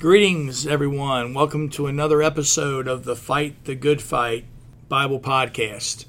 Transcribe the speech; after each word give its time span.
Greetings, 0.00 0.66
everyone. 0.66 1.34
Welcome 1.34 1.68
to 1.72 1.86
another 1.86 2.22
episode 2.22 2.88
of 2.88 3.04
the 3.04 3.14
Fight 3.14 3.66
the 3.66 3.74
Good 3.74 4.00
Fight 4.00 4.46
Bible 4.88 5.20
Podcast. 5.20 6.06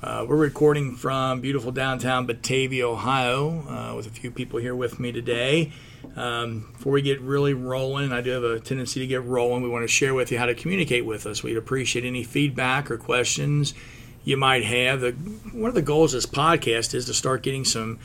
Uh, 0.00 0.24
we're 0.28 0.36
recording 0.36 0.94
from 0.94 1.40
beautiful 1.40 1.72
downtown 1.72 2.24
Batavia, 2.24 2.88
Ohio, 2.88 3.64
uh, 3.68 3.96
with 3.96 4.06
a 4.06 4.10
few 4.10 4.30
people 4.30 4.60
here 4.60 4.76
with 4.76 5.00
me 5.00 5.10
today. 5.10 5.72
Um, 6.14 6.70
before 6.72 6.92
we 6.92 7.02
get 7.02 7.20
really 7.20 7.52
rolling, 7.52 8.12
I 8.12 8.20
do 8.20 8.30
have 8.30 8.44
a 8.44 8.60
tendency 8.60 9.00
to 9.00 9.08
get 9.08 9.24
rolling. 9.24 9.64
We 9.64 9.68
want 9.68 9.82
to 9.82 9.88
share 9.88 10.14
with 10.14 10.30
you 10.30 10.38
how 10.38 10.46
to 10.46 10.54
communicate 10.54 11.04
with 11.04 11.26
us. 11.26 11.42
We'd 11.42 11.56
appreciate 11.56 12.04
any 12.04 12.22
feedback 12.22 12.92
or 12.92 12.96
questions 12.96 13.74
you 14.22 14.36
might 14.36 14.62
have. 14.62 15.00
The, 15.00 15.10
one 15.52 15.68
of 15.68 15.74
the 15.74 15.82
goals 15.82 16.14
of 16.14 16.22
this 16.22 16.30
podcast 16.30 16.94
is 16.94 17.06
to 17.06 17.14
start 17.14 17.42
getting 17.42 17.64
some 17.64 17.98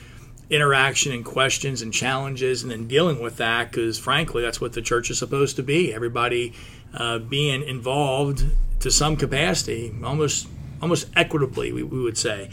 interaction 0.49 1.11
and 1.11 1.25
questions 1.25 1.81
and 1.81 1.93
challenges 1.93 2.61
and 2.61 2.71
then 2.71 2.87
dealing 2.87 3.21
with 3.21 3.37
that 3.37 3.71
because 3.71 3.97
frankly 3.97 4.43
that's 4.43 4.61
what 4.61 4.73
the 4.73 4.81
church 4.81 5.09
is 5.09 5.17
supposed 5.17 5.55
to 5.55 5.63
be. 5.63 5.93
Everybody 5.93 6.53
uh, 6.93 7.19
being 7.19 7.63
involved 7.63 8.45
to 8.79 8.91
some 8.91 9.15
capacity 9.15 9.93
almost 10.03 10.47
almost 10.81 11.07
equitably 11.15 11.71
we, 11.71 11.83
we 11.83 12.01
would 12.01 12.17
say. 12.17 12.49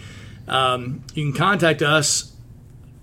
Um, 0.48 1.04
you 1.14 1.30
can 1.30 1.38
contact 1.38 1.82
us 1.82 2.32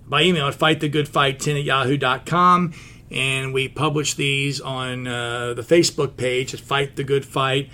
by 0.06 0.22
email 0.22 0.48
at 0.48 0.54
fightthegoodfight10 0.54 1.60
at 1.60 1.64
yahoo.com 1.64 2.74
and 3.12 3.54
we 3.54 3.68
publish 3.68 4.14
these 4.14 4.60
on 4.60 5.06
uh, 5.06 5.54
the 5.54 5.62
facebook 5.62 6.16
page 6.16 6.52
at 6.52 6.60
fight 6.60 6.96
the 6.96 7.04
good 7.04 7.24
fight 7.24 7.70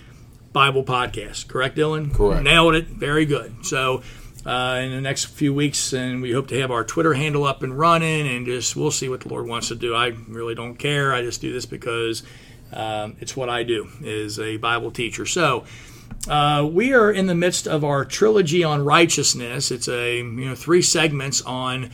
bible 0.53 0.85
podcast. 0.85 1.49
Correct 1.49 1.77
dylan? 1.77 2.15
Correct. 2.15 2.43
nailed 2.43 2.75
it. 2.75 2.87
Very 2.87 3.27
good. 3.27 3.65
So 3.67 4.03
uh, 4.47 4.81
in 4.81 4.93
the 4.93 5.01
next 5.01 5.25
few 5.25 5.53
weeks, 5.53 5.93
and 5.93 6.23
we 6.23 6.31
hope 6.31 6.47
to 6.49 6.61
have 6.61 6.71
our 6.71 6.85
Twitter 6.85 7.15
handle 7.15 7.45
up 7.45 7.65
and 7.65 7.77
running, 7.77 8.29
and 8.29 8.47
just 8.47 8.77
we'll 8.77 8.93
see 8.93 9.09
what 9.09 9.21
the 9.21 9.29
Lord 9.29 9.49
wants 9.49 9.69
to 9.69 9.75
do. 9.75 9.95
I 9.95 10.15
really 10.29 10.55
don't 10.55 10.77
care. 10.77 11.13
I 11.13 11.23
just 11.23 11.41
do 11.41 11.53
this 11.53 11.67
because 11.67 12.23
um, 12.73 13.17
it's 13.19 13.37
what 13.37 13.49
I 13.49 13.65
do 13.65 13.89
as 14.05 14.39
a 14.39 14.57
Bible 14.57 14.91
teacher. 14.91 15.27
So. 15.27 15.65
Uh, 16.29 16.69
we 16.73 16.93
are 16.93 17.13
in 17.13 17.27
the 17.27 17.35
midst 17.37 17.69
of 17.69 17.85
our 17.85 18.05
trilogy 18.05 18.65
on 18.65 18.85
righteousness. 18.85 19.71
It's 19.71 19.87
a 19.87 20.17
you 20.17 20.25
know 20.25 20.57
three 20.57 20.83
segments 20.83 21.41
on 21.43 21.91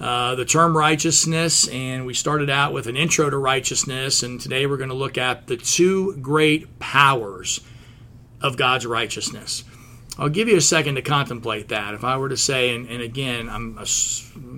uh, 0.00 0.34
the 0.36 0.44
term 0.46 0.76
righteousness, 0.76 1.68
and 1.68 2.06
we 2.06 2.14
started 2.14 2.48
out 2.48 2.72
with 2.72 2.86
an 2.86 2.96
intro 2.96 3.28
to 3.28 3.36
righteousness, 3.36 4.22
and 4.22 4.40
today 4.40 4.64
we're 4.64 4.78
going 4.78 4.88
to 4.88 4.94
look 4.94 5.18
at 5.18 5.48
the 5.48 5.56
two 5.58 6.16
great 6.16 6.78
powers 6.78 7.60
of 8.40 8.56
God's 8.56 8.86
righteousness. 8.86 9.64
I'll 10.16 10.28
give 10.28 10.48
you 10.48 10.56
a 10.56 10.60
second 10.60 10.94
to 10.94 11.02
contemplate 11.02 11.68
that. 11.68 11.94
If 11.94 12.04
I 12.04 12.16
were 12.16 12.28
to 12.28 12.36
say, 12.36 12.74
and, 12.74 12.88
and 12.88 13.02
again, 13.02 13.48
I'm 13.48 13.74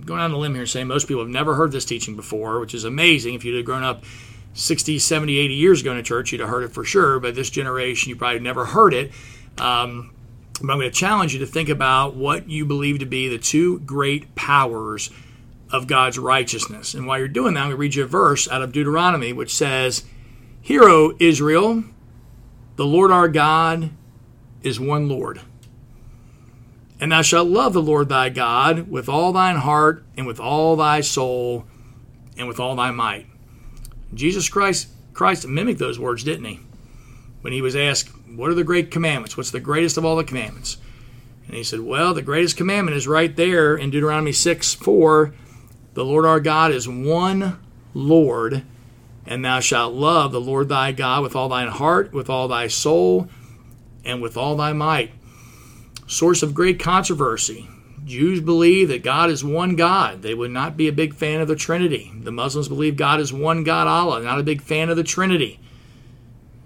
going 0.04 0.20
on 0.20 0.30
the 0.30 0.36
limb 0.36 0.54
here 0.54 0.66
saying 0.66 0.86
most 0.86 1.08
people 1.08 1.22
have 1.22 1.30
never 1.30 1.54
heard 1.54 1.72
this 1.72 1.86
teaching 1.86 2.14
before, 2.14 2.60
which 2.60 2.74
is 2.74 2.84
amazing. 2.84 3.34
If 3.34 3.44
you'd 3.44 3.56
have 3.56 3.64
grown 3.64 3.82
up 3.82 4.04
60, 4.52 4.98
70, 4.98 5.38
80 5.38 5.54
years 5.54 5.80
ago 5.80 5.92
in 5.92 5.98
a 5.98 6.02
church, 6.02 6.32
you'd 6.32 6.42
have 6.42 6.50
heard 6.50 6.64
it 6.64 6.72
for 6.72 6.84
sure. 6.84 7.18
But 7.20 7.34
this 7.34 7.48
generation, 7.48 8.10
you 8.10 8.16
probably 8.16 8.40
never 8.40 8.66
heard 8.66 8.92
it. 8.92 9.12
Um, 9.58 10.12
but 10.60 10.72
I'm 10.72 10.78
going 10.78 10.90
to 10.90 10.96
challenge 10.96 11.32
you 11.32 11.40
to 11.40 11.46
think 11.46 11.70
about 11.70 12.14
what 12.14 12.48
you 12.50 12.66
believe 12.66 12.98
to 12.98 13.06
be 13.06 13.28
the 13.28 13.38
two 13.38 13.80
great 13.80 14.34
powers 14.34 15.10
of 15.70 15.86
God's 15.86 16.18
righteousness. 16.18 16.94
And 16.94 17.06
while 17.06 17.18
you're 17.18 17.28
doing 17.28 17.54
that, 17.54 17.60
I'm 17.60 17.66
going 17.66 17.76
to 17.76 17.80
read 17.80 17.94
you 17.94 18.04
a 18.04 18.06
verse 18.06 18.48
out 18.48 18.62
of 18.62 18.72
Deuteronomy, 18.72 19.32
which 19.32 19.54
says, 19.54 20.04
Hear, 20.60 20.84
O 20.84 21.14
Israel, 21.18 21.84
the 22.76 22.86
Lord 22.86 23.10
our 23.10 23.28
God 23.28 23.90
is 24.62 24.80
one 24.80 25.08
Lord. 25.08 25.40
And 26.98 27.12
thou 27.12 27.22
shalt 27.22 27.48
love 27.48 27.72
the 27.72 27.82
Lord 27.82 28.08
thy 28.08 28.28
God 28.30 28.90
with 28.90 29.08
all 29.08 29.32
thine 29.32 29.56
heart 29.56 30.04
and 30.16 30.26
with 30.26 30.40
all 30.40 30.76
thy 30.76 31.00
soul 31.00 31.66
and 32.38 32.48
with 32.48 32.58
all 32.58 32.74
thy 32.76 32.90
might. 32.90 33.26
Jesus 34.14 34.48
Christ 34.48 34.88
Christ 35.16 35.48
mimicked 35.48 35.78
those 35.78 35.98
words, 35.98 36.24
didn't 36.24 36.44
he? 36.44 36.60
When 37.40 37.52
he 37.52 37.62
was 37.62 37.74
asked, 37.74 38.10
What 38.28 38.50
are 38.50 38.54
the 38.54 38.64
great 38.64 38.90
commandments? 38.90 39.34
What's 39.34 39.50
the 39.50 39.60
greatest 39.60 39.96
of 39.96 40.04
all 40.04 40.16
the 40.16 40.24
commandments? 40.24 40.76
And 41.46 41.56
he 41.56 41.64
said, 41.64 41.80
Well, 41.80 42.12
the 42.12 42.20
greatest 42.20 42.58
commandment 42.58 42.96
is 42.98 43.08
right 43.08 43.34
there 43.34 43.76
in 43.76 43.90
Deuteronomy 43.90 44.32
6 44.32 44.74
4. 44.74 45.34
The 45.94 46.04
Lord 46.04 46.26
our 46.26 46.40
God 46.40 46.70
is 46.70 46.86
one 46.86 47.58
Lord, 47.94 48.64
and 49.24 49.42
thou 49.42 49.60
shalt 49.60 49.94
love 49.94 50.32
the 50.32 50.40
Lord 50.40 50.68
thy 50.68 50.92
God 50.92 51.22
with 51.22 51.34
all 51.34 51.48
thine 51.48 51.68
heart, 51.68 52.12
with 52.12 52.28
all 52.28 52.46
thy 52.46 52.66
soul, 52.66 53.30
and 54.06 54.22
with 54.22 54.36
all 54.36 54.56
thy 54.56 54.72
might. 54.72 55.12
Source 56.06 56.42
of 56.42 56.54
great 56.54 56.78
controversy. 56.78 57.68
Jews 58.04 58.40
believe 58.40 58.88
that 58.88 59.02
God 59.02 59.30
is 59.30 59.42
one 59.42 59.74
God. 59.74 60.22
They 60.22 60.32
would 60.32 60.52
not 60.52 60.76
be 60.76 60.86
a 60.86 60.92
big 60.92 61.14
fan 61.14 61.40
of 61.40 61.48
the 61.48 61.56
Trinity. 61.56 62.12
The 62.16 62.30
Muslims 62.30 62.68
believe 62.68 62.96
God 62.96 63.18
is 63.18 63.32
one 63.32 63.64
God, 63.64 63.88
Allah, 63.88 64.22
not 64.22 64.38
a 64.38 64.44
big 64.44 64.62
fan 64.62 64.88
of 64.88 64.96
the 64.96 65.02
Trinity. 65.02 65.58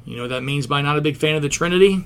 You 0.04 0.16
know 0.16 0.22
what 0.24 0.28
that 0.28 0.42
means 0.42 0.66
by 0.66 0.82
not 0.82 0.98
a 0.98 1.02
big 1.02 1.16
fan 1.16 1.36
of 1.36 1.42
the 1.42 1.48
Trinity? 1.48 2.04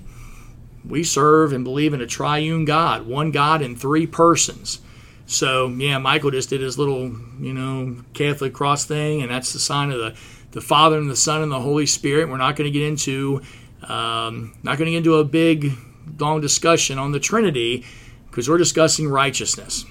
We 0.85 1.03
serve 1.03 1.53
and 1.53 1.65
believe 1.65 1.95
in 1.95 2.01
a 2.01 2.07
triune 2.07 2.65
God, 2.65 3.07
one 3.07 3.33
God 3.33 3.61
in 3.61 3.75
three 3.75 4.07
persons. 4.07 4.81
So, 5.27 5.69
yeah, 5.69 5.99
Michael 5.99 6.31
just 6.31 6.51
did 6.51 6.61
his 6.61 6.79
little, 6.79 7.17
you 7.41 7.55
know, 7.55 7.97
Catholic 8.13 8.53
cross 8.53 8.85
thing, 8.85 9.23
and 9.23 9.31
that's 9.31 9.53
the 9.53 9.59
sign 9.59 9.91
of 9.91 9.99
the, 9.99 10.15
the 10.53 10.61
Father 10.61 10.99
and 10.99 11.11
the 11.11 11.17
Son 11.17 11.43
and 11.43 11.51
the 11.51 11.61
Holy 11.61 11.87
Spirit. 11.87 12.29
We're 12.29 12.37
not 12.37 12.57
going 12.57 12.71
to 12.71 12.79
get 12.79 12.87
into 12.87 13.41
um, 13.89 14.57
not 14.63 14.79
going 14.79 14.87
to 14.87 14.93
get 14.93 14.99
into 14.99 15.17
a 15.17 15.25
big, 15.25 15.73
long 16.19 16.41
discussion 16.41 16.99
on 16.99 17.13
the 17.13 17.21
Trinity 17.21 17.85
because 18.31 18.49
we're 18.49 18.59
discussing 18.59 19.09
righteousness. 19.09 19.85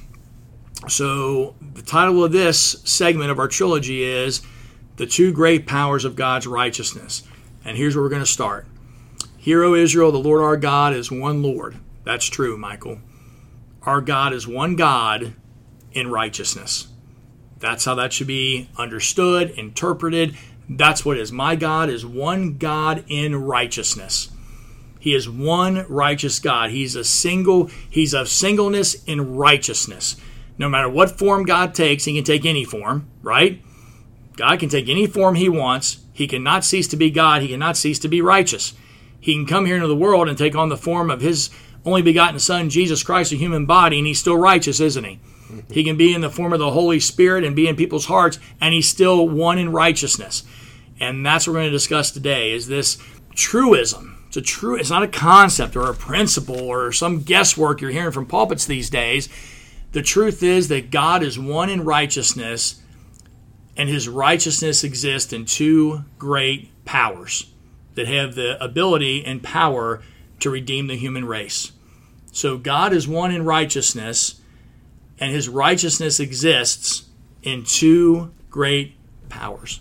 So, 0.87 1.55
the 1.61 1.81
title 1.81 2.23
of 2.23 2.31
this 2.31 2.81
segment 2.83 3.31
of 3.31 3.39
our 3.39 3.47
trilogy 3.47 4.03
is 4.03 4.41
The 4.97 5.05
Two 5.05 5.31
Great 5.31 5.65
Powers 5.65 6.03
of 6.03 6.15
God's 6.15 6.45
Righteousness. 6.45 7.23
And 7.63 7.77
here's 7.77 7.95
where 7.95 8.03
we're 8.03 8.09
going 8.09 8.21
to 8.21 8.25
start. 8.25 8.67
Hear, 9.37 9.63
O 9.63 9.75
Israel, 9.75 10.11
the 10.11 10.17
Lord 10.17 10.41
our 10.41 10.57
God 10.57 10.93
is 10.93 11.11
one 11.11 11.41
Lord. 11.41 11.77
That's 12.03 12.25
true, 12.25 12.57
Michael. 12.57 12.99
Our 13.83 14.01
God 14.01 14.33
is 14.33 14.47
one 14.47 14.75
God 14.75 15.33
in 15.93 16.11
righteousness. 16.11 16.87
That's 17.59 17.85
how 17.85 17.95
that 17.95 18.11
should 18.11 18.27
be 18.27 18.69
understood, 18.77 19.51
interpreted. 19.51 20.35
That's 20.69 21.06
what 21.06 21.18
it 21.18 21.22
is. 21.22 21.31
My 21.31 21.56
God 21.56 21.90
is 21.90 22.06
one 22.06 22.57
God 22.57 23.03
in 23.07 23.35
righteousness. 23.35 24.29
He 25.00 25.13
is 25.13 25.29
one 25.29 25.85
righteous 25.90 26.40
God. 26.40 26.69
He's 26.69 26.96
a 26.96 27.03
single, 27.03 27.69
he's 27.90 28.13
of 28.13 28.29
singleness 28.29 29.03
in 29.03 29.35
righteousness. 29.35 30.16
No 30.57 30.69
matter 30.69 30.88
what 30.88 31.18
form 31.18 31.44
God 31.44 31.75
takes, 31.75 32.06
he 32.06 32.16
can 32.16 32.23
take 32.23 32.46
any 32.46 32.63
form, 32.63 33.09
right? 33.22 33.62
God 34.38 34.59
can 34.59 34.69
take 34.69 34.88
any 34.88 35.06
form 35.06 35.35
he 35.35 35.50
wants. 35.50 35.97
He 36.13 36.28
cannot 36.28 36.63
cease 36.63 36.88
to 36.90 36.97
be 36.97 37.12
God. 37.12 37.41
He 37.41 37.50
cannot 37.50 37.75
cease 37.75 38.00
to 38.00 38.07
be 38.07 38.22
righteous. 38.22 38.73
He 39.19 39.34
can 39.34 39.46
come 39.46 39.66
here 39.66 39.75
into 39.75 39.88
the 39.88 39.96
world 39.96 40.29
and 40.29 40.38
take 40.38 40.56
on 40.56 40.69
the 40.69 40.78
form 40.78 41.09
of 41.09 41.22
his 41.22 41.50
only 41.85 42.02
begotten 42.02 42.40
Son, 42.40 42.69
Jesus 42.69 43.03
Christ, 43.03 43.31
a 43.31 43.35
human 43.35 43.66
body, 43.66 43.97
and 43.97 44.07
he's 44.07 44.19
still 44.19 44.38
righteous, 44.38 44.79
isn't 44.79 45.03
he? 45.03 45.19
He 45.72 45.84
can 45.84 45.97
be 45.97 46.14
in 46.14 46.22
the 46.22 46.30
form 46.30 46.53
of 46.53 46.59
the 46.59 46.72
Holy 46.72 47.00
Spirit 47.00 47.44
and 47.44 47.56
be 47.56 47.68
in 47.68 47.75
people's 47.75 48.06
hearts, 48.06 48.40
and 48.62 48.74
he's 48.74 48.88
still 48.88 49.28
one 49.28 49.58
in 49.58 49.72
righteousness. 49.72 50.44
And 51.00 51.25
that's 51.25 51.47
what 51.47 51.53
we're 51.53 51.59
going 51.59 51.72
to 51.72 51.78
discuss 51.78 52.12
today 52.12 52.52
is 52.52 52.68
this 52.68 52.97
truism. 53.36 54.24
It's 54.28 54.38
a 54.38 54.41
true 54.41 54.75
it's 54.75 54.90
not 54.90 55.03
a 55.03 55.08
concept 55.08 55.75
or 55.75 55.90
a 55.90 55.94
principle 55.94 56.59
or 56.59 56.91
some 56.91 57.22
guesswork 57.22 57.81
you're 57.81 57.91
hearing 57.91 58.12
from 58.12 58.25
pulpits 58.25 58.66
these 58.66 58.90
days. 58.90 59.30
The 59.91 60.02
truth 60.02 60.41
is 60.41 60.69
that 60.69 60.90
God 60.90 61.22
is 61.22 61.38
one 61.38 61.70
in 61.70 61.84
righteousness 61.84 62.81
and 63.78 63.90
his 63.90 64.09
righteousness 64.09 64.84
exists 64.84 65.34
in 65.34 65.46
two 65.46 66.06
great 66.18 66.70
powers 66.85 67.52
that 67.96 68.08
have 68.08 68.35
the 68.35 68.62
ability 68.64 69.24
and 69.24 69.44
power 69.44 70.02
to 70.40 70.50
redeem 70.50 70.88
the 70.88 70.96
human 70.96 71.25
race. 71.25 71.72
So 72.31 72.58
God 72.58 72.94
is 72.94 73.08
one 73.08 73.31
in 73.31 73.46
righteousness 73.46 74.41
and 75.19 75.31
his 75.31 75.50
righteousness 75.50 76.19
exists 76.19 77.09
in 77.41 77.63
two 77.63 78.34
great 78.50 78.96
powers. 79.29 79.79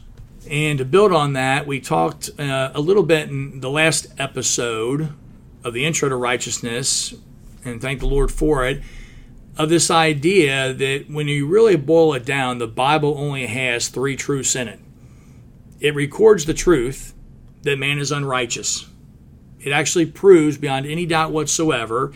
And 0.50 0.78
to 0.78 0.84
build 0.84 1.12
on 1.12 1.34
that, 1.34 1.66
we 1.66 1.80
talked 1.80 2.30
uh, 2.38 2.72
a 2.74 2.80
little 2.80 3.04
bit 3.04 3.28
in 3.28 3.60
the 3.60 3.70
last 3.70 4.06
episode 4.18 5.12
of 5.64 5.72
the 5.72 5.84
Intro 5.84 6.08
to 6.08 6.16
Righteousness, 6.16 7.14
and 7.64 7.80
thank 7.80 8.00
the 8.00 8.06
Lord 8.06 8.32
for 8.32 8.66
it, 8.66 8.82
of 9.56 9.68
this 9.68 9.90
idea 9.90 10.72
that 10.72 11.04
when 11.08 11.28
you 11.28 11.46
really 11.46 11.76
boil 11.76 12.14
it 12.14 12.24
down, 12.24 12.58
the 12.58 12.66
Bible 12.66 13.14
only 13.16 13.46
has 13.46 13.88
three 13.88 14.16
truths 14.16 14.56
in 14.56 14.66
it. 14.66 14.80
It 15.78 15.94
records 15.94 16.44
the 16.44 16.54
truth 16.54 17.14
that 17.62 17.78
man 17.78 17.98
is 17.98 18.10
unrighteous. 18.10 18.88
It 19.60 19.72
actually 19.72 20.06
proves 20.06 20.58
beyond 20.58 20.86
any 20.86 21.06
doubt 21.06 21.30
whatsoever. 21.30 22.12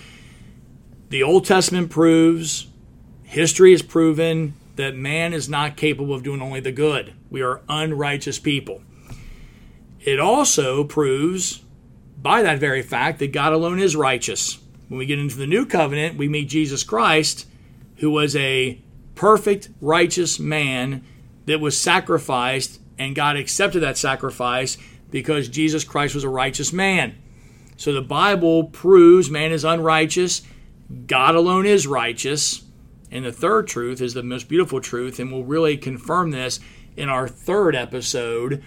The 1.10 1.22
Old 1.22 1.44
Testament 1.44 1.90
proves, 1.90 2.66
history 3.36 3.72
has 3.72 3.82
proven 3.82 4.54
that 4.76 4.96
man 4.96 5.34
is 5.34 5.46
not 5.46 5.76
capable 5.76 6.14
of 6.14 6.22
doing 6.22 6.40
only 6.40 6.58
the 6.58 6.72
good. 6.72 7.12
We 7.28 7.42
are 7.42 7.60
unrighteous 7.68 8.38
people. 8.38 8.80
It 10.00 10.18
also 10.18 10.84
proves, 10.84 11.62
by 12.16 12.40
that 12.40 12.58
very 12.58 12.80
fact, 12.80 13.18
that 13.18 13.32
God 13.32 13.52
alone 13.52 13.78
is 13.78 13.94
righteous. 13.94 14.58
When 14.88 14.96
we 14.96 15.04
get 15.04 15.18
into 15.18 15.36
the 15.36 15.46
new 15.46 15.66
covenant, 15.66 16.16
we 16.16 16.30
meet 16.30 16.48
Jesus 16.48 16.82
Christ, 16.82 17.46
who 17.96 18.10
was 18.10 18.34
a 18.36 18.80
perfect, 19.14 19.68
righteous 19.82 20.40
man 20.40 21.04
that 21.44 21.60
was 21.60 21.78
sacrificed 21.78 22.80
and 22.98 23.14
God 23.14 23.36
accepted 23.36 23.80
that 23.80 23.98
sacrifice 23.98 24.78
because 25.10 25.48
Jesus 25.48 25.84
Christ 25.84 26.14
was 26.14 26.24
a 26.24 26.30
righteous 26.30 26.72
man. 26.72 27.18
So 27.76 27.92
the 27.92 28.00
Bible 28.00 28.64
proves 28.64 29.28
man 29.28 29.52
is 29.52 29.62
unrighteous, 29.62 30.40
God 31.06 31.34
alone 31.34 31.66
is 31.66 31.86
righteous. 31.86 32.62
And 33.10 33.24
the 33.24 33.32
third 33.32 33.68
truth 33.68 34.00
is 34.00 34.14
the 34.14 34.22
most 34.22 34.48
beautiful 34.48 34.80
truth, 34.80 35.18
and 35.18 35.30
we'll 35.30 35.44
really 35.44 35.76
confirm 35.76 36.30
this 36.30 36.60
in 36.96 37.08
our 37.08 37.28
third 37.28 37.76
episode 37.76 38.62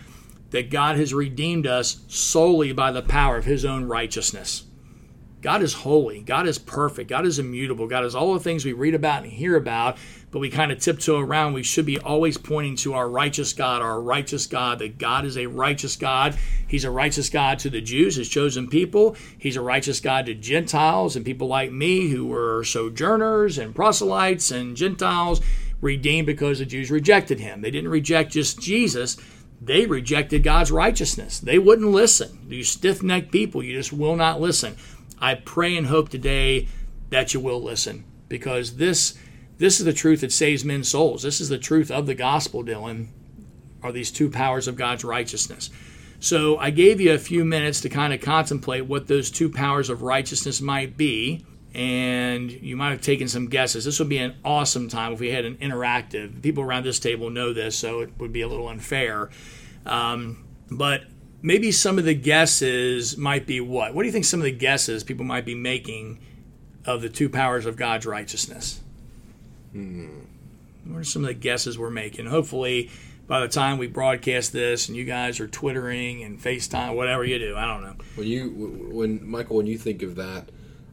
that 0.52 0.70
God 0.70 0.98
has 0.98 1.14
redeemed 1.14 1.68
us 1.68 2.02
solely 2.08 2.72
by 2.72 2.92
the 2.92 3.02
power 3.02 3.38
of 3.38 3.46
his 3.46 3.66
own 3.66 3.86
righteousness. 3.86 4.64
God 5.42 5.62
is 5.62 5.74
holy. 5.74 6.22
God 6.22 6.48
is 6.48 6.58
perfect. 6.58 7.10
God 7.10 7.26
is 7.26 7.40
immutable. 7.40 7.88
God 7.88 8.04
is 8.04 8.14
all 8.14 8.34
the 8.34 8.40
things 8.40 8.66
we 8.66 8.74
read 8.74 8.94
about 8.94 9.24
and 9.24 9.32
hear 9.32 9.56
about, 9.56 9.98
but 10.32 10.40
we 10.40 10.50
kind 10.50 10.72
of 10.72 10.80
tiptoe 10.80 11.20
around. 11.20 11.54
We 11.54 11.64
should 11.64 11.86
be 11.86 11.98
always 11.98 12.38
pointing 12.38 12.76
to 12.78 12.94
our 12.94 13.10
righteous 13.10 13.54
God, 13.54 13.82
our 13.82 14.02
righteous 14.02 14.48
God, 14.48 14.80
that 14.80 14.98
God 14.98 15.26
is 15.26 15.38
a 15.38 15.46
righteous 15.48 15.96
God. 15.96 16.38
He's 16.68 16.84
a 16.84 16.92
righteous 16.92 17.30
God 17.30 17.60
to 17.60 17.70
the 17.70 17.80
Jews, 17.80 18.16
his 18.16 18.28
chosen 18.28 18.68
people. 18.68 19.16
He's 19.38 19.56
a 19.56 19.62
righteous 19.62 20.02
God 20.02 20.26
to 20.26 20.34
Gentiles 20.34 21.16
and 21.16 21.26
people 21.26 21.48
like 21.48 21.72
me 21.72 22.10
who 22.10 22.28
were 22.28 22.64
sojourners 22.66 23.58
and 23.58 23.74
proselytes 23.74 24.52
and 24.52 24.76
Gentiles 24.76 25.42
redeemed 25.82 26.28
because 26.28 26.60
the 26.60 26.66
Jews 26.66 26.92
rejected 26.92 27.40
him. 27.40 27.62
They 27.62 27.72
didn't 27.72 27.90
reject 27.90 28.34
just 28.34 28.60
Jesus, 28.60 29.18
they 29.62 29.86
rejected 29.86 30.44
God's 30.44 30.72
righteousness. 30.72 31.40
They 31.40 31.60
wouldn't 31.60 31.92
listen. 31.92 32.48
You 32.50 32.64
stiff 32.64 33.04
necked 33.04 33.32
people, 33.32 33.64
you 33.64 33.78
just 33.78 33.94
will 33.94 34.16
not 34.16 34.42
listen. 34.42 34.76
I 35.20 35.36
pray 35.36 35.76
and 35.76 35.88
hope 35.88 36.10
today 36.10 36.68
that 37.10 37.34
you 37.34 37.40
will 37.40 37.62
listen 37.62 38.06
because 38.28 38.78
this 38.78 39.18
this 39.58 39.80
is 39.80 39.86
the 39.86 39.94
truth 39.94 40.22
that 40.22 40.32
saves 40.32 40.64
men's 40.64 40.90
souls. 40.90 41.22
This 41.22 41.42
is 41.42 41.50
the 41.50 41.58
truth 41.58 41.92
of 41.92 42.06
the 42.06 42.16
gospel, 42.16 42.64
Dylan, 42.64 43.08
are 43.84 43.92
these 43.92 44.10
two 44.10 44.30
powers 44.30 44.70
of 44.70 44.78
God's 44.78 45.04
righteousness. 45.04 45.70
So 46.22 46.58
I 46.58 46.70
gave 46.70 47.02
you 47.02 47.14
a 47.14 47.18
few 47.18 47.44
minutes 47.44 47.82
to 47.82 47.90
kind 47.90 48.14
of 48.14 48.22
contemplate 48.22 48.86
what 48.86 49.08
those 49.08 49.30
two 49.30 49.50
powers 49.50 49.90
of 49.90 50.02
righteousness 50.02 50.62
might 50.62 50.96
be, 50.96 51.46
and 51.74 52.52
you 52.52 52.78
might 52.78 52.92
have 52.92 53.02
taken 53.02 53.28
some 53.28 53.48
guesses. 53.48 53.84
This 53.84 54.00
would 54.00 54.10
be 54.10 54.18
an 54.18 54.36
awesome 54.46 54.88
time 54.88 55.14
if 55.14 55.20
we 55.20 55.32
had 55.32 55.46
an 55.46 55.56
interactive. 55.58 56.42
People 56.42 56.64
around 56.64 56.86
this 56.86 57.00
table 57.00 57.30
know 57.30 57.52
this, 57.52 57.78
so 57.78 58.00
it 58.00 58.12
would 58.18 58.32
be 58.32 58.42
a 58.42 58.48
little 58.48 58.70
unfair. 58.70 59.30
Um, 59.86 60.46
but 60.72 61.04
maybe 61.42 61.72
some 61.72 61.98
of 61.98 62.06
the 62.06 62.14
guesses 62.14 63.18
might 63.18 63.46
be 63.46 63.60
what? 63.62 63.94
What 63.94 64.04
do 64.04 64.08
you 64.08 64.12
think 64.12 64.26
some 64.26 64.40
of 64.40 64.46
the 64.46 64.52
guesses 64.52 65.04
people 65.04 65.26
might 65.26 65.46
be 65.46 65.56
making 65.56 66.20
of 66.86 67.02
the 67.02 67.10
two 67.10 67.30
powers 67.30 67.66
of 67.66 67.76
God's 67.76 68.06
righteousness? 68.06 68.82
Hmm. 69.72 70.20
What 70.86 71.00
are 71.00 71.04
some 71.04 71.24
of 71.24 71.28
the 71.28 71.34
guesses 71.34 71.78
we're 71.78 71.90
making? 71.90 72.26
Hopefully, 72.26 72.90
by 73.28 73.42
the 73.42 73.48
time 73.48 73.78
we 73.78 73.88
broadcast 73.88 74.54
this 74.54 74.88
and 74.88 74.98
you 74.98 75.06
guys 75.06 75.40
are 75.40 75.48
twittering 75.48 76.24
and 76.24 76.40
FaceTime, 76.40 76.96
whatever 76.96 77.24
you 77.24 77.38
do, 77.38 77.56
I 77.56 77.66
don't 77.68 77.84
know. 77.84 77.96
When 78.16 78.28
you, 78.28 78.50
when 78.92 79.26
Michael, 79.30 79.58
when 79.58 79.68
you 79.68 79.78
think 79.78 80.02
of 80.02 80.16
that, 80.16 80.50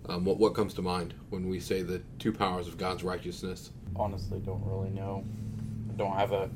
um, 0.08 0.24
what 0.24 0.38
what 0.38 0.54
comes 0.54 0.74
to 0.74 0.82
mind 0.82 1.14
when 1.30 1.48
we 1.48 1.58
say 1.58 1.82
the 1.82 2.00
two 2.18 2.32
powers 2.32 2.68
of 2.68 2.76
God's 2.76 3.02
righteousness? 3.02 3.72
Honestly, 3.96 4.38
don't 4.40 4.62
really 4.64 4.90
know. 4.90 5.24
I 5.90 5.94
don't 5.94 6.14
have 6.14 6.32
a 6.32 6.50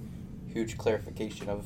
huge 0.53 0.77
clarification 0.77 1.49
of 1.49 1.65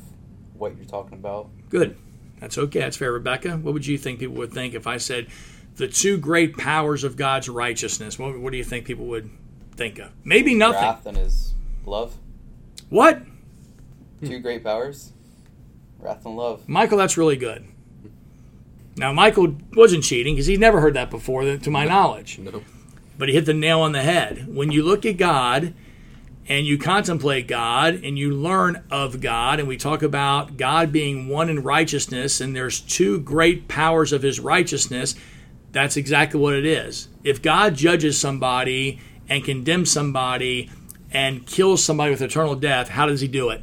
what 0.55 0.77
you're 0.77 0.87
talking 0.87 1.19
about. 1.19 1.51
Good. 1.69 1.97
That's 2.45 2.59
okay. 2.59 2.81
That's 2.81 2.99
fair. 2.99 3.11
Rebecca, 3.11 3.57
what 3.57 3.73
would 3.73 3.87
you 3.87 3.97
think 3.97 4.19
people 4.19 4.35
would 4.35 4.53
think 4.53 4.75
if 4.75 4.87
I 4.87 4.99
said 4.99 5.29
the 5.77 5.89
two 5.89 6.19
great 6.19 6.59
powers 6.59 7.03
of 7.03 7.17
God's 7.17 7.49
righteousness? 7.49 8.19
What, 8.19 8.39
what 8.39 8.51
do 8.51 8.59
you 8.59 8.65
think 8.65 8.85
people 8.85 9.07
would 9.07 9.31
think 9.77 9.99
of? 9.99 10.11
Maybe 10.25 10.55
nothing. 10.55 10.83
Wrath 10.83 11.07
and 11.07 11.17
his 11.17 11.55
love. 11.87 12.19
What? 12.91 13.23
Two 14.21 14.37
hmm. 14.37 14.43
great 14.43 14.63
powers. 14.63 15.15
Wrath 15.99 16.27
and 16.27 16.37
love. 16.37 16.69
Michael, 16.69 16.99
that's 16.99 17.17
really 17.17 17.39
good. 17.39 17.65
Now, 18.99 19.15
Michael 19.15 19.57
wasn't 19.73 20.05
cheating 20.05 20.35
because 20.35 20.45
he's 20.45 20.59
never 20.59 20.83
heard 20.83 20.93
that 20.93 21.09
before, 21.09 21.57
to 21.57 21.71
my 21.71 21.87
knowledge. 21.87 22.39
No. 22.39 22.63
But 23.17 23.31
he 23.31 23.35
hit 23.35 23.47
the 23.47 23.55
nail 23.55 23.81
on 23.81 23.93
the 23.93 24.03
head. 24.03 24.55
When 24.55 24.71
you 24.71 24.83
look 24.83 25.07
at 25.07 25.17
God 25.17 25.73
and 26.47 26.67
you 26.67 26.77
contemplate 26.79 27.49
God 27.49 27.95
and 27.95 28.19
you 28.19 28.33
learn 28.33 28.85
of 28.91 29.21
God, 29.21 29.59
and 29.59 29.69
we 29.69 29.77
talk 29.77 30.03
about 30.03 30.57
God 30.57 30.93
being 30.93 31.29
one 31.29 31.49
in 31.49 31.63
righteousness, 31.63 32.41
and 32.41 32.55
there's 32.55 32.81
two 32.81 33.21
great 33.21 33.69
powers 33.69 34.13
of 34.13 34.23
his 34.23 34.41
righteousness, 34.41 35.15
that's 35.73 35.97
exactly 35.97 36.39
what 36.39 36.55
it 36.55 36.67
is. 36.67 37.09
If 37.25 37.43
God 37.43 37.75
judges 37.75 38.21
somebody 38.21 39.01
and 39.29 39.45
condemns 39.45 39.91
somebody 39.91 40.71
and 41.11 41.47
kills 41.47 41.83
somebody 41.83 42.11
with 42.11 42.23
eternal 42.23 42.55
death, 42.55 42.89
how 42.89 43.07
does 43.07 43.21
he 43.21 43.29
do 43.29 43.51
it? 43.51 43.63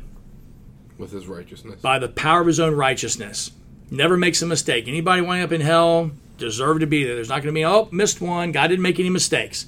With 0.97 1.11
his 1.11 1.27
righteousness. 1.27 1.81
By 1.81 1.99
the 1.99 2.09
power 2.09 2.41
of 2.41 2.47
his 2.47 2.59
own 2.59 2.75
righteousness. 2.75 3.51
Never 3.89 4.17
makes 4.17 4.41
a 4.41 4.45
mistake. 4.45 4.87
Anybody 4.87 5.21
winding 5.21 5.45
up 5.45 5.51
in 5.51 5.61
hell 5.61 6.11
deserve 6.37 6.79
to 6.79 6.87
be 6.87 7.03
there. 7.03 7.15
There's 7.15 7.29
not 7.29 7.43
going 7.43 7.53
to 7.53 7.59
be, 7.59 7.65
oh, 7.65 7.87
missed 7.91 8.21
one. 8.21 8.51
God 8.51 8.67
didn't 8.67 8.81
make 8.81 8.99
any 8.99 9.09
mistakes. 9.09 9.67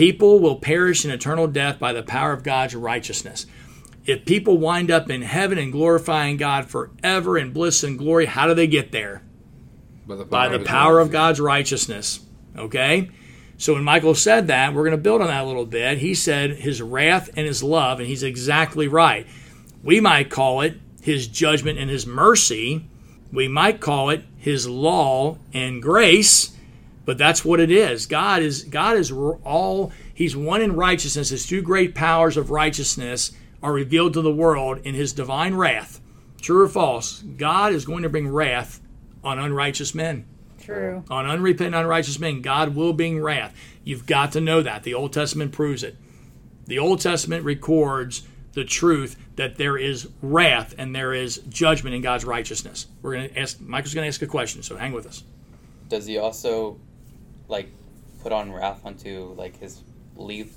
People 0.00 0.40
will 0.40 0.56
perish 0.56 1.04
in 1.04 1.10
eternal 1.10 1.46
death 1.46 1.78
by 1.78 1.92
the 1.92 2.02
power 2.02 2.32
of 2.32 2.42
God's 2.42 2.74
righteousness. 2.74 3.44
If 4.06 4.24
people 4.24 4.56
wind 4.56 4.90
up 4.90 5.10
in 5.10 5.20
heaven 5.20 5.58
and 5.58 5.70
glorifying 5.70 6.38
God 6.38 6.70
forever 6.70 7.36
in 7.36 7.52
bliss 7.52 7.84
and 7.84 7.98
glory, 7.98 8.24
how 8.24 8.46
do 8.46 8.54
they 8.54 8.66
get 8.66 8.92
there? 8.92 9.20
By 10.06 10.16
the 10.16 10.24
power, 10.24 10.30
By 10.30 10.56
the 10.56 10.64
power 10.64 11.00
of. 11.00 11.10
God's 11.10 11.38
righteousness. 11.38 12.20
Okay? 12.56 13.10
So 13.58 13.74
when 13.74 13.84
Michael 13.84 14.14
said 14.14 14.46
that, 14.46 14.72
we're 14.72 14.84
going 14.84 14.96
to 14.96 15.02
build 15.02 15.20
on 15.20 15.26
that 15.26 15.44
a 15.44 15.46
little 15.46 15.66
bit. 15.66 15.98
He 15.98 16.14
said 16.14 16.52
his 16.52 16.80
wrath 16.80 17.28
and 17.36 17.46
his 17.46 17.62
love, 17.62 18.00
and 18.00 18.08
he's 18.08 18.22
exactly 18.22 18.88
right. 18.88 19.26
We 19.82 20.00
might 20.00 20.30
call 20.30 20.62
it 20.62 20.80
his 21.02 21.26
judgment 21.28 21.78
and 21.78 21.90
his 21.90 22.06
mercy. 22.06 22.88
We 23.30 23.48
might 23.48 23.82
call 23.82 24.08
it 24.08 24.24
his 24.38 24.66
law 24.66 25.36
and 25.52 25.82
grace, 25.82 26.56
but 27.10 27.18
that's 27.18 27.44
what 27.44 27.58
it 27.58 27.72
is. 27.72 28.06
God 28.06 28.40
is 28.40 28.62
God 28.62 28.96
is 28.96 29.10
all 29.10 29.90
he's 30.14 30.36
one 30.36 30.62
in 30.62 30.76
righteousness. 30.76 31.30
His 31.30 31.44
two 31.44 31.60
great 31.60 31.92
powers 31.92 32.36
of 32.36 32.52
righteousness 32.52 33.32
are 33.60 33.72
revealed 33.72 34.12
to 34.12 34.22
the 34.22 34.32
world 34.32 34.78
in 34.84 34.94
his 34.94 35.12
divine 35.12 35.56
wrath. 35.56 36.00
True 36.40 36.62
or 36.62 36.68
false? 36.68 37.22
God 37.22 37.72
is 37.72 37.84
going 37.84 38.04
to 38.04 38.08
bring 38.08 38.28
wrath 38.28 38.80
on 39.24 39.40
unrighteous 39.40 39.92
men 39.92 40.24
True. 40.60 41.02
on 41.10 41.26
unrepentant, 41.26 41.74
unrighteous 41.74 42.20
men, 42.20 42.42
God 42.42 42.76
will 42.76 42.92
bring 42.92 43.20
wrath. 43.20 43.56
You've 43.82 44.06
got 44.06 44.30
to 44.34 44.40
know 44.40 44.62
that. 44.62 44.84
The 44.84 44.94
Old 44.94 45.12
Testament 45.12 45.50
proves 45.50 45.82
it. 45.82 45.96
The 46.66 46.78
Old 46.78 47.00
Testament 47.00 47.44
records 47.44 48.22
the 48.52 48.64
truth 48.64 49.16
that 49.34 49.56
there 49.56 49.76
is 49.76 50.08
wrath 50.22 50.76
and 50.78 50.94
there 50.94 51.12
is 51.12 51.38
judgment 51.48 51.96
in 51.96 52.02
God's 52.02 52.24
righteousness. 52.24 52.86
We're 53.02 53.14
going 53.14 53.30
to 53.30 53.36
ask. 53.40 53.60
Michael's 53.60 53.94
going 53.94 54.04
to 54.04 54.08
ask 54.08 54.22
a 54.22 54.28
question, 54.28 54.62
so 54.62 54.76
hang 54.76 54.92
with 54.92 55.08
us. 55.08 55.24
Does 55.88 56.06
he 56.06 56.18
also, 56.18 56.78
like, 57.50 57.68
put 58.22 58.32
on 58.32 58.52
wrath 58.52 58.80
onto 58.84 59.34
like 59.36 59.58
his 59.58 59.82
leave? 60.16 60.54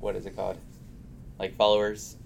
What 0.00 0.16
is 0.16 0.26
it 0.26 0.36
called? 0.36 0.56
Like 1.38 1.56
followers, 1.56 2.16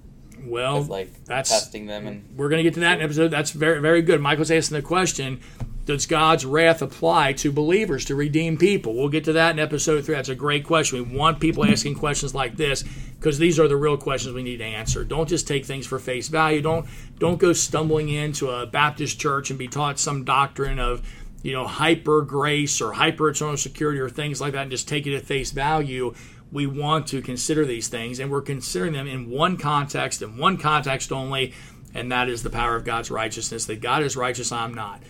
Well, 0.45 0.83
like 0.83 1.25
that's 1.25 1.51
testing 1.51 1.87
them 1.87 2.07
and 2.07 2.37
we're 2.37 2.49
going 2.49 2.59
to 2.59 2.65
get 2.65 2.75
to 2.75 2.81
that 2.81 2.99
in 2.99 3.05
episode. 3.05 3.29
That's 3.29 3.51
very 3.53 3.81
very 3.81 4.03
good. 4.03 4.21
Michael's 4.21 4.51
asking 4.51 4.77
the 4.77 4.83
question. 4.83 5.41
Does 5.87 6.07
God's 6.07 6.47
wrath 6.47 6.81
apply 6.81 7.35
to 7.35 7.53
believers 7.53 8.07
to 8.07 8.15
redeem 8.15 8.57
people? 8.57 8.95
We'll 8.95 9.11
get 9.11 9.25
to 9.25 9.35
that 9.35 9.51
in 9.51 9.59
episode 9.59 10.05
three. 10.05 10.15
That's 10.15 10.31
a 10.31 10.35
great 10.35 10.65
question. 10.65 11.11
We 11.11 11.17
want 11.19 11.41
people 11.41 11.63
asking 11.63 11.97
questions 11.97 12.35
like 12.35 12.57
this 12.57 12.83
because 13.19 13.39
these 13.39 13.61
are 13.61 13.69
the 13.69 13.77
real 13.77 13.99
questions 13.99 14.35
we 14.35 14.43
need 14.43 14.57
to 14.59 14.65
answer. 14.65 15.05
Don't 15.05 15.29
just 15.29 15.47
take 15.47 15.67
things 15.67 15.87
for 15.87 15.99
face 15.99 16.29
value. 16.29 16.63
Don't 16.63 16.87
don't 17.19 17.39
go 17.39 17.53
stumbling 17.53 18.09
into 18.09 18.51
a 18.51 18.67
Baptist 18.67 19.21
church 19.21 19.51
and 19.51 19.59
be 19.59 19.69
taught 19.69 19.99
some 19.99 20.25
doctrine 20.25 20.79
of 20.79 21.03
you 21.45 21.53
know 21.53 21.67
hyper 21.67 22.23
grace 22.23 22.81
or 22.81 22.95
hyper 22.95 23.29
eternal 23.29 23.57
security 23.57 24.01
or 24.01 24.09
things 24.09 24.41
like 24.41 24.55
that 24.55 24.63
and 24.63 24.71
just 24.71 24.89
take 24.89 25.07
it 25.07 25.15
at 25.15 25.25
face 25.25 25.53
value. 25.53 26.13
We 26.51 26.67
want 26.67 27.07
to 27.09 27.21
consider 27.21 27.65
these 27.65 27.89
things, 27.89 28.19
and 28.19 28.31
we're 28.31 28.43
considering 28.43 28.93
them 28.93 29.07
in 29.07 29.29
one 29.29 29.57
context, 29.57 30.23
in 30.23 30.37
one 30.37 30.57
context 30.57 31.13
only, 31.13 31.53
and 31.93 32.11
that 32.11 32.29
is 32.29 32.43
the 32.43 32.51
power 32.51 32.77
of 32.77 32.85
God's 32.85 33.11
righteousness. 33.11 33.67
That 33.67 33.81
God 33.81 34.03
is 34.03 34.17
righteous, 34.17 34.51
I'm 34.51 34.73
not. 34.73 35.03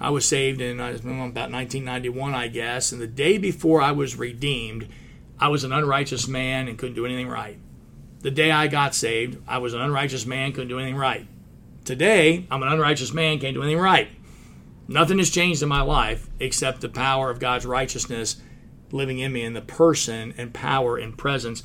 I 0.00 0.10
was 0.10 0.26
saved 0.26 0.60
in 0.60 0.80
about 0.80 1.50
1991, 1.50 2.34
I 2.34 2.48
guess, 2.48 2.92
and 2.92 3.00
the 3.00 3.06
day 3.06 3.38
before 3.38 3.80
I 3.80 3.92
was 3.92 4.16
redeemed, 4.16 4.88
I 5.38 5.48
was 5.48 5.64
an 5.64 5.72
unrighteous 5.72 6.28
man 6.28 6.68
and 6.68 6.76
couldn't 6.76 6.96
do 6.96 7.06
anything 7.06 7.28
right. 7.28 7.58
The 8.20 8.30
day 8.30 8.50
I 8.50 8.66
got 8.66 8.94
saved, 8.94 9.38
I 9.46 9.58
was 9.58 9.72
an 9.72 9.80
unrighteous 9.80 10.26
man, 10.26 10.52
couldn't 10.52 10.68
do 10.68 10.78
anything 10.78 10.96
right. 10.96 11.26
Today, 11.84 12.46
I'm 12.50 12.62
an 12.62 12.68
unrighteous 12.68 13.14
man, 13.14 13.38
can't 13.38 13.54
do 13.54 13.62
anything 13.62 13.80
right. 13.80 14.08
Nothing 14.90 15.18
has 15.18 15.30
changed 15.30 15.62
in 15.62 15.68
my 15.68 15.82
life 15.82 16.28
except 16.40 16.80
the 16.80 16.88
power 16.88 17.30
of 17.30 17.38
God's 17.38 17.64
righteousness 17.64 18.42
living 18.90 19.20
in 19.20 19.32
me 19.32 19.44
and 19.44 19.54
the 19.54 19.60
person 19.60 20.34
and 20.36 20.52
power 20.52 20.96
and 20.96 21.16
presence 21.16 21.62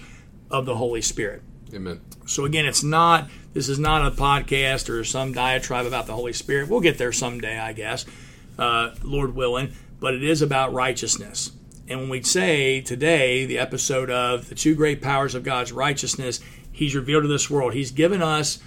of 0.51 0.67
the 0.67 0.75
Holy 0.75 1.01
Spirit. 1.01 1.41
Amen. 1.73 2.01
So 2.27 2.45
again, 2.45 2.67
it's 2.67 2.83
not 2.83 3.27
this 3.53 3.67
is 3.67 3.79
not 3.79 4.05
a 4.05 4.15
podcast 4.15 4.89
or 4.89 5.03
some 5.03 5.33
diatribe 5.33 5.87
about 5.87 6.05
the 6.05 6.13
Holy 6.13 6.33
Spirit. 6.33 6.69
We'll 6.69 6.81
get 6.81 6.99
there 6.99 7.11
someday, 7.11 7.57
I 7.57 7.73
guess, 7.73 8.05
uh, 8.59 8.91
Lord 9.01 9.33
willing. 9.33 9.73
But 9.99 10.13
it 10.13 10.23
is 10.23 10.43
about 10.43 10.73
righteousness. 10.73 11.51
And 11.87 12.01
when 12.01 12.09
we 12.09 12.21
say 12.21 12.79
today 12.79 13.47
the 13.47 13.57
episode 13.57 14.11
of 14.11 14.49
the 14.49 14.55
two 14.55 14.75
great 14.75 15.01
powers 15.01 15.33
of 15.33 15.41
God's 15.41 15.71
righteousness, 15.71 16.41
He's 16.71 16.93
revealed 16.93 17.23
to 17.23 17.27
this 17.27 17.49
world. 17.49 17.73
He's 17.73 17.89
given 17.89 18.21
us 18.21 18.59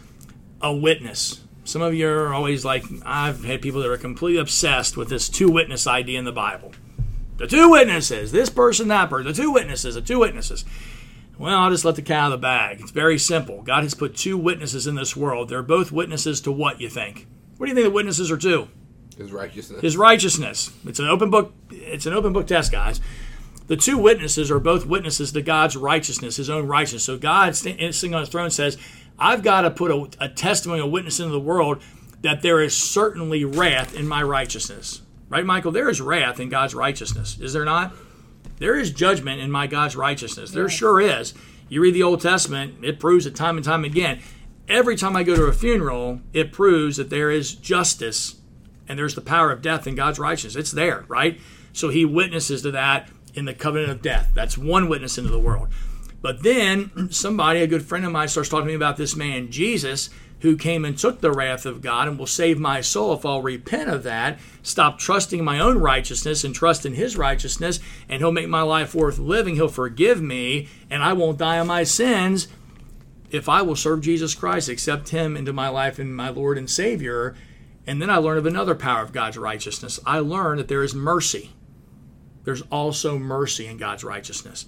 a 0.60 0.74
witness. 0.74 1.44
Some 1.68 1.82
of 1.82 1.92
you 1.92 2.08
are 2.08 2.32
always 2.32 2.64
like, 2.64 2.82
I've 3.04 3.44
had 3.44 3.60
people 3.60 3.82
that 3.82 3.90
are 3.90 3.98
completely 3.98 4.40
obsessed 4.40 4.96
with 4.96 5.10
this 5.10 5.28
two 5.28 5.50
witness 5.50 5.86
idea 5.86 6.18
in 6.18 6.24
the 6.24 6.32
Bible. 6.32 6.72
The 7.36 7.46
two 7.46 7.68
witnesses, 7.68 8.32
this 8.32 8.48
person, 8.48 8.88
that 8.88 9.10
person, 9.10 9.26
the 9.30 9.34
two 9.34 9.52
witnesses, 9.52 9.94
the 9.94 10.00
two 10.00 10.18
witnesses. 10.18 10.64
Well, 11.36 11.58
I'll 11.58 11.70
just 11.70 11.84
let 11.84 11.96
the 11.96 12.00
cat 12.00 12.20
out 12.20 12.32
of 12.32 12.40
the 12.40 12.42
bag. 12.42 12.80
It's 12.80 12.90
very 12.90 13.18
simple. 13.18 13.60
God 13.60 13.82
has 13.82 13.92
put 13.92 14.16
two 14.16 14.38
witnesses 14.38 14.86
in 14.86 14.94
this 14.94 15.14
world. 15.14 15.50
They're 15.50 15.62
both 15.62 15.92
witnesses 15.92 16.40
to 16.40 16.52
what 16.52 16.80
you 16.80 16.88
think? 16.88 17.26
What 17.58 17.66
do 17.66 17.70
you 17.70 17.74
think 17.74 17.84
the 17.84 17.90
witnesses 17.90 18.30
are 18.30 18.38
to? 18.38 18.68
His 19.18 19.30
righteousness. 19.30 19.82
His 19.82 19.96
righteousness. 19.98 20.72
It's 20.86 21.00
an 21.00 21.08
open 21.08 21.28
book. 21.28 21.52
It's 21.70 22.06
an 22.06 22.14
open 22.14 22.32
book 22.32 22.46
test, 22.46 22.72
guys. 22.72 22.98
The 23.66 23.76
two 23.76 23.98
witnesses 23.98 24.50
are 24.50 24.58
both 24.58 24.86
witnesses 24.86 25.32
to 25.32 25.42
God's 25.42 25.76
righteousness, 25.76 26.36
His 26.36 26.48
own 26.48 26.66
righteousness. 26.66 27.04
So 27.04 27.18
God, 27.18 27.54
sitting 27.54 28.14
on 28.14 28.20
His 28.20 28.30
throne, 28.30 28.48
says, 28.48 28.78
"I've 29.18 29.42
got 29.42 29.62
to 29.62 29.70
put 29.70 29.90
a, 29.90 30.24
a 30.24 30.28
testimony, 30.28 30.80
a 30.80 30.86
witness 30.86 31.20
into 31.20 31.32
the 31.32 31.40
world 31.40 31.82
that 32.22 32.42
there 32.42 32.60
is 32.60 32.76
certainly 32.76 33.44
wrath 33.44 33.94
in 33.94 34.06
my 34.06 34.22
righteousness." 34.22 35.02
Right, 35.28 35.44
Michael? 35.44 35.72
There 35.72 35.90
is 35.90 36.00
wrath 36.00 36.40
in 36.40 36.48
God's 36.48 36.74
righteousness, 36.74 37.38
is 37.38 37.52
there 37.52 37.64
not? 37.64 37.92
There 38.58 38.74
is 38.74 38.90
judgment 38.90 39.40
in 39.40 39.50
my 39.50 39.66
God's 39.66 39.94
righteousness. 39.94 40.50
There 40.50 40.68
sure 40.68 41.00
is. 41.00 41.34
You 41.68 41.82
read 41.82 41.94
the 41.94 42.02
Old 42.02 42.20
Testament, 42.20 42.76
it 42.82 42.98
proves 42.98 43.26
it 43.26 43.36
time 43.36 43.56
and 43.56 43.64
time 43.64 43.84
again. 43.84 44.20
Every 44.68 44.96
time 44.96 45.16
I 45.16 45.22
go 45.22 45.36
to 45.36 45.44
a 45.44 45.52
funeral, 45.52 46.20
it 46.32 46.52
proves 46.52 46.96
that 46.96 47.10
there 47.10 47.30
is 47.30 47.54
justice 47.54 48.36
and 48.88 48.98
there's 48.98 49.14
the 49.14 49.20
power 49.20 49.52
of 49.52 49.62
death 49.62 49.86
in 49.86 49.94
God's 49.94 50.18
righteousness. 50.18 50.56
It's 50.56 50.72
there, 50.72 51.04
right? 51.08 51.38
So 51.72 51.90
he 51.90 52.04
witnesses 52.04 52.62
to 52.62 52.70
that 52.70 53.08
in 53.34 53.44
the 53.44 53.54
covenant 53.54 53.90
of 53.90 54.02
death. 54.02 54.30
That's 54.34 54.56
one 54.56 54.88
witness 54.88 55.18
into 55.18 55.30
the 55.30 55.38
world. 55.38 55.68
But 56.20 56.42
then 56.42 57.10
somebody, 57.10 57.60
a 57.60 57.66
good 57.66 57.84
friend 57.84 58.04
of 58.04 58.12
mine, 58.12 58.28
starts 58.28 58.48
talking 58.48 58.66
to 58.66 58.72
me 58.72 58.74
about 58.74 58.96
this 58.96 59.14
man, 59.14 59.50
Jesus, 59.50 60.10
who 60.40 60.56
came 60.56 60.84
and 60.84 60.96
took 60.96 61.20
the 61.20 61.32
wrath 61.32 61.66
of 61.66 61.82
God 61.82 62.08
and 62.08 62.18
will 62.18 62.26
save 62.26 62.58
my 62.58 62.80
soul 62.80 63.12
if 63.12 63.26
I'll 63.26 63.42
repent 63.42 63.90
of 63.90 64.02
that, 64.04 64.38
stop 64.62 64.98
trusting 64.98 65.44
my 65.44 65.58
own 65.58 65.78
righteousness 65.78 66.44
and 66.44 66.54
trust 66.54 66.86
in 66.86 66.94
his 66.94 67.16
righteousness, 67.16 67.80
and 68.08 68.20
he'll 68.20 68.32
make 68.32 68.48
my 68.48 68.62
life 68.62 68.94
worth 68.94 69.18
living. 69.18 69.56
He'll 69.56 69.68
forgive 69.68 70.22
me, 70.22 70.68
and 70.90 71.02
I 71.02 71.12
won't 71.12 71.38
die 71.38 71.58
on 71.58 71.66
my 71.66 71.84
sins 71.84 72.48
if 73.30 73.48
I 73.48 73.62
will 73.62 73.76
serve 73.76 74.00
Jesus 74.00 74.34
Christ, 74.34 74.68
accept 74.68 75.10
him 75.10 75.36
into 75.36 75.52
my 75.52 75.68
life 75.68 75.98
and 75.98 76.14
my 76.14 76.30
Lord 76.30 76.56
and 76.56 76.68
Savior. 76.68 77.34
And 77.86 78.00
then 78.00 78.10
I 78.10 78.16
learn 78.16 78.38
of 78.38 78.46
another 78.46 78.74
power 78.74 79.02
of 79.02 79.12
God's 79.12 79.38
righteousness. 79.38 80.00
I 80.06 80.18
learn 80.18 80.58
that 80.58 80.68
there 80.68 80.82
is 80.82 80.94
mercy. 80.94 81.52
There's 82.44 82.62
also 82.62 83.18
mercy 83.18 83.66
in 83.66 83.76
God's 83.76 84.04
righteousness. 84.04 84.66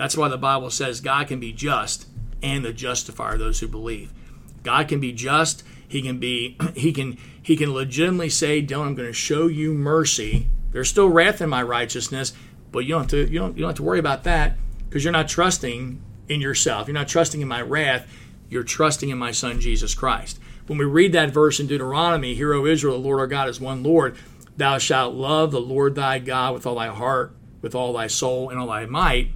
That's 0.00 0.16
why 0.16 0.28
the 0.28 0.38
Bible 0.38 0.70
says 0.70 1.02
God 1.02 1.28
can 1.28 1.40
be 1.40 1.52
just 1.52 2.06
and 2.42 2.64
the 2.64 2.72
justifier 2.72 3.34
of 3.34 3.38
those 3.38 3.60
who 3.60 3.68
believe. 3.68 4.14
God 4.62 4.88
can 4.88 4.98
be 4.98 5.12
just. 5.12 5.62
He 5.86 6.00
can 6.00 6.18
be 6.18 6.56
he 6.74 6.90
can 6.90 7.18
he 7.42 7.54
can 7.54 7.74
legitimately 7.74 8.30
say, 8.30 8.62
"Dylan, 8.62 8.86
I'm 8.86 8.94
going 8.94 9.10
to 9.10 9.12
show 9.12 9.46
you 9.46 9.74
mercy. 9.74 10.48
There's 10.72 10.88
still 10.88 11.10
wrath 11.10 11.42
in 11.42 11.50
my 11.50 11.62
righteousness, 11.62 12.32
but 12.72 12.86
you 12.86 12.94
don't 12.94 13.02
have 13.02 13.10
to 13.10 13.30
you 13.30 13.40
don't 13.40 13.58
you 13.58 13.60
don't 13.60 13.68
have 13.68 13.76
to 13.76 13.82
worry 13.82 13.98
about 13.98 14.24
that 14.24 14.56
because 14.88 15.04
you're 15.04 15.12
not 15.12 15.28
trusting 15.28 16.00
in 16.30 16.40
yourself. 16.40 16.88
You're 16.88 16.94
not 16.94 17.08
trusting 17.08 17.42
in 17.42 17.48
my 17.48 17.60
wrath. 17.60 18.10
You're 18.48 18.62
trusting 18.62 19.10
in 19.10 19.18
my 19.18 19.32
son 19.32 19.60
Jesus 19.60 19.94
Christ." 19.94 20.40
When 20.66 20.78
we 20.78 20.86
read 20.86 21.12
that 21.12 21.34
verse 21.34 21.60
in 21.60 21.66
Deuteronomy, 21.66 22.34
"Hear, 22.34 22.54
O 22.54 22.64
Israel, 22.64 22.94
the 22.94 23.06
Lord 23.06 23.20
our 23.20 23.26
God 23.26 23.50
is 23.50 23.60
one 23.60 23.82
Lord. 23.82 24.16
Thou 24.56 24.78
shalt 24.78 25.14
love 25.14 25.50
the 25.50 25.60
Lord 25.60 25.94
thy 25.94 26.20
God 26.20 26.54
with 26.54 26.64
all 26.64 26.76
thy 26.76 26.88
heart, 26.88 27.36
with 27.60 27.74
all 27.74 27.92
thy 27.92 28.06
soul, 28.06 28.48
and 28.48 28.58
all 28.58 28.68
thy 28.68 28.86
might." 28.86 29.32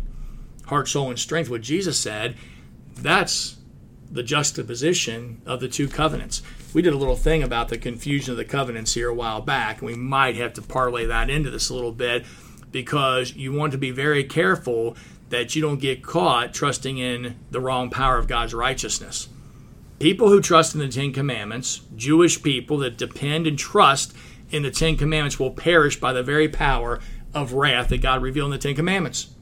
Heart, 0.67 0.89
soul, 0.89 1.11
and 1.11 1.19
strength. 1.19 1.51
What 1.51 1.63
Jesus 1.63 1.99
said. 1.99 2.37
That's 2.97 3.57
the 4.11 4.23
juxtaposition 4.23 5.43
of 5.45 5.61
the 5.61 5.69
two 5.69 5.89
covenants. 5.89 6.43
We 6.73 6.83
did 6.83 6.93
a 6.93 6.99
little 6.99 7.17
thing 7.17 7.43
about 7.43 7.69
the 7.69 7.79
confusion 7.79 8.31
of 8.31 8.37
the 8.37 8.45
covenants 8.45 8.95
here 8.95 9.09
a 9.09 9.15
while 9.15 9.41
back, 9.41 9.79
and 9.79 9.87
we 9.87 9.97
might 9.97 10.37
have 10.37 10.55
to 10.55 10.63
parlay 10.63 11.05
that 11.07 11.31
into 11.31 11.51
this 11.51 11.69
a 11.69 11.75
little 11.75 11.93
bit 11.93 12.25
because 12.71 13.35
you 13.35 13.53
want 13.53 13.73
to 13.73 13.79
be 13.79 13.91
very 13.91 14.25
careful 14.25 14.97
that 15.31 15.57
you 15.57 15.63
don't 15.63 15.81
get 15.81 16.03
caught 16.03 16.55
trusting 16.55 16.99
in 16.99 17.37
the 17.51 17.61
wrong 17.61 17.91
power 17.91 18.19
of 18.19 18.29
God's 18.29 18.55
righteousness. 18.55 19.29
People 19.99 20.29
who 20.29 20.41
trust 20.41 20.75
in 20.75 20.81
the 20.81 20.89
Ten 20.89 21.13
Commandments, 21.13 21.81
Jewish 21.97 22.43
people 22.43 22.79
that 22.79 22.97
depend 22.99 23.47
and 23.47 23.59
trust 23.59 24.15
in 24.51 24.63
the 24.63 24.71
Ten 24.71 24.97
Commandments, 24.97 25.39
will 25.39 25.51
perish 25.51 25.99
by 25.99 26.13
the 26.13 26.23
very 26.23 26.49
power 26.49 27.01
of 27.33 27.53
wrath 27.53 27.89
that 27.89 28.03
God 28.03 28.23
revealed 28.23 28.53
in 28.53 28.59
the 28.59 28.59
Ten 28.59 28.75
Commandments. 28.75 29.34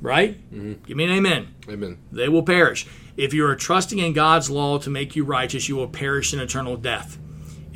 Right? 0.00 0.38
Mm-hmm. 0.52 0.84
Give 0.84 0.96
me 0.96 1.04
an 1.04 1.10
amen. 1.10 1.54
Amen. 1.68 1.98
They 2.12 2.28
will 2.28 2.42
perish. 2.42 2.86
If 3.16 3.32
you 3.32 3.46
are 3.46 3.56
trusting 3.56 3.98
in 3.98 4.12
God's 4.12 4.50
law 4.50 4.78
to 4.78 4.90
make 4.90 5.16
you 5.16 5.24
righteous, 5.24 5.68
you 5.68 5.76
will 5.76 5.88
perish 5.88 6.34
in 6.34 6.40
eternal 6.40 6.76
death. 6.76 7.18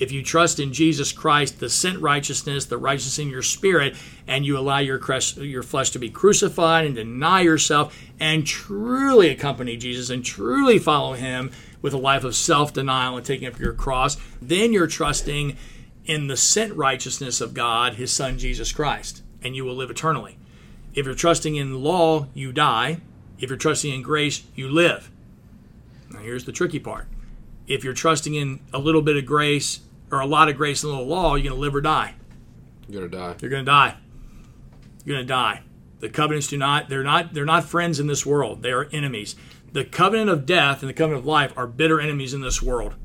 If 0.00 0.12
you 0.12 0.22
trust 0.22 0.58
in 0.58 0.72
Jesus 0.72 1.12
Christ, 1.12 1.60
the 1.60 1.68
sent 1.68 2.00
righteousness, 2.00 2.64
the 2.64 2.78
righteousness 2.78 3.18
in 3.18 3.28
your 3.28 3.42
spirit, 3.42 3.96
and 4.26 4.46
you 4.46 4.56
allow 4.56 4.78
your, 4.78 4.98
your 5.36 5.62
flesh 5.62 5.90
to 5.90 5.98
be 5.98 6.08
crucified 6.08 6.86
and 6.86 6.94
deny 6.94 7.42
yourself 7.42 7.98
and 8.18 8.46
truly 8.46 9.28
accompany 9.28 9.76
Jesus 9.76 10.08
and 10.08 10.24
truly 10.24 10.78
follow 10.78 11.12
Him 11.12 11.50
with 11.82 11.92
a 11.92 11.98
life 11.98 12.24
of 12.24 12.34
self 12.34 12.72
denial 12.72 13.18
and 13.18 13.26
taking 13.26 13.46
up 13.46 13.58
your 13.58 13.74
cross, 13.74 14.16
then 14.40 14.72
you're 14.72 14.86
trusting 14.86 15.56
in 16.06 16.28
the 16.28 16.36
sent 16.36 16.74
righteousness 16.74 17.42
of 17.42 17.52
God, 17.52 17.94
His 17.94 18.10
Son 18.10 18.38
Jesus 18.38 18.72
Christ, 18.72 19.22
and 19.42 19.54
you 19.54 19.66
will 19.66 19.74
live 19.74 19.90
eternally. 19.90 20.38
If 20.94 21.06
you're 21.06 21.14
trusting 21.14 21.56
in 21.56 21.82
law, 21.82 22.26
you 22.34 22.52
die. 22.52 23.00
If 23.38 23.48
you're 23.48 23.58
trusting 23.58 23.92
in 23.92 24.02
grace, 24.02 24.42
you 24.54 24.68
live. 24.68 25.10
Now, 26.10 26.20
here's 26.20 26.44
the 26.44 26.52
tricky 26.52 26.78
part. 26.78 27.06
If 27.66 27.84
you're 27.84 27.94
trusting 27.94 28.34
in 28.34 28.60
a 28.72 28.78
little 28.78 29.02
bit 29.02 29.16
of 29.16 29.24
grace 29.24 29.80
or 30.10 30.20
a 30.20 30.26
lot 30.26 30.48
of 30.48 30.56
grace 30.56 30.82
and 30.82 30.92
a 30.92 30.96
little 30.96 31.08
law, 31.08 31.36
you're 31.36 31.50
going 31.50 31.54
to 31.54 31.60
live 31.60 31.74
or 31.74 31.80
die. 31.80 32.14
You're 32.88 33.00
going 33.00 33.10
to 33.10 33.16
die. 33.16 33.36
You're 33.40 33.50
going 33.50 33.64
to 33.64 33.70
die. 33.70 33.96
You're 35.04 35.16
going 35.16 35.26
to 35.26 35.32
die. 35.32 35.62
The 36.00 36.08
covenants 36.08 36.48
do 36.48 36.56
not 36.56 36.88
they're 36.88 37.04
not 37.04 37.34
they're 37.34 37.44
not 37.44 37.64
friends 37.64 38.00
in 38.00 38.06
this 38.06 38.24
world. 38.24 38.62
They 38.62 38.72
are 38.72 38.88
enemies. 38.90 39.36
The 39.72 39.84
covenant 39.84 40.30
of 40.30 40.46
death 40.46 40.82
and 40.82 40.88
the 40.88 40.94
covenant 40.94 41.20
of 41.20 41.26
life 41.26 41.52
are 41.56 41.66
bitter 41.66 42.00
enemies 42.00 42.34
in 42.34 42.40
this 42.40 42.60
world. 42.60 42.96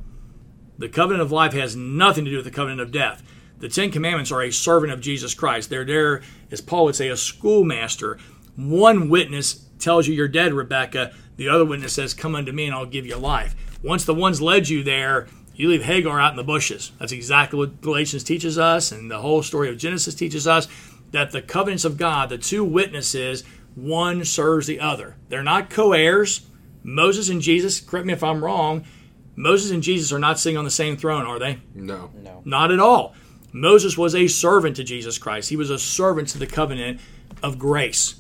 The 0.77 0.89
covenant 0.89 1.22
of 1.22 1.32
life 1.32 1.54
has 1.54 1.75
nothing 1.75 2.25
to 2.25 2.32
do 2.32 2.38
with 2.38 2.46
the 2.46 2.51
covenant 2.51 2.82
of 2.82 2.92
death. 2.92 3.22
The 3.60 3.70
Ten 3.70 3.92
Commandments 3.92 4.32
are 4.32 4.42
a 4.42 4.52
servant 4.52 4.92
of 4.92 5.02
Jesus 5.02 5.34
Christ. 5.34 5.70
They're 5.70 5.86
there, 5.86 6.22
as 6.52 6.62
Paul 6.62 6.86
would 6.86 6.96
say, 6.96 7.10
a 7.10 7.18
schoolmaster. 7.18 8.18
One 8.56 9.10
witness 9.10 9.66
tells 9.80 10.08
you 10.08 10.14
you're 10.14 10.28
dead, 10.28 10.54
Rebecca. 10.54 11.14
The 11.38 11.50
other 11.50 11.66
witness 11.66 11.94
says, 11.94 12.14
Come 12.14 12.36
unto 12.36 12.52
me 12.52 12.66
and 12.66 12.76
I'll 12.76 12.86
give 12.86 13.06
you 13.06 13.18
life. 13.18 13.56
Once 13.84 14.06
the 14.06 14.14
one's 14.14 14.42
led 14.42 14.70
you 14.70 14.84
there, 14.84 15.28
you 15.56 15.70
leave 15.70 15.84
Hagar 15.84 16.20
out 16.20 16.32
in 16.32 16.38
the 16.38 16.44
bushes. 16.44 16.92
That's 17.00 17.12
exactly 17.12 17.58
what 17.58 17.82
Galatians 17.82 18.24
teaches 18.24 18.58
us, 18.58 18.92
and 18.92 19.10
the 19.10 19.20
whole 19.20 19.42
story 19.42 19.70
of 19.70 19.78
Genesis 19.78 20.16
teaches 20.16 20.48
us 20.48 20.68
that 21.12 21.32
the 21.32 21.42
covenants 21.42 21.86
of 21.86 21.98
God, 21.98 22.30
the 22.30 22.38
two 22.38 22.64
witnesses, 22.64 23.44
one 23.76 24.26
serves 24.26 24.68
the 24.68 24.80
other. 24.80 25.16
They're 25.30 25.44
not 25.44 25.70
co 25.70 25.94
heirs. 25.94 26.46
Moses 26.84 27.30
and 27.30 27.42
Jesus, 27.42 27.80
correct 27.80 28.06
me 28.06 28.14
if 28.14 28.24
I'm 28.24 28.44
wrong, 28.44 28.86
Moses 29.36 29.72
and 29.72 29.82
Jesus 29.82 30.14
are 30.14 30.20
not 30.20 30.40
sitting 30.40 30.58
on 30.58 30.66
the 30.66 30.72
same 30.72 30.98
throne, 30.98 31.26
are 31.26 31.40
they? 31.40 31.60
No. 31.74 32.12
No. 32.16 32.42
Not 32.46 32.72
at 32.72 32.80
all. 32.80 33.16
Moses 33.56 33.98
was 33.98 34.14
a 34.14 34.28
servant 34.28 34.76
to 34.76 34.84
Jesus 34.84 35.18
Christ, 35.18 35.50
he 35.50 35.56
was 35.56 35.70
a 35.70 35.80
servant 35.80 36.28
to 36.28 36.38
the 36.38 36.46
covenant 36.46 37.00
of 37.42 37.58
grace. 37.58 38.16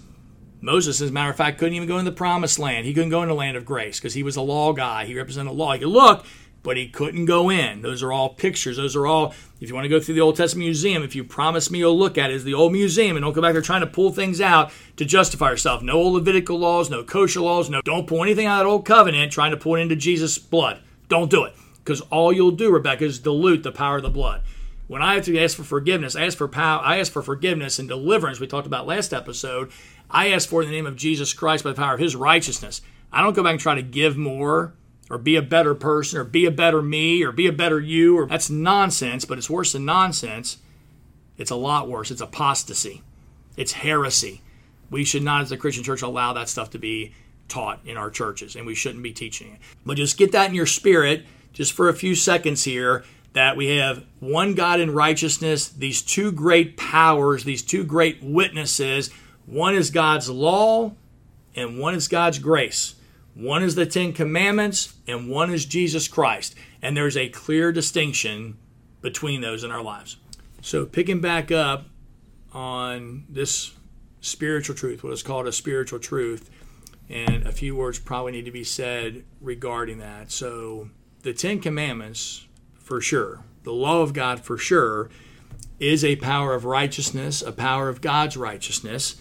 Moses, 0.61 1.01
as 1.01 1.09
a 1.09 1.11
matter 1.11 1.29
of 1.29 1.35
fact, 1.35 1.59
couldn't 1.59 1.73
even 1.73 1.89
go 1.89 1.97
in 1.97 2.05
the 2.05 2.11
promised 2.13 2.57
land. 2.57 2.85
He 2.85 2.93
couldn't 2.93 3.09
go 3.09 3.21
in 3.21 3.27
the 3.27 3.35
land 3.35 3.57
of 3.57 3.65
grace 3.65 3.99
because 3.99 4.13
he 4.13 4.23
was 4.23 4.37
a 4.37 4.41
law 4.41 4.71
guy. 4.71 5.05
He 5.05 5.13
represented 5.13 5.51
the 5.51 5.57
law. 5.57 5.73
He 5.73 5.79
could 5.79 5.89
look, 5.89 6.25
but 6.63 6.77
he 6.77 6.87
couldn't 6.87 7.25
go 7.25 7.51
in. 7.51 7.81
Those 7.81 8.01
are 8.01 8.13
all 8.13 8.29
pictures. 8.29 8.77
Those 8.77 8.95
are 8.95 9.05
all, 9.05 9.35
if 9.59 9.67
you 9.67 9.75
want 9.75 9.83
to 9.83 9.89
go 9.89 9.99
through 9.99 10.15
the 10.15 10.21
Old 10.21 10.37
Testament 10.37 10.67
museum, 10.67 11.03
if 11.03 11.17
you 11.17 11.25
promise 11.25 11.69
me 11.69 11.79
you'll 11.79 11.99
look 11.99 12.17
at 12.17 12.31
it's 12.31 12.45
the 12.45 12.53
old 12.53 12.71
museum 12.71 13.17
and 13.17 13.25
don't 13.25 13.33
go 13.33 13.41
back 13.41 13.51
there 13.51 13.61
trying 13.61 13.81
to 13.81 13.87
pull 13.87 14.13
things 14.13 14.39
out 14.39 14.71
to 14.95 15.03
justify 15.03 15.51
yourself. 15.51 15.83
No 15.83 15.95
old 15.95 16.13
Levitical 16.13 16.57
laws, 16.57 16.89
no 16.89 17.03
kosher 17.03 17.41
laws, 17.41 17.69
no, 17.69 17.81
don't 17.81 18.07
pull 18.07 18.23
anything 18.23 18.45
out 18.45 18.61
of 18.61 18.67
that 18.67 18.71
old 18.71 18.85
covenant 18.85 19.33
trying 19.33 19.51
to 19.51 19.57
pull 19.57 19.75
it 19.75 19.81
into 19.81 19.97
Jesus' 19.97 20.37
blood. 20.37 20.79
Don't 21.09 21.29
do 21.29 21.43
it 21.43 21.53
because 21.79 21.99
all 22.03 22.31
you'll 22.31 22.51
do, 22.51 22.71
Rebecca, 22.71 23.03
is 23.03 23.19
dilute 23.19 23.63
the 23.63 23.73
power 23.73 23.97
of 23.97 24.03
the 24.03 24.09
blood. 24.09 24.41
When 24.87 25.01
I 25.01 25.15
have 25.15 25.25
to 25.25 25.39
ask 25.39 25.57
for 25.57 25.63
forgiveness, 25.63 26.15
I 26.15 26.25
ask 26.25 26.37
for 26.37 26.47
power, 26.47 26.81
I 26.83 26.97
ask 26.97 27.11
for 27.11 27.23
forgiveness 27.23 27.79
and 27.79 27.89
deliverance. 27.89 28.39
We 28.39 28.47
talked 28.47 28.67
about 28.67 28.85
last 28.85 29.13
episode. 29.13 29.71
I 30.09 30.29
ask 30.29 30.47
for 30.47 30.61
in 30.61 30.67
the 30.67 30.75
name 30.75 30.85
of 30.85 30.95
Jesus 30.95 31.33
Christ 31.33 31.63
by 31.63 31.71
the 31.71 31.75
power 31.75 31.95
of 31.95 31.99
His 31.99 32.15
righteousness. 32.15 32.81
I 33.11 33.23
don't 33.23 33.33
go 33.35 33.43
back 33.43 33.51
and 33.51 33.59
try 33.59 33.75
to 33.75 33.81
give 33.81 34.15
more 34.15 34.73
or 35.09 35.17
be 35.17 35.35
a 35.35 35.41
better 35.41 35.73
person 35.73 36.19
or 36.19 36.23
be 36.23 36.45
a 36.45 36.51
better 36.51 36.81
me 36.81 37.23
or 37.23 37.31
be 37.31 37.47
a 37.47 37.51
better 37.51 37.79
you. 37.79 38.19
Or 38.19 38.27
that's 38.27 38.49
nonsense. 38.49 39.25
But 39.25 39.37
it's 39.37 39.49
worse 39.49 39.73
than 39.73 39.85
nonsense. 39.85 40.57
It's 41.37 41.51
a 41.51 41.55
lot 41.55 41.89
worse. 41.89 42.11
It's 42.11 42.21
apostasy. 42.21 43.01
It's 43.57 43.73
heresy. 43.73 44.41
We 44.91 45.03
should 45.03 45.23
not, 45.23 45.41
as 45.41 45.51
a 45.51 45.57
Christian 45.57 45.83
church, 45.83 46.03
allow 46.03 46.33
that 46.33 46.49
stuff 46.49 46.69
to 46.71 46.79
be 46.79 47.13
taught 47.47 47.79
in 47.85 47.97
our 47.97 48.09
churches, 48.09 48.55
and 48.55 48.65
we 48.65 48.75
shouldn't 48.75 49.03
be 49.03 49.13
teaching 49.13 49.53
it. 49.53 49.59
But 49.85 49.97
just 49.97 50.17
get 50.17 50.31
that 50.33 50.49
in 50.49 50.55
your 50.55 50.65
spirit, 50.65 51.25
just 51.53 51.73
for 51.73 51.89
a 51.89 51.93
few 51.93 52.15
seconds 52.15 52.63
here, 52.63 53.03
that 53.35 53.57
we 53.57 53.67
have 53.75 54.05
one 54.19 54.55
God 54.55 54.79
in 54.79 54.93
righteousness, 54.93 55.67
these 55.67 56.01
two 56.01 56.31
great 56.31 56.77
powers, 56.77 57.43
these 57.43 57.61
two 57.61 57.83
great 57.83 58.23
witnesses. 58.23 59.11
One 59.45 59.75
is 59.75 59.91
God's 59.91 60.29
law, 60.29 60.93
and 61.53 61.77
one 61.77 61.95
is 61.95 62.07
God's 62.07 62.39
grace. 62.39 62.95
One 63.33 63.61
is 63.61 63.75
the 63.75 63.85
Ten 63.85 64.13
Commandments, 64.13 64.93
and 65.05 65.29
one 65.29 65.53
is 65.53 65.65
Jesus 65.65 66.07
Christ. 66.07 66.55
And 66.81 66.95
there's 66.95 67.17
a 67.17 67.27
clear 67.27 67.73
distinction 67.73 68.57
between 69.01 69.41
those 69.41 69.65
in 69.65 69.71
our 69.71 69.83
lives. 69.83 70.15
So, 70.61 70.85
picking 70.85 71.19
back 71.19 71.51
up 71.51 71.87
on 72.53 73.25
this 73.27 73.73
spiritual 74.21 74.77
truth, 74.77 75.03
what 75.03 75.11
is 75.11 75.23
called 75.23 75.45
a 75.45 75.51
spiritual 75.51 75.99
truth, 75.99 76.49
and 77.09 77.45
a 77.45 77.51
few 77.51 77.75
words 77.75 77.99
probably 77.99 78.31
need 78.31 78.45
to 78.45 78.51
be 78.51 78.63
said 78.63 79.25
regarding 79.41 79.97
that. 79.97 80.31
So, 80.31 80.89
the 81.23 81.33
Ten 81.33 81.59
Commandments, 81.59 82.47
for 82.85 83.01
sure, 83.01 83.43
the 83.63 83.73
law 83.73 84.03
of 84.03 84.13
God, 84.13 84.39
for 84.39 84.57
sure, 84.59 85.09
is 85.79 86.05
a 86.05 86.15
power 86.17 86.53
of 86.53 86.65
righteousness, 86.65 87.41
a 87.41 87.51
power 87.51 87.89
of 87.89 87.99
God's 87.99 88.37
righteousness, 88.37 89.15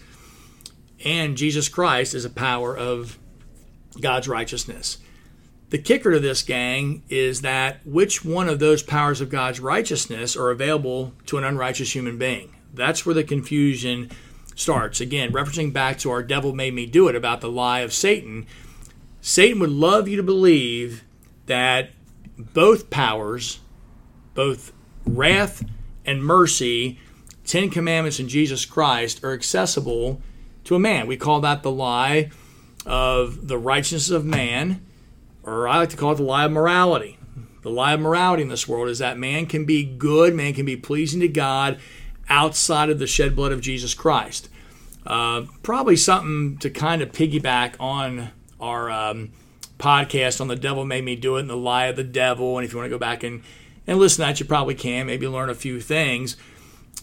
and 1.03 1.35
Jesus 1.35 1.67
Christ 1.67 2.13
is 2.13 2.25
a 2.25 2.29
power 2.29 2.77
of 2.77 3.17
God's 3.99 4.27
righteousness. 4.27 4.99
The 5.71 5.79
kicker 5.79 6.11
to 6.11 6.19
this, 6.19 6.43
gang, 6.43 7.01
is 7.09 7.41
that 7.41 7.85
which 7.85 8.23
one 8.23 8.47
of 8.47 8.59
those 8.59 8.83
powers 8.83 9.19
of 9.19 9.31
God's 9.31 9.59
righteousness 9.59 10.37
are 10.37 10.51
available 10.51 11.13
to 11.25 11.39
an 11.39 11.43
unrighteous 11.43 11.95
human 11.95 12.19
being? 12.19 12.55
That's 12.71 13.03
where 13.03 13.15
the 13.15 13.23
confusion 13.23 14.11
starts. 14.53 15.01
Again, 15.01 15.31
referencing 15.31 15.73
back 15.73 15.97
to 15.99 16.11
our 16.11 16.21
devil 16.21 16.53
made 16.53 16.75
me 16.75 16.85
do 16.85 17.07
it 17.07 17.15
about 17.15 17.41
the 17.41 17.49
lie 17.49 17.79
of 17.79 17.93
Satan. 17.93 18.45
Satan 19.21 19.59
would 19.59 19.71
love 19.71 20.07
you 20.07 20.17
to 20.17 20.23
believe 20.23 21.03
that 21.47 21.89
both 22.37 22.89
powers, 22.89 23.59
both 24.33 24.73
wrath 25.05 25.63
and 26.05 26.23
mercy, 26.23 26.99
Ten 27.45 27.69
Commandments 27.69 28.19
and 28.19 28.29
Jesus 28.29 28.65
Christ, 28.65 29.23
are 29.23 29.33
accessible 29.33 30.21
to 30.63 30.75
a 30.75 30.79
man. 30.79 31.07
We 31.07 31.17
call 31.17 31.41
that 31.41 31.63
the 31.63 31.71
lie 31.71 32.31
of 32.85 33.47
the 33.47 33.57
righteousness 33.57 34.09
of 34.09 34.25
man, 34.25 34.85
or 35.43 35.67
I 35.67 35.77
like 35.77 35.89
to 35.89 35.97
call 35.97 36.13
it 36.13 36.15
the 36.15 36.23
lie 36.23 36.45
of 36.45 36.51
morality. 36.51 37.17
The 37.61 37.69
lie 37.71 37.93
of 37.93 37.99
morality 37.99 38.43
in 38.43 38.49
this 38.49 38.67
world 38.67 38.89
is 38.89 38.99
that 38.99 39.17
man 39.17 39.47
can 39.47 39.65
be 39.65 39.83
good, 39.83 40.35
man 40.35 40.53
can 40.53 40.65
be 40.65 40.77
pleasing 40.77 41.19
to 41.21 41.27
God 41.27 41.79
outside 42.29 42.89
of 42.89 42.99
the 42.99 43.07
shed 43.07 43.35
blood 43.35 43.51
of 43.51 43.61
Jesus 43.61 43.93
Christ. 43.93 44.49
Uh, 45.05 45.45
probably 45.63 45.95
something 45.95 46.57
to 46.57 46.69
kind 46.69 47.01
of 47.01 47.11
piggyback 47.11 47.75
on 47.79 48.31
our 48.59 48.89
um, 48.89 49.31
podcast 49.77 50.41
on 50.41 50.47
the 50.47 50.55
devil 50.55 50.85
made 50.85 51.03
me 51.03 51.15
do 51.15 51.37
it 51.37 51.41
and 51.41 51.49
the 51.49 51.57
lie 51.57 51.85
of 51.85 51.95
the 51.95 52.03
devil. 52.03 52.57
And 52.57 52.65
if 52.65 52.71
you 52.71 52.77
want 52.77 52.87
to 52.87 52.95
go 52.95 52.99
back 52.99 53.23
and, 53.23 53.43
and 53.87 53.97
listen 53.97 54.23
to 54.23 54.27
that, 54.27 54.39
you 54.39 54.45
probably 54.45 54.75
can, 54.75 55.07
maybe 55.07 55.27
learn 55.27 55.49
a 55.49 55.55
few 55.55 55.79
things. 55.79 56.37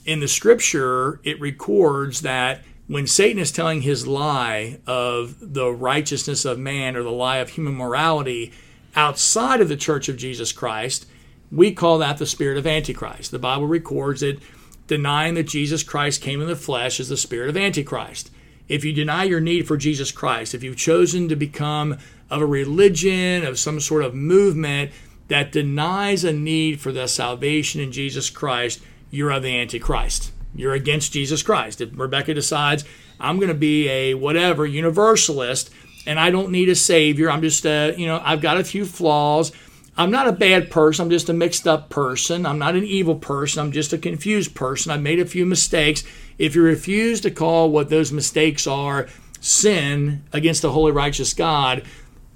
In 0.04 0.20
the 0.20 0.28
scripture, 0.28 1.20
it 1.22 1.40
records 1.40 2.22
that 2.22 2.62
when 2.88 3.06
Satan 3.06 3.40
is 3.40 3.52
telling 3.52 3.82
his 3.82 4.06
lie 4.06 4.80
of 4.86 5.36
the 5.40 5.70
righteousness 5.70 6.44
of 6.44 6.58
man 6.58 6.96
or 6.96 7.02
the 7.02 7.10
lie 7.10 7.38
of 7.38 7.50
human 7.50 7.74
morality 7.74 8.52
outside 8.96 9.60
of 9.60 9.68
the 9.68 9.76
church 9.76 10.08
of 10.08 10.16
Jesus 10.16 10.52
Christ, 10.52 11.06
we 11.50 11.72
call 11.72 11.98
that 11.98 12.18
the 12.18 12.26
spirit 12.26 12.58
of 12.58 12.66
Antichrist. 12.66 13.30
The 13.30 13.38
Bible 13.38 13.66
records 13.66 14.22
it 14.22 14.40
denying 14.86 15.34
that 15.34 15.44
Jesus 15.44 15.82
Christ 15.82 16.20
came 16.20 16.40
in 16.40 16.48
the 16.48 16.56
flesh 16.56 16.98
is 16.98 17.08
the 17.08 17.16
spirit 17.16 17.48
of 17.48 17.56
Antichrist. 17.56 18.30
If 18.68 18.84
you 18.84 18.92
deny 18.92 19.24
your 19.24 19.40
need 19.40 19.66
for 19.66 19.76
Jesus 19.76 20.10
Christ, 20.10 20.54
if 20.54 20.62
you've 20.62 20.76
chosen 20.76 21.28
to 21.28 21.36
become 21.36 21.98
of 22.32 22.40
a 22.40 22.46
religion, 22.46 23.44
of 23.44 23.58
some 23.58 23.78
sort 23.78 24.02
of 24.02 24.14
movement 24.14 24.90
that 25.28 25.52
denies 25.52 26.24
a 26.24 26.32
need 26.32 26.80
for 26.80 26.90
the 26.90 27.06
salvation 27.06 27.78
in 27.80 27.92
Jesus 27.92 28.30
Christ, 28.30 28.80
you're 29.10 29.30
of 29.30 29.42
the 29.42 29.60
Antichrist. 29.60 30.32
You're 30.54 30.72
against 30.72 31.12
Jesus 31.12 31.42
Christ. 31.42 31.82
If 31.82 31.90
Rebecca 31.94 32.32
decides, 32.32 32.84
I'm 33.20 33.36
going 33.36 33.48
to 33.48 33.54
be 33.54 33.86
a 33.88 34.14
whatever 34.14 34.64
universalist 34.64 35.70
and 36.06 36.18
I 36.18 36.30
don't 36.30 36.50
need 36.50 36.70
a 36.70 36.74
savior, 36.74 37.30
I'm 37.30 37.42
just 37.42 37.66
a, 37.66 37.94
you 37.98 38.06
know, 38.06 38.20
I've 38.24 38.40
got 38.40 38.56
a 38.56 38.64
few 38.64 38.86
flaws. 38.86 39.52
I'm 39.98 40.10
not 40.10 40.26
a 40.26 40.32
bad 40.32 40.70
person. 40.70 41.04
I'm 41.04 41.10
just 41.10 41.28
a 41.28 41.34
mixed 41.34 41.68
up 41.68 41.90
person. 41.90 42.46
I'm 42.46 42.58
not 42.58 42.76
an 42.76 42.84
evil 42.84 43.14
person. 43.14 43.60
I'm 43.60 43.72
just 43.72 43.92
a 43.92 43.98
confused 43.98 44.54
person. 44.54 44.90
I've 44.90 45.02
made 45.02 45.20
a 45.20 45.26
few 45.26 45.44
mistakes. 45.44 46.02
If 46.38 46.54
you 46.54 46.62
refuse 46.62 47.20
to 47.20 47.30
call 47.30 47.70
what 47.70 47.90
those 47.90 48.10
mistakes 48.10 48.66
are 48.66 49.06
sin 49.40 50.24
against 50.32 50.62
the 50.62 50.72
holy, 50.72 50.92
righteous 50.92 51.34
God 51.34 51.84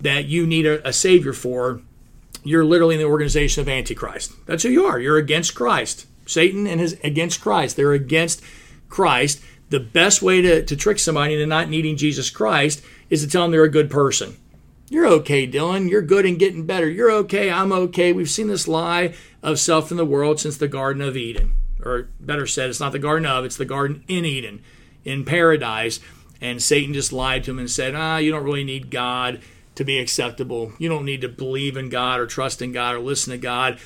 that 0.07 0.27
you 0.27 0.47
need 0.47 0.67
a, 0.67 0.87
a 0.89 0.93
Savior 0.93 1.33
for, 1.33 1.83
you're 2.45 2.65
literally 2.65 2.95
in 2.95 3.01
the 3.01 3.09
organization 3.09 3.61
of 3.61 3.69
Antichrist. 3.69 4.33
That's 4.47 4.63
who 4.63 4.69
you 4.69 4.85
are. 4.85 5.01
You're 5.01 5.19
against 5.19 5.57
Christ. 5.57 6.07
Satan 6.27 6.65
and 6.67 6.81
his 6.81 6.93
against 7.03 7.41
Christ. 7.41 7.75
They're 7.75 7.93
against 7.93 8.41
Christ. 8.89 9.43
The 9.71 9.81
best 9.81 10.23
way 10.23 10.41
to, 10.43 10.65
to 10.65 10.77
trick 10.77 11.01
somebody 11.01 11.35
into 11.35 11.47
not 11.47 11.69
needing 11.69 11.97
Jesus 11.97 12.31
Christ 12.31 12.85
is 13.11 13.25
to 13.25 13.29
tell 13.29 13.43
them 13.43 13.51
they're 13.51 13.65
a 13.65 13.69
good 13.69 13.91
person. 13.91 14.37
You're 14.89 15.09
okay, 15.09 15.49
Dylan. 15.49 15.91
You're 15.91 16.03
good 16.03 16.25
and 16.25 16.39
getting 16.39 16.67
better. 16.67 16.89
You're 16.89 17.11
okay. 17.11 17.51
I'm 17.51 17.73
okay. 17.73 18.13
We've 18.13 18.31
seen 18.31 18.47
this 18.47 18.69
lie 18.69 19.13
of 19.43 19.59
self 19.59 19.91
in 19.91 19.97
the 19.97 20.05
world 20.05 20.39
since 20.39 20.57
the 20.57 20.69
Garden 20.69 21.03
of 21.03 21.17
Eden. 21.17 21.53
Or 21.85 22.09
better 22.21 22.47
said, 22.47 22.71
it's 22.71 22.79
not 22.79 22.93
the 22.93 23.01
Garden 23.01 23.27
of, 23.27 23.45
it's 23.45 23.57
the 23.57 23.65
Garden 23.65 24.05
in 24.07 24.25
Eden, 24.25 24.63
in 25.05 25.25
paradise. 25.25 25.99
And 26.41 26.63
Satan 26.63 26.95
just 26.95 27.13
lied 27.13 27.43
to 27.45 27.51
him 27.51 27.59
and 27.59 27.71
said, 27.71 27.97
ah, 27.97 28.19
you 28.19 28.31
don't 28.31 28.45
really 28.45 28.63
need 28.63 28.91
God 28.93 29.41
to 29.77 29.85
be 29.85 29.99
acceptable. 29.99 30.73
You 30.79 30.89
don't 30.89 31.05
need 31.05 31.21
to 31.21 31.29
believe 31.29 31.77
in 31.77 31.89
God 31.89 32.19
or 32.19 32.27
trust 32.27 32.61
in 32.61 32.73
God 32.73 32.95
or 32.95 32.99
listen 32.99 33.31
to 33.31 33.39
God. 33.39 33.79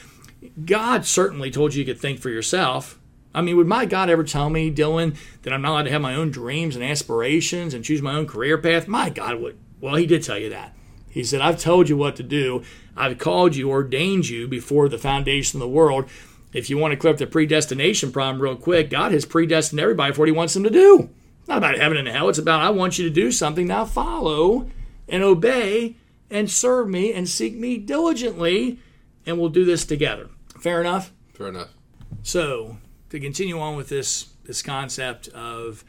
God 0.65 1.05
certainly 1.05 1.51
told 1.51 1.75
you 1.75 1.81
you 1.81 1.85
could 1.85 2.01
think 2.01 2.21
for 2.21 2.31
yourself. 2.31 2.99
I 3.35 3.43
mean, 3.43 3.57
would 3.57 3.67
my 3.67 3.85
God 3.85 4.11
ever 4.11 4.25
tell 4.25 4.51
me, 4.51 4.73
Dylan, 4.73 5.17
that 5.43 5.53
I'm 5.53 5.63
not 5.63 5.73
allowed 5.73 5.83
to 5.85 5.91
have 5.91 6.01
my 6.01 6.15
own 6.15 6.31
dreams 6.31 6.75
and 6.75 6.85
aspirations 6.85 7.75
and 7.75 7.85
choose 7.85 8.03
my 8.03 8.15
own 8.15 8.27
career 8.27 8.59
path? 8.59 8.89
My 8.89 9.11
God 9.11 9.41
would. 9.41 9.59
Well, 9.81 9.95
he 9.95 10.07
did 10.07 10.23
tell 10.23 10.39
you 10.39 10.51
that. 10.51 10.75
He 11.09 11.23
said, 11.23 11.41
I've 11.41 11.61
told 11.61 11.89
you 11.89 11.97
what 11.97 12.17
to 12.17 12.23
do. 12.23 12.63
I've 12.97 13.19
called 13.19 13.55
you, 13.55 13.71
ordained 13.71 14.29
you 14.29 14.49
before 14.49 14.89
the 14.89 14.99
foundation 14.99 15.59
of 15.59 15.61
the 15.61 15.69
world. 15.69 16.09
If 16.53 16.71
you 16.71 16.79
want 16.79 16.93
to 16.93 16.97
clear 16.97 17.13
up 17.13 17.19
the 17.19 17.27
predestination 17.27 18.11
problem 18.11 18.43
real 18.43 18.57
quick, 18.57 18.91
God 18.91 19.13
has 19.13 19.25
predestined 19.25 19.81
everybody 19.81 20.13
for 20.13 20.21
what 20.21 20.29
He 20.29 20.33
wants 20.33 20.55
them 20.55 20.65
to 20.65 20.71
do. 20.71 21.11
Not 21.47 21.59
about 21.59 21.79
heaven 21.79 21.97
and 21.97 22.09
hell. 22.09 22.29
It's 22.29 22.39
about, 22.39 22.63
I 22.63 22.71
want 22.71 22.99
you 22.99 23.05
to 23.05 23.15
do 23.15 23.31
something. 23.33 23.67
Now 23.67 23.85
follow 23.85 24.69
and 25.11 25.23
obey 25.23 25.97
and 26.31 26.51
serve 26.51 26.89
me 26.89 27.13
and 27.13 27.29
seek 27.29 27.55
me 27.57 27.77
diligently, 27.77 28.79
and 29.27 29.39
we'll 29.39 29.51
do 29.51 29.65
this 29.65 29.85
together. 29.85 30.31
Fair 30.59 30.81
enough? 30.81 31.13
Fair 31.35 31.49
enough. 31.49 31.75
So, 32.23 32.79
to 33.11 33.21
continue 33.21 33.59
on 33.59 33.77
with 33.77 33.89
this, 33.89 34.29
this 34.45 34.63
concept 34.63 35.29
of 35.29 35.85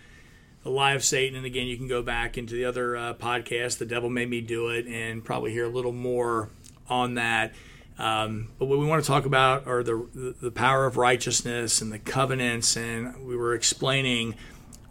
the 0.64 0.70
lie 0.70 0.94
of 0.94 1.04
Satan. 1.04 1.38
And 1.38 1.46
again, 1.46 1.68
you 1.68 1.78
can 1.78 1.88
go 1.88 2.02
back 2.02 2.38
into 2.38 2.54
the 2.54 2.66
other 2.66 2.96
uh, 2.96 3.14
podcast, 3.14 3.78
The 3.78 3.86
Devil 3.86 4.10
Made 4.10 4.30
Me 4.30 4.42
Do 4.42 4.70
It, 4.70 4.88
and 4.88 5.24
probably 5.24 5.52
hear 5.52 5.66
a 5.66 5.70
little 5.70 5.92
more 5.92 6.50
on 6.90 7.16
that. 7.16 7.54
Um, 7.98 8.50
but 8.58 8.66
what 8.66 8.80
we 8.80 8.86
want 8.86 9.04
to 9.04 9.08
talk 9.08 9.26
about 9.26 9.68
are 9.68 9.84
the, 9.84 10.36
the 10.42 10.52
power 10.52 10.86
of 10.86 10.98
righteousness 10.98 11.82
and 11.82 11.92
the 11.92 12.00
covenants. 12.00 12.76
And 12.76 13.26
we 13.26 13.36
were 13.36 13.54
explaining 13.54 14.36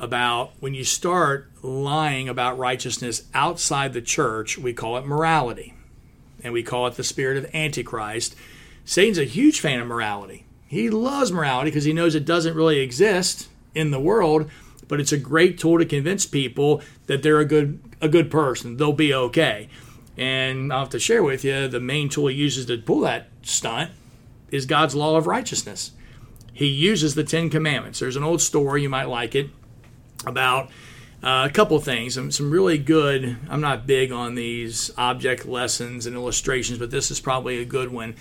about 0.00 0.52
when 0.60 0.74
you 0.74 0.84
start 0.84 1.50
lying 1.62 2.28
about 2.28 2.58
righteousness 2.58 3.24
outside 3.34 3.92
the 3.92 4.02
church, 4.02 4.58
we 4.58 4.72
call 4.72 4.96
it 4.96 5.06
morality. 5.06 5.74
And 6.42 6.52
we 6.52 6.62
call 6.62 6.86
it 6.86 6.94
the 6.94 7.04
spirit 7.04 7.36
of 7.36 7.54
Antichrist. 7.54 8.34
Satan's 8.84 9.18
a 9.18 9.24
huge 9.24 9.60
fan 9.60 9.78
of 9.78 9.86
morality. 9.86 10.46
He 10.66 10.88
loves 10.88 11.30
morality 11.30 11.70
because 11.70 11.84
he 11.84 11.92
knows 11.92 12.14
it 12.14 12.24
doesn't 12.24 12.54
really 12.54 12.80
exist 12.80 13.48
in 13.74 13.90
the 13.90 14.00
world 14.00 14.50
but 14.90 14.98
it's 14.98 15.12
a 15.12 15.16
great 15.16 15.56
tool 15.56 15.78
to 15.78 15.86
convince 15.86 16.26
people 16.26 16.82
that 17.06 17.22
they're 17.22 17.38
a 17.38 17.44
good 17.44 17.80
a 18.00 18.08
good 18.08 18.28
person. 18.28 18.76
They'll 18.76 18.92
be 18.92 19.14
okay. 19.14 19.68
And 20.16 20.72
I'll 20.72 20.80
have 20.80 20.90
to 20.90 20.98
share 20.98 21.22
with 21.22 21.44
you 21.44 21.68
the 21.68 21.78
main 21.78 22.08
tool 22.08 22.26
he 22.26 22.34
uses 22.34 22.66
to 22.66 22.76
pull 22.76 23.00
that 23.00 23.28
stunt 23.42 23.92
is 24.50 24.66
God's 24.66 24.96
law 24.96 25.16
of 25.16 25.28
righteousness. 25.28 25.92
He 26.52 26.66
uses 26.66 27.14
the 27.14 27.22
Ten 27.22 27.50
Commandments. 27.50 28.00
There's 28.00 28.16
an 28.16 28.24
old 28.24 28.40
story, 28.40 28.82
you 28.82 28.88
might 28.88 29.08
like 29.08 29.36
it, 29.36 29.50
about 30.26 30.70
uh, 31.22 31.46
a 31.48 31.52
couple 31.52 31.78
things. 31.80 32.14
Some, 32.14 32.30
some 32.30 32.50
really 32.50 32.78
good, 32.78 33.36
I'm 33.48 33.60
not 33.60 33.86
big 33.86 34.12
on 34.12 34.34
these 34.34 34.90
object 34.96 35.46
lessons 35.46 36.06
and 36.06 36.16
illustrations, 36.16 36.78
but 36.78 36.90
this 36.90 37.10
is 37.10 37.20
probably 37.20 37.60
a 37.60 37.64
good 37.64 37.92
one. 37.92 38.14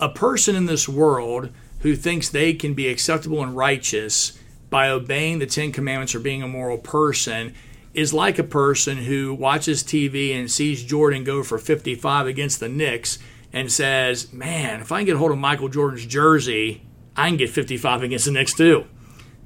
A 0.00 0.08
person 0.08 0.56
in 0.56 0.66
this 0.66 0.88
world 0.88 1.50
who 1.80 1.94
thinks 1.94 2.28
they 2.28 2.52
can 2.52 2.74
be 2.74 2.88
acceptable 2.88 3.42
and 3.42 3.56
righteous 3.56 4.38
by 4.70 4.88
obeying 4.88 5.38
the 5.38 5.46
Ten 5.46 5.72
Commandments 5.72 6.14
or 6.14 6.20
being 6.20 6.42
a 6.42 6.48
moral 6.48 6.78
person 6.78 7.54
is 7.94 8.12
like 8.12 8.38
a 8.38 8.44
person 8.44 8.98
who 8.98 9.32
watches 9.32 9.82
TV 9.82 10.38
and 10.38 10.50
sees 10.50 10.84
Jordan 10.84 11.24
go 11.24 11.42
for 11.42 11.58
55 11.58 12.26
against 12.26 12.60
the 12.60 12.68
Knicks 12.68 13.18
and 13.52 13.72
says, 13.72 14.32
Man, 14.32 14.80
if 14.80 14.92
I 14.92 14.98
can 14.98 15.06
get 15.06 15.14
a 15.14 15.18
hold 15.18 15.30
of 15.32 15.38
Michael 15.38 15.68
Jordan's 15.68 16.04
jersey, 16.04 16.82
I 17.16 17.28
can 17.28 17.38
get 17.38 17.48
55 17.48 18.02
against 18.02 18.26
the 18.26 18.32
Knicks 18.32 18.52
too. 18.52 18.86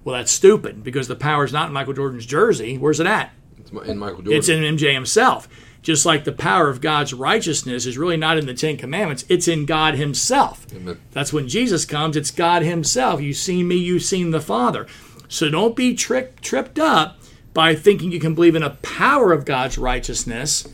Well, 0.05 0.17
that's 0.17 0.33
stupid 0.33 0.83
because 0.83 1.09
the 1.09 1.17
power 1.17 1.45
is 1.45 1.53
not 1.53 1.69
in 1.69 1.75
Michael 1.75 1.93
Jordan's 1.93 2.27
jersey. 2.27 2.79
Where's 2.79 3.01
it 3.01 3.07
at? 3.07 3.33
It's 3.59 3.71
in 3.71 3.99
Michael 3.99 4.23
Jordan. 4.23 4.33
It's 4.33 4.49
in 4.49 4.63
MJ 4.63 4.95
himself. 4.95 5.49
Just 5.83 6.05
like 6.05 6.25
the 6.25 6.33
power 6.33 6.69
of 6.69 6.83
God's 6.83 7.15
righteousness 7.15 7.87
is 7.87 7.97
really 7.97 8.19
not 8.19 8.37
in 8.37 8.47
the 8.47 8.53
Ten 8.53 8.77
Commandments, 8.77 9.25
it's 9.29 9.49
in 9.49 9.65
God 9.65 9.95
Himself. 9.95 10.67
Amen. 10.75 11.01
That's 11.13 11.33
when 11.33 11.49
Jesus 11.49 11.87
comes, 11.87 12.17
it's 12.17 12.31
God 12.31 12.63
Himself. 12.63 13.23
You've 13.23 13.37
seen 13.37 13.67
me, 13.67 13.77
you've 13.77 14.03
seen 14.03 14.31
the 14.31 14.43
Father. 14.43 14.87
So 15.29 15.49
don't 15.49 15.75
be 15.75 15.95
tricked, 15.95 16.43
tripped 16.43 16.79
up 16.79 17.19
by 17.55 17.75
thinking 17.75 18.13
you 18.13 18.21
can 18.21 18.35
believe 18.35 18.55
in 18.55 18.63
a 18.63 18.71
power 18.83 19.33
of 19.33 19.47
God's 19.47 19.79
righteousness 19.79 20.69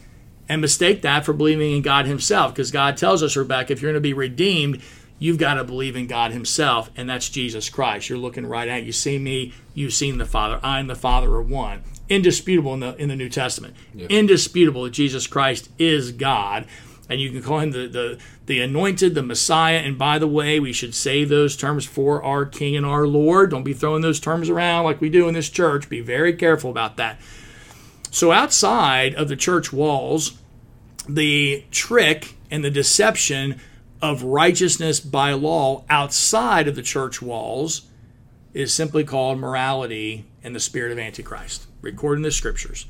and 0.48 0.60
mistake 0.60 1.02
that 1.02 1.24
for 1.24 1.32
believing 1.32 1.72
in 1.72 1.82
God 1.82 2.06
Himself. 2.06 2.52
Because 2.52 2.72
God 2.72 2.96
tells 2.96 3.22
us, 3.22 3.36
Rebecca, 3.36 3.72
if 3.72 3.82
you're 3.82 3.92
going 3.92 4.02
to 4.02 4.08
be 4.08 4.12
redeemed, 4.12 4.82
you've 5.18 5.38
got 5.38 5.54
to 5.54 5.64
believe 5.64 5.96
in 5.96 6.06
God 6.06 6.32
Himself, 6.32 6.90
and 6.96 7.08
that's 7.08 7.28
Jesus 7.28 7.68
Christ. 7.68 8.08
You're 8.08 8.18
looking 8.18 8.46
right 8.46 8.68
at. 8.68 8.84
You 8.84 8.92
see 8.92 9.18
me, 9.18 9.52
you've 9.74 9.92
seen 9.92 10.18
the 10.18 10.26
Father. 10.26 10.60
I 10.62 10.78
am 10.78 10.86
the 10.86 10.94
Father 10.94 11.32
are 11.32 11.42
one. 11.42 11.82
Indisputable 12.08 12.74
in 12.74 12.80
the 12.80 12.94
in 12.96 13.08
the 13.08 13.16
New 13.16 13.28
Testament. 13.28 13.74
Yeah. 13.94 14.06
Indisputable 14.08 14.84
that 14.84 14.90
Jesus 14.90 15.26
Christ 15.26 15.70
is 15.78 16.12
God. 16.12 16.66
And 17.08 17.20
you 17.20 17.30
can 17.30 17.40
call 17.40 17.60
him 17.60 17.70
the, 17.70 17.86
the 17.86 18.18
the 18.46 18.60
anointed, 18.60 19.14
the 19.14 19.22
Messiah. 19.22 19.78
And 19.78 19.98
by 19.98 20.18
the 20.18 20.26
way, 20.26 20.58
we 20.60 20.72
should 20.72 20.94
save 20.94 21.28
those 21.28 21.56
terms 21.56 21.84
for 21.84 22.22
our 22.22 22.44
King 22.44 22.76
and 22.76 22.86
our 22.86 23.06
Lord. 23.06 23.50
Don't 23.50 23.64
be 23.64 23.72
throwing 23.72 24.02
those 24.02 24.20
terms 24.20 24.48
around 24.48 24.84
like 24.84 25.00
we 25.00 25.08
do 25.08 25.28
in 25.28 25.34
this 25.34 25.50
church. 25.50 25.88
Be 25.88 26.00
very 26.00 26.32
careful 26.32 26.70
about 26.70 26.96
that. 26.96 27.20
So 28.10 28.32
outside 28.32 29.14
of 29.14 29.28
the 29.28 29.36
church 29.36 29.72
walls, 29.72 30.38
the 31.08 31.64
trick 31.70 32.36
and 32.50 32.64
the 32.64 32.70
deception 32.70 33.60
of 34.02 34.22
righteousness 34.22 35.00
by 35.00 35.32
law 35.32 35.84
outside 35.88 36.68
of 36.68 36.76
the 36.76 36.82
church 36.82 37.22
walls 37.22 37.86
is 38.52 38.72
simply 38.72 39.04
called 39.04 39.38
morality 39.38 40.26
and 40.42 40.54
the 40.54 40.60
spirit 40.60 40.92
of 40.92 40.98
Antichrist, 40.98 41.66
recorded 41.80 42.18
in 42.18 42.22
the 42.22 42.30
scriptures. 42.30 42.86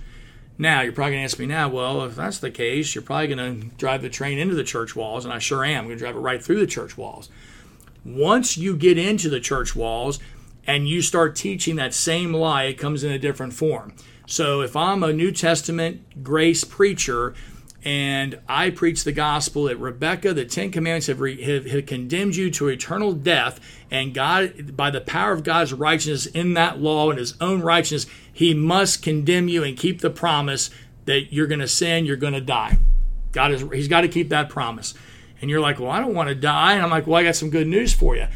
Now, 0.58 0.80
you're 0.80 0.92
probably 0.92 1.12
going 1.12 1.20
to 1.20 1.24
ask 1.24 1.38
me 1.38 1.46
now, 1.46 1.68
well, 1.68 2.04
if 2.04 2.16
that's 2.16 2.38
the 2.38 2.50
case, 2.50 2.94
you're 2.94 3.02
probably 3.02 3.34
going 3.34 3.60
to 3.60 3.76
drive 3.76 4.02
the 4.02 4.08
train 4.08 4.38
into 4.38 4.54
the 4.54 4.64
church 4.64 4.96
walls, 4.96 5.24
and 5.24 5.34
I 5.34 5.38
sure 5.38 5.64
am. 5.64 5.80
I'm 5.80 5.84
going 5.86 5.98
to 5.98 6.04
drive 6.04 6.16
it 6.16 6.20
right 6.20 6.42
through 6.42 6.60
the 6.60 6.66
church 6.66 6.96
walls. 6.96 7.28
Once 8.04 8.56
you 8.56 8.76
get 8.76 8.96
into 8.96 9.28
the 9.28 9.40
church 9.40 9.76
walls 9.76 10.18
and 10.66 10.88
you 10.88 11.02
start 11.02 11.36
teaching 11.36 11.76
that 11.76 11.92
same 11.92 12.32
lie, 12.32 12.64
it 12.64 12.78
comes 12.78 13.04
in 13.04 13.12
a 13.12 13.18
different 13.18 13.52
form. 13.52 13.94
So 14.26 14.60
if 14.60 14.74
I'm 14.74 15.02
a 15.02 15.12
New 15.12 15.30
Testament 15.30 16.22
grace 16.24 16.64
preacher, 16.64 17.34
and 17.86 18.40
I 18.48 18.70
preach 18.70 19.04
the 19.04 19.12
gospel 19.12 19.64
that 19.64 19.78
Rebecca, 19.78 20.34
the 20.34 20.44
Ten 20.44 20.72
Commandments 20.72 21.06
have, 21.06 21.20
re, 21.20 21.40
have, 21.40 21.66
have, 21.66 21.86
condemned 21.86 22.34
you 22.34 22.50
to 22.50 22.66
eternal 22.66 23.12
death, 23.12 23.60
and 23.92 24.12
God, 24.12 24.76
by 24.76 24.90
the 24.90 25.00
power 25.00 25.30
of 25.30 25.44
God's 25.44 25.72
righteousness 25.72 26.26
in 26.26 26.54
that 26.54 26.80
law 26.80 27.10
and 27.10 27.18
His 27.20 27.34
own 27.40 27.60
righteousness, 27.60 28.12
He 28.32 28.54
must 28.54 29.04
condemn 29.04 29.46
you 29.46 29.62
and 29.62 29.78
keep 29.78 30.00
the 30.00 30.10
promise 30.10 30.68
that 31.04 31.32
you're 31.32 31.46
going 31.46 31.60
to 31.60 31.68
sin, 31.68 32.06
you're 32.06 32.16
going 32.16 32.32
to 32.32 32.40
die. 32.40 32.76
God 33.30 33.52
is 33.52 33.62
He's 33.72 33.86
got 33.86 34.00
to 34.00 34.08
keep 34.08 34.30
that 34.30 34.48
promise. 34.48 34.92
And 35.40 35.48
you're 35.48 35.60
like, 35.60 35.78
well, 35.78 35.90
I 35.90 36.00
don't 36.00 36.14
want 36.14 36.28
to 36.28 36.34
die. 36.34 36.72
And 36.72 36.82
I'm 36.82 36.90
like, 36.90 37.06
well, 37.06 37.20
I 37.20 37.22
got 37.22 37.36
some 37.36 37.50
good 37.50 37.68
news 37.68 37.92
for 37.92 38.16
you. 38.16 38.26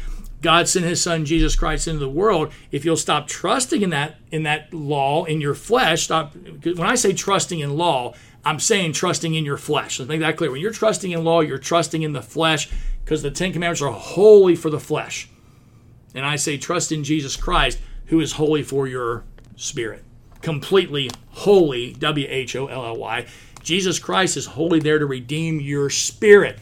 God 0.41 0.69
sent 0.69 0.85
His 0.85 1.01
Son 1.01 1.25
Jesus 1.25 1.57
Christ 1.57 1.89
into 1.89 1.99
the 1.99 2.09
world. 2.09 2.53
If 2.71 2.85
you'll 2.85 2.95
stop 2.95 3.27
trusting 3.27 3.81
in 3.81 3.89
that 3.89 4.15
in 4.31 4.43
that 4.43 4.73
law 4.73 5.25
in 5.25 5.41
your 5.41 5.55
flesh, 5.55 6.03
stop. 6.03 6.35
When 6.35 6.79
I 6.81 6.95
say 6.95 7.11
trusting 7.11 7.59
in 7.59 7.75
law, 7.75 8.13
I'm 8.43 8.59
saying 8.59 8.93
trusting 8.93 9.35
in 9.35 9.45
your 9.45 9.57
flesh. 9.57 9.99
Let's 9.99 10.09
make 10.09 10.21
that 10.21 10.37
clear. 10.37 10.51
When 10.51 10.61
you're 10.61 10.71
trusting 10.71 11.11
in 11.11 11.23
law, 11.23 11.41
you're 11.41 11.57
trusting 11.57 12.01
in 12.01 12.13
the 12.13 12.21
flesh 12.21 12.69
because 13.03 13.21
the 13.21 13.31
Ten 13.31 13.53
Commandments 13.53 13.81
are 13.81 13.91
wholly 13.91 14.55
for 14.55 14.69
the 14.69 14.79
flesh. 14.79 15.29
And 16.15 16.25
I 16.25 16.35
say 16.35 16.57
trust 16.57 16.91
in 16.91 17.03
Jesus 17.03 17.35
Christ, 17.35 17.79
who 18.05 18.19
is 18.19 18.33
wholly 18.33 18.63
for 18.63 18.87
your 18.87 19.23
spirit. 19.55 20.03
Completely 20.41 21.09
wholly, 21.29 21.93
W 21.93 22.27
H 22.29 22.55
O 22.55 22.67
L 22.67 22.85
L 22.85 22.97
Y. 22.97 23.27
Jesus 23.61 23.99
Christ 23.99 24.37
is 24.37 24.47
wholly 24.47 24.79
there 24.79 24.97
to 24.97 25.05
redeem 25.05 25.59
your 25.59 25.89
spirit. 25.89 26.57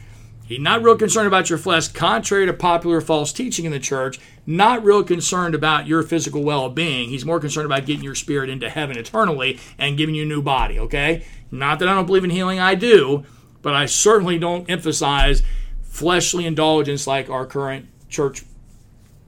He's 0.50 0.60
not 0.60 0.82
real 0.82 0.98
concerned 0.98 1.28
about 1.28 1.52
your 1.52 1.60
flesh, 1.60 1.90
contrary 1.90 2.48
to 2.48 2.54
popular 2.54 3.02
false 3.02 3.32
teaching 3.32 3.66
in 3.66 3.72
the 3.72 3.80
church. 3.80 4.20
Not 4.48 4.84
real 4.84 5.04
concerned 5.04 5.54
about 5.54 5.86
your 5.86 6.02
physical 6.02 6.42
well 6.42 6.72
being. 6.72 7.10
He's 7.10 7.24
more 7.24 7.40
concerned 7.40 7.68
about 7.68 7.86
getting 7.86 8.04
your 8.04 8.16
spirit 8.16 8.50
into 8.50 8.68
heaven 8.68 8.98
eternally 8.98 9.60
and 9.78 9.96
giving 9.96 10.16
you 10.16 10.24
a 10.24 10.26
new 10.26 10.42
body, 10.42 10.80
okay? 10.80 11.24
Not 11.52 11.78
that 11.78 11.88
I 11.88 11.94
don't 11.94 12.08
believe 12.08 12.24
in 12.24 12.32
healing, 12.32 12.60
I 12.60 12.74
do, 12.74 13.26
but 13.62 13.76
I 13.76 13.86
certainly 13.86 14.40
don't 14.40 14.68
emphasize 14.68 15.44
fleshly 15.84 16.48
indulgence 16.48 17.06
like 17.06 17.30
our 17.30 17.46
current 17.46 17.86
church 18.10 18.44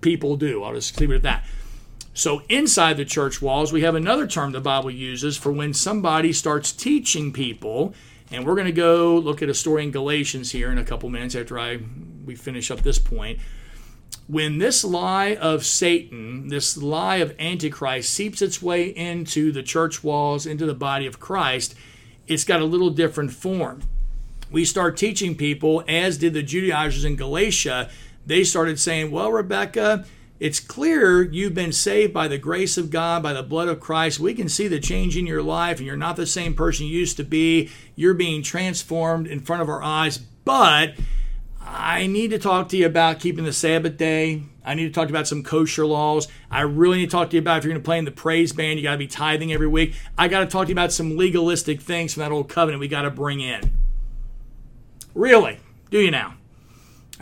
people 0.02 0.38
do. 0.38 0.64
I'll 0.64 0.74
just 0.74 1.00
leave 1.00 1.12
it 1.12 1.18
at 1.18 1.22
that. 1.22 1.46
So, 2.16 2.42
inside 2.50 2.98
the 2.98 3.06
church 3.06 3.44
walls, 3.44 3.72
we 3.72 3.84
have 3.84 3.94
another 3.94 4.26
term 4.26 4.54
the 4.54 4.60
Bible 4.60 4.90
uses 4.90 5.38
for 5.38 5.52
when 5.52 5.76
somebody 5.76 6.34
starts 6.34 6.72
teaching 6.72 7.32
people 7.32 7.94
and 8.32 8.46
we're 8.46 8.56
going 8.56 8.66
to 8.66 8.72
go 8.72 9.18
look 9.18 9.42
at 9.42 9.50
a 9.50 9.54
story 9.54 9.84
in 9.84 9.92
Galatians 9.92 10.52
here 10.52 10.72
in 10.72 10.78
a 10.78 10.84
couple 10.84 11.10
minutes 11.10 11.36
after 11.36 11.60
I 11.60 11.80
we 12.26 12.36
finish 12.36 12.72
up 12.72 12.82
this 12.82 13.00
point. 13.00 13.40
When 14.28 14.60
this 14.60 14.84
lie 14.84 15.36
of 15.36 15.66
Satan, 15.66 16.48
this 16.48 16.78
lie 16.78 17.18
of 17.18 17.36
Antichrist 17.40 18.10
seeps 18.10 18.42
its 18.42 18.62
way 18.62 18.88
into 18.88 19.52
the 19.52 19.64
church 19.64 20.04
walls, 20.04 20.46
into 20.46 20.66
the 20.66 20.74
body 20.74 21.06
of 21.06 21.20
Christ, 21.20 21.76
it's 22.28 22.44
got 22.44 22.62
a 22.62 22.66
little 22.66 22.92
different 22.92 23.34
form. 23.34 23.82
We 24.50 24.64
start 24.64 24.98
teaching 24.98 25.36
people, 25.36 25.84
as 25.88 26.18
did 26.18 26.34
the 26.34 26.44
Judaizers 26.44 27.04
in 27.04 27.16
Galatia, 27.16 27.90
they 28.26 28.44
started 28.44 28.80
saying, 28.80 29.12
Well, 29.12 29.32
Rebecca, 29.32 30.06
it's 30.42 30.60
clear 30.60 31.22
you've 31.22 31.54
been 31.54 31.72
saved 31.72 32.16
by 32.16 32.28
the 32.28 32.40
grace 32.40 32.76
of 32.76 32.90
God, 32.90 33.22
by 33.22 33.32
the 33.32 33.44
blood 33.44 33.68
of 33.68 33.80
Christ. 33.80 34.20
We 34.20 34.34
can 34.34 34.50
see 34.50 34.68
the 34.68 34.80
change 34.80 35.16
in 35.16 35.28
your 35.28 35.44
life, 35.44 35.78
and 35.78 35.86
you're 35.86 35.96
not 35.96 36.16
the 36.16 36.26
same 36.26 36.56
person 36.56 36.88
you 36.88 36.98
used 36.98 37.18
to 37.18 37.24
be. 37.24 37.70
You're 37.96 38.16
being 38.16 38.42
transformed 38.42 39.28
in 39.28 39.40
front 39.40 39.62
of 39.62 39.70
our 39.70 39.84
eyes. 39.84 40.18
But 40.18 40.96
I 41.62 42.08
need 42.08 42.32
to 42.32 42.40
talk 42.40 42.70
to 42.70 42.78
you 42.78 42.88
about 42.88 43.20
keeping 43.20 43.46
the 43.46 43.54
Sabbath 43.54 43.98
day. 43.98 44.42
I 44.66 44.74
need 44.74 44.86
to 44.86 44.92
talk 44.92 45.10
about 45.10 45.28
some 45.28 45.44
kosher 45.44 45.86
laws. 45.86 46.28
I 46.50 46.62
really 46.62 46.98
need 46.98 47.12
to 47.12 47.12
talk 47.12 47.30
to 47.30 47.36
you 47.36 47.42
about 47.42 47.60
if 47.60 47.64
you're 47.64 47.74
going 47.74 47.84
to 47.84 47.86
play 47.86 48.00
in 48.00 48.06
the 48.06 48.12
praise 48.12 48.52
band, 48.52 48.80
you 48.80 48.84
got 48.84 48.94
to 48.94 48.98
be 48.98 49.06
tithing 49.06 49.54
every 49.54 49.68
week. 49.68 49.94
I 50.18 50.28
got 50.28 50.40
to 50.40 50.48
talk 50.48 50.66
to 50.66 50.70
you 50.70 50.76
about 50.76 50.92
some 50.92 51.18
legalistic 51.18 51.82
things 51.82 52.16
from 52.16 52.22
that 52.22 52.32
old 52.32 52.50
covenant 52.50 52.80
we 52.80 52.88
got 52.88 53.04
to 53.04 53.12
bring 53.12 53.42
in. 53.42 53.78
Really? 55.14 55.60
Do 55.92 56.00
you 56.00 56.10
now? 56.10 56.34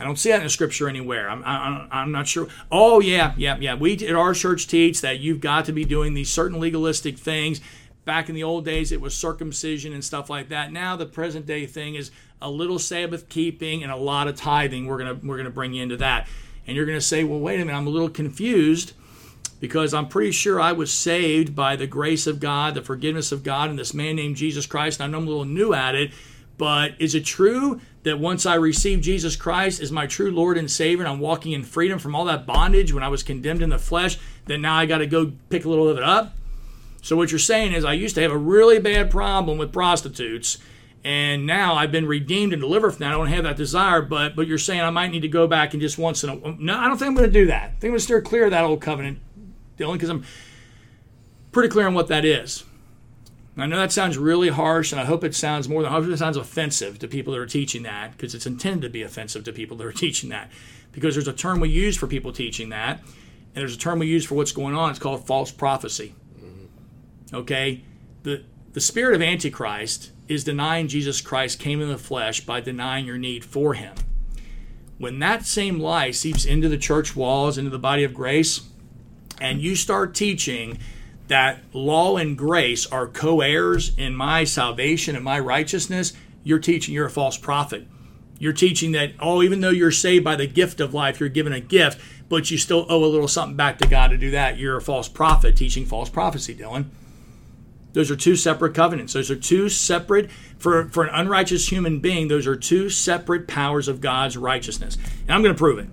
I 0.00 0.04
don't 0.04 0.16
see 0.16 0.30
that 0.30 0.42
in 0.42 0.48
scripture 0.48 0.88
anywhere. 0.88 1.28
I'm, 1.28 1.44
I'm, 1.44 1.88
I'm 1.90 2.12
not 2.12 2.26
sure. 2.26 2.48
Oh, 2.72 3.00
yeah, 3.00 3.34
yeah, 3.36 3.58
yeah. 3.60 3.74
We 3.74 3.94
at 4.06 4.14
our 4.14 4.32
church 4.32 4.66
teach 4.66 5.02
that 5.02 5.20
you've 5.20 5.40
got 5.40 5.66
to 5.66 5.72
be 5.72 5.84
doing 5.84 6.14
these 6.14 6.30
certain 6.30 6.58
legalistic 6.58 7.18
things. 7.18 7.60
Back 8.06 8.30
in 8.30 8.34
the 8.34 8.42
old 8.42 8.64
days, 8.64 8.92
it 8.92 9.00
was 9.00 9.14
circumcision 9.14 9.92
and 9.92 10.02
stuff 10.02 10.30
like 10.30 10.48
that. 10.48 10.72
Now, 10.72 10.96
the 10.96 11.04
present 11.04 11.44
day 11.44 11.66
thing 11.66 11.96
is 11.96 12.10
a 12.40 12.50
little 12.50 12.78
Sabbath 12.78 13.28
keeping 13.28 13.82
and 13.82 13.92
a 13.92 13.96
lot 13.96 14.26
of 14.26 14.36
tithing. 14.36 14.86
We're 14.86 14.98
gonna 14.98 15.20
we're 15.22 15.36
gonna 15.36 15.50
bring 15.50 15.74
you 15.74 15.82
into 15.82 15.98
that, 15.98 16.26
and 16.66 16.74
you're 16.74 16.86
gonna 16.86 17.02
say, 17.02 17.22
well, 17.22 17.38
wait 17.38 17.60
a 17.60 17.64
minute, 17.64 17.76
I'm 17.76 17.86
a 17.86 17.90
little 17.90 18.08
confused 18.08 18.94
because 19.60 19.92
I'm 19.92 20.08
pretty 20.08 20.32
sure 20.32 20.58
I 20.58 20.72
was 20.72 20.90
saved 20.90 21.54
by 21.54 21.76
the 21.76 21.86
grace 21.86 22.26
of 22.26 22.40
God, 22.40 22.74
the 22.74 22.82
forgiveness 22.82 23.30
of 23.30 23.42
God, 23.42 23.68
and 23.68 23.78
this 23.78 23.92
man 23.92 24.16
named 24.16 24.36
Jesus 24.36 24.64
Christ. 24.64 24.98
And 24.98 25.08
I 25.08 25.10
know 25.12 25.18
I'm 25.18 25.26
a 25.28 25.30
little 25.30 25.44
new 25.44 25.74
at 25.74 25.94
it, 25.94 26.12
but 26.60 26.92
is 26.98 27.14
it 27.14 27.24
true 27.24 27.80
that 28.02 28.18
once 28.18 28.44
I 28.44 28.56
received 28.56 29.02
Jesus 29.02 29.34
Christ 29.34 29.80
as 29.80 29.90
my 29.90 30.06
true 30.06 30.30
Lord 30.30 30.58
and 30.58 30.70
Savior, 30.70 31.02
and 31.02 31.10
I'm 31.10 31.18
walking 31.18 31.52
in 31.52 31.64
freedom 31.64 31.98
from 31.98 32.14
all 32.14 32.26
that 32.26 32.44
bondage 32.44 32.92
when 32.92 33.02
I 33.02 33.08
was 33.08 33.22
condemned 33.22 33.62
in 33.62 33.70
the 33.70 33.78
flesh, 33.78 34.18
that 34.44 34.58
now 34.58 34.76
I 34.76 34.84
got 34.84 34.98
to 34.98 35.06
go 35.06 35.32
pick 35.48 35.64
a 35.64 35.70
little 35.70 35.88
of 35.88 35.96
it 35.96 36.02
up? 36.02 36.34
So, 37.00 37.16
what 37.16 37.32
you're 37.32 37.38
saying 37.38 37.72
is, 37.72 37.82
I 37.82 37.94
used 37.94 38.14
to 38.16 38.20
have 38.20 38.30
a 38.30 38.36
really 38.36 38.78
bad 38.78 39.10
problem 39.10 39.56
with 39.56 39.72
prostitutes, 39.72 40.58
and 41.02 41.46
now 41.46 41.76
I've 41.76 41.92
been 41.92 42.06
redeemed 42.06 42.52
and 42.52 42.60
delivered 42.60 42.90
from 42.90 43.04
that. 43.04 43.12
I 43.12 43.16
don't 43.16 43.28
have 43.28 43.44
that 43.44 43.56
desire, 43.56 44.02
but 44.02 44.36
but 44.36 44.46
you're 44.46 44.58
saying 44.58 44.82
I 44.82 44.90
might 44.90 45.10
need 45.10 45.22
to 45.22 45.28
go 45.28 45.46
back 45.46 45.72
and 45.72 45.80
just 45.80 45.96
once 45.96 46.22
in 46.22 46.28
a 46.28 46.56
no, 46.58 46.76
I 46.76 46.88
don't 46.88 46.98
think 46.98 47.08
I'm 47.08 47.14
going 47.14 47.26
to 47.26 47.32
do 47.32 47.46
that. 47.46 47.62
I 47.62 47.68
think 47.68 47.84
I'm 47.84 47.90
going 47.92 47.98
to 48.00 48.04
steer 48.04 48.20
clear 48.20 48.44
of 48.44 48.50
that 48.50 48.64
old 48.64 48.82
covenant, 48.82 49.18
Dylan, 49.78 49.94
because 49.94 50.10
I'm 50.10 50.26
pretty 51.52 51.70
clear 51.70 51.86
on 51.86 51.94
what 51.94 52.08
that 52.08 52.26
is. 52.26 52.64
I 53.62 53.66
know 53.66 53.76
that 53.76 53.92
sounds 53.92 54.16
really 54.16 54.48
harsh, 54.48 54.92
and 54.92 55.00
I 55.00 55.04
hope 55.04 55.24
it 55.24 55.34
sounds 55.34 55.68
more 55.68 55.82
than 55.82 55.90
I 55.90 55.94
hope 55.94 56.06
it 56.06 56.16
sounds 56.16 56.36
offensive 56.36 56.98
to 57.00 57.08
people 57.08 57.32
that 57.32 57.40
are 57.40 57.46
teaching 57.46 57.82
that, 57.84 58.12
because 58.12 58.34
it's 58.34 58.46
intended 58.46 58.82
to 58.82 58.90
be 58.90 59.02
offensive 59.02 59.44
to 59.44 59.52
people 59.52 59.76
that 59.78 59.86
are 59.86 59.92
teaching 60.06 60.30
that. 60.30 60.50
Because 60.92 61.14
there's 61.14 61.28
a 61.28 61.32
term 61.32 61.60
we 61.60 61.68
use 61.68 61.96
for 61.96 62.06
people 62.06 62.32
teaching 62.32 62.70
that, 62.70 62.98
and 63.00 63.56
there's 63.56 63.74
a 63.74 63.78
term 63.78 63.98
we 63.98 64.06
use 64.06 64.24
for 64.24 64.34
what's 64.34 64.52
going 64.52 64.74
on. 64.74 64.90
It's 64.90 64.98
called 64.98 65.26
false 65.26 65.50
prophecy. 65.50 66.14
Okay, 67.32 67.84
the 68.22 68.42
the 68.72 68.80
spirit 68.80 69.14
of 69.14 69.22
Antichrist 69.22 70.12
is 70.28 70.44
denying 70.44 70.86
Jesus 70.86 71.20
Christ 71.20 71.58
came 71.58 71.80
in 71.80 71.88
the 71.88 71.98
flesh 71.98 72.40
by 72.40 72.60
denying 72.60 73.04
your 73.04 73.18
need 73.18 73.44
for 73.44 73.74
Him. 73.74 73.94
When 74.98 75.18
that 75.20 75.46
same 75.46 75.80
lie 75.80 76.10
seeps 76.12 76.44
into 76.44 76.68
the 76.68 76.78
church 76.78 77.16
walls, 77.16 77.58
into 77.58 77.70
the 77.70 77.78
body 77.78 78.04
of 78.04 78.14
grace, 78.14 78.68
and 79.40 79.60
you 79.60 79.74
start 79.74 80.14
teaching 80.14 80.78
that 81.30 81.62
law 81.72 82.16
and 82.16 82.36
grace 82.36 82.86
are 82.86 83.06
co 83.06 83.40
heirs 83.40 83.96
in 83.96 84.14
my 84.14 84.44
salvation 84.44 85.16
and 85.16 85.24
my 85.24 85.38
righteousness, 85.38 86.12
you're 86.44 86.58
teaching 86.58 86.92
you're 86.92 87.06
a 87.06 87.10
false 87.10 87.38
prophet. 87.38 87.86
You're 88.38 88.52
teaching 88.52 88.92
that, 88.92 89.12
oh, 89.20 89.42
even 89.42 89.60
though 89.60 89.70
you're 89.70 89.90
saved 89.90 90.24
by 90.24 90.36
the 90.36 90.46
gift 90.46 90.80
of 90.80 90.94
life, 90.94 91.20
you're 91.20 91.28
given 91.28 91.52
a 91.52 91.60
gift, 91.60 92.00
but 92.28 92.50
you 92.50 92.58
still 92.58 92.86
owe 92.88 93.04
a 93.04 93.06
little 93.06 93.28
something 93.28 93.56
back 93.56 93.78
to 93.78 93.88
God 93.88 94.08
to 94.08 94.16
do 94.16 94.30
that. 94.32 94.56
You're 94.56 94.78
a 94.78 94.82
false 94.82 95.08
prophet 95.08 95.56
teaching 95.56 95.84
false 95.84 96.08
prophecy, 96.08 96.54
Dylan. 96.54 96.86
Those 97.92 98.10
are 98.10 98.16
two 98.16 98.36
separate 98.36 98.74
covenants. 98.74 99.12
Those 99.12 99.30
are 99.30 99.36
two 99.36 99.68
separate, 99.68 100.30
for, 100.58 100.88
for 100.88 101.04
an 101.04 101.14
unrighteous 101.14 101.70
human 101.70 102.00
being, 102.00 102.28
those 102.28 102.46
are 102.46 102.56
two 102.56 102.88
separate 102.88 103.46
powers 103.46 103.88
of 103.88 104.00
God's 104.00 104.36
righteousness. 104.36 104.96
And 105.22 105.32
I'm 105.32 105.42
going 105.42 105.54
to 105.54 105.58
prove 105.58 105.78
it. 105.78 105.88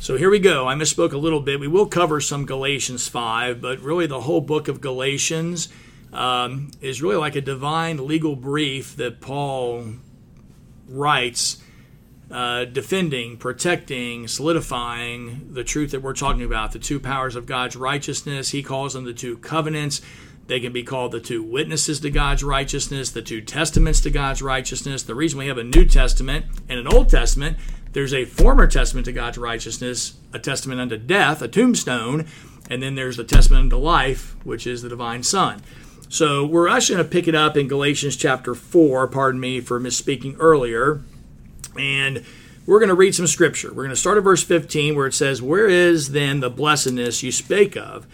So 0.00 0.16
here 0.16 0.30
we 0.30 0.38
go. 0.38 0.68
I 0.68 0.74
misspoke 0.74 1.12
a 1.12 1.18
little 1.18 1.40
bit. 1.40 1.58
We 1.58 1.66
will 1.66 1.86
cover 1.86 2.20
some 2.20 2.46
Galatians 2.46 3.08
5, 3.08 3.60
but 3.60 3.80
really 3.80 4.06
the 4.06 4.20
whole 4.20 4.40
book 4.40 4.68
of 4.68 4.80
Galatians 4.80 5.68
um, 6.12 6.70
is 6.80 7.02
really 7.02 7.16
like 7.16 7.34
a 7.34 7.40
divine 7.40 8.06
legal 8.06 8.36
brief 8.36 8.94
that 8.96 9.20
Paul 9.20 9.94
writes, 10.86 11.60
uh, 12.30 12.64
defending, 12.66 13.38
protecting, 13.38 14.28
solidifying 14.28 15.52
the 15.52 15.64
truth 15.64 15.90
that 15.90 16.00
we're 16.00 16.14
talking 16.14 16.44
about 16.44 16.72
the 16.72 16.78
two 16.78 17.00
powers 17.00 17.34
of 17.34 17.44
God's 17.44 17.74
righteousness. 17.74 18.50
He 18.50 18.62
calls 18.62 18.94
them 18.94 19.04
the 19.04 19.12
two 19.12 19.36
covenants. 19.38 20.00
They 20.46 20.60
can 20.60 20.72
be 20.72 20.82
called 20.82 21.12
the 21.12 21.20
two 21.20 21.42
witnesses 21.42 22.00
to 22.00 22.10
God's 22.10 22.42
righteousness, 22.42 23.10
the 23.10 23.20
two 23.20 23.42
testaments 23.42 24.00
to 24.00 24.10
God's 24.10 24.40
righteousness. 24.40 25.02
The 25.02 25.14
reason 25.14 25.38
we 25.38 25.48
have 25.48 25.58
a 25.58 25.64
New 25.64 25.84
Testament 25.84 26.46
and 26.70 26.78
an 26.78 26.86
Old 26.86 27.10
Testament, 27.10 27.58
there's 27.92 28.14
a 28.14 28.24
former 28.24 28.66
testament 28.66 29.06
to 29.06 29.12
God's 29.12 29.38
righteousness, 29.38 30.16
a 30.32 30.38
testament 30.38 30.80
unto 30.80 30.96
death, 30.96 31.42
a 31.42 31.48
tombstone, 31.48 32.26
and 32.70 32.82
then 32.82 32.94
there's 32.94 33.16
the 33.16 33.24
testament 33.24 33.64
unto 33.64 33.76
life, 33.76 34.36
which 34.44 34.66
is 34.66 34.82
the 34.82 34.88
divine 34.88 35.22
Son. 35.22 35.62
So 36.08 36.44
we're 36.44 36.68
actually 36.68 36.96
going 36.96 37.06
to 37.06 37.12
pick 37.12 37.28
it 37.28 37.34
up 37.34 37.56
in 37.56 37.68
Galatians 37.68 38.16
chapter 38.16 38.54
4, 38.54 39.08
pardon 39.08 39.40
me 39.40 39.60
for 39.60 39.78
misspeaking 39.78 40.36
earlier. 40.38 41.02
And 41.78 42.24
we're 42.66 42.78
going 42.78 42.88
to 42.88 42.94
read 42.94 43.14
some 43.14 43.26
scripture. 43.26 43.68
We're 43.68 43.84
going 43.84 43.90
to 43.90 43.96
start 43.96 44.18
at 44.18 44.24
verse 44.24 44.42
15 44.42 44.94
where 44.94 45.06
it 45.06 45.14
says, 45.14 45.42
Where 45.42 45.68
is 45.68 46.12
then 46.12 46.40
the 46.40 46.50
blessedness 46.50 47.22
you 47.22 47.32
spake 47.32 47.76
of? 47.76 48.06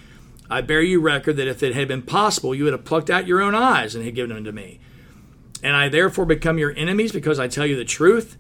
I 0.51 0.61
bear 0.61 0.83
you 0.83 1.01
record 1.01 1.37
that 1.37 1.49
if 1.49 1.63
it 1.63 1.75
had 1.75 1.89
been 1.89 2.03
possible, 2.03 2.55
you 2.55 2.65
would 2.65 2.73
have 2.73 2.85
plucked 2.85 3.11
out 3.11 3.27
your 3.27 3.41
own 3.41 3.55
eyes 3.55 3.95
and 3.95 4.05
had 4.05 4.15
given 4.15 4.35
them 4.35 4.45
to 4.45 4.53
me. 4.53 4.81
And 5.63 5.75
I 5.75 5.89
therefore 5.89 6.27
become 6.27 6.59
your 6.59 6.77
enemies 6.77 7.13
because 7.13 7.39
I 7.39 7.49
tell 7.49 7.67
you 7.67 7.77
the 7.77 7.85
truth. 7.85 8.37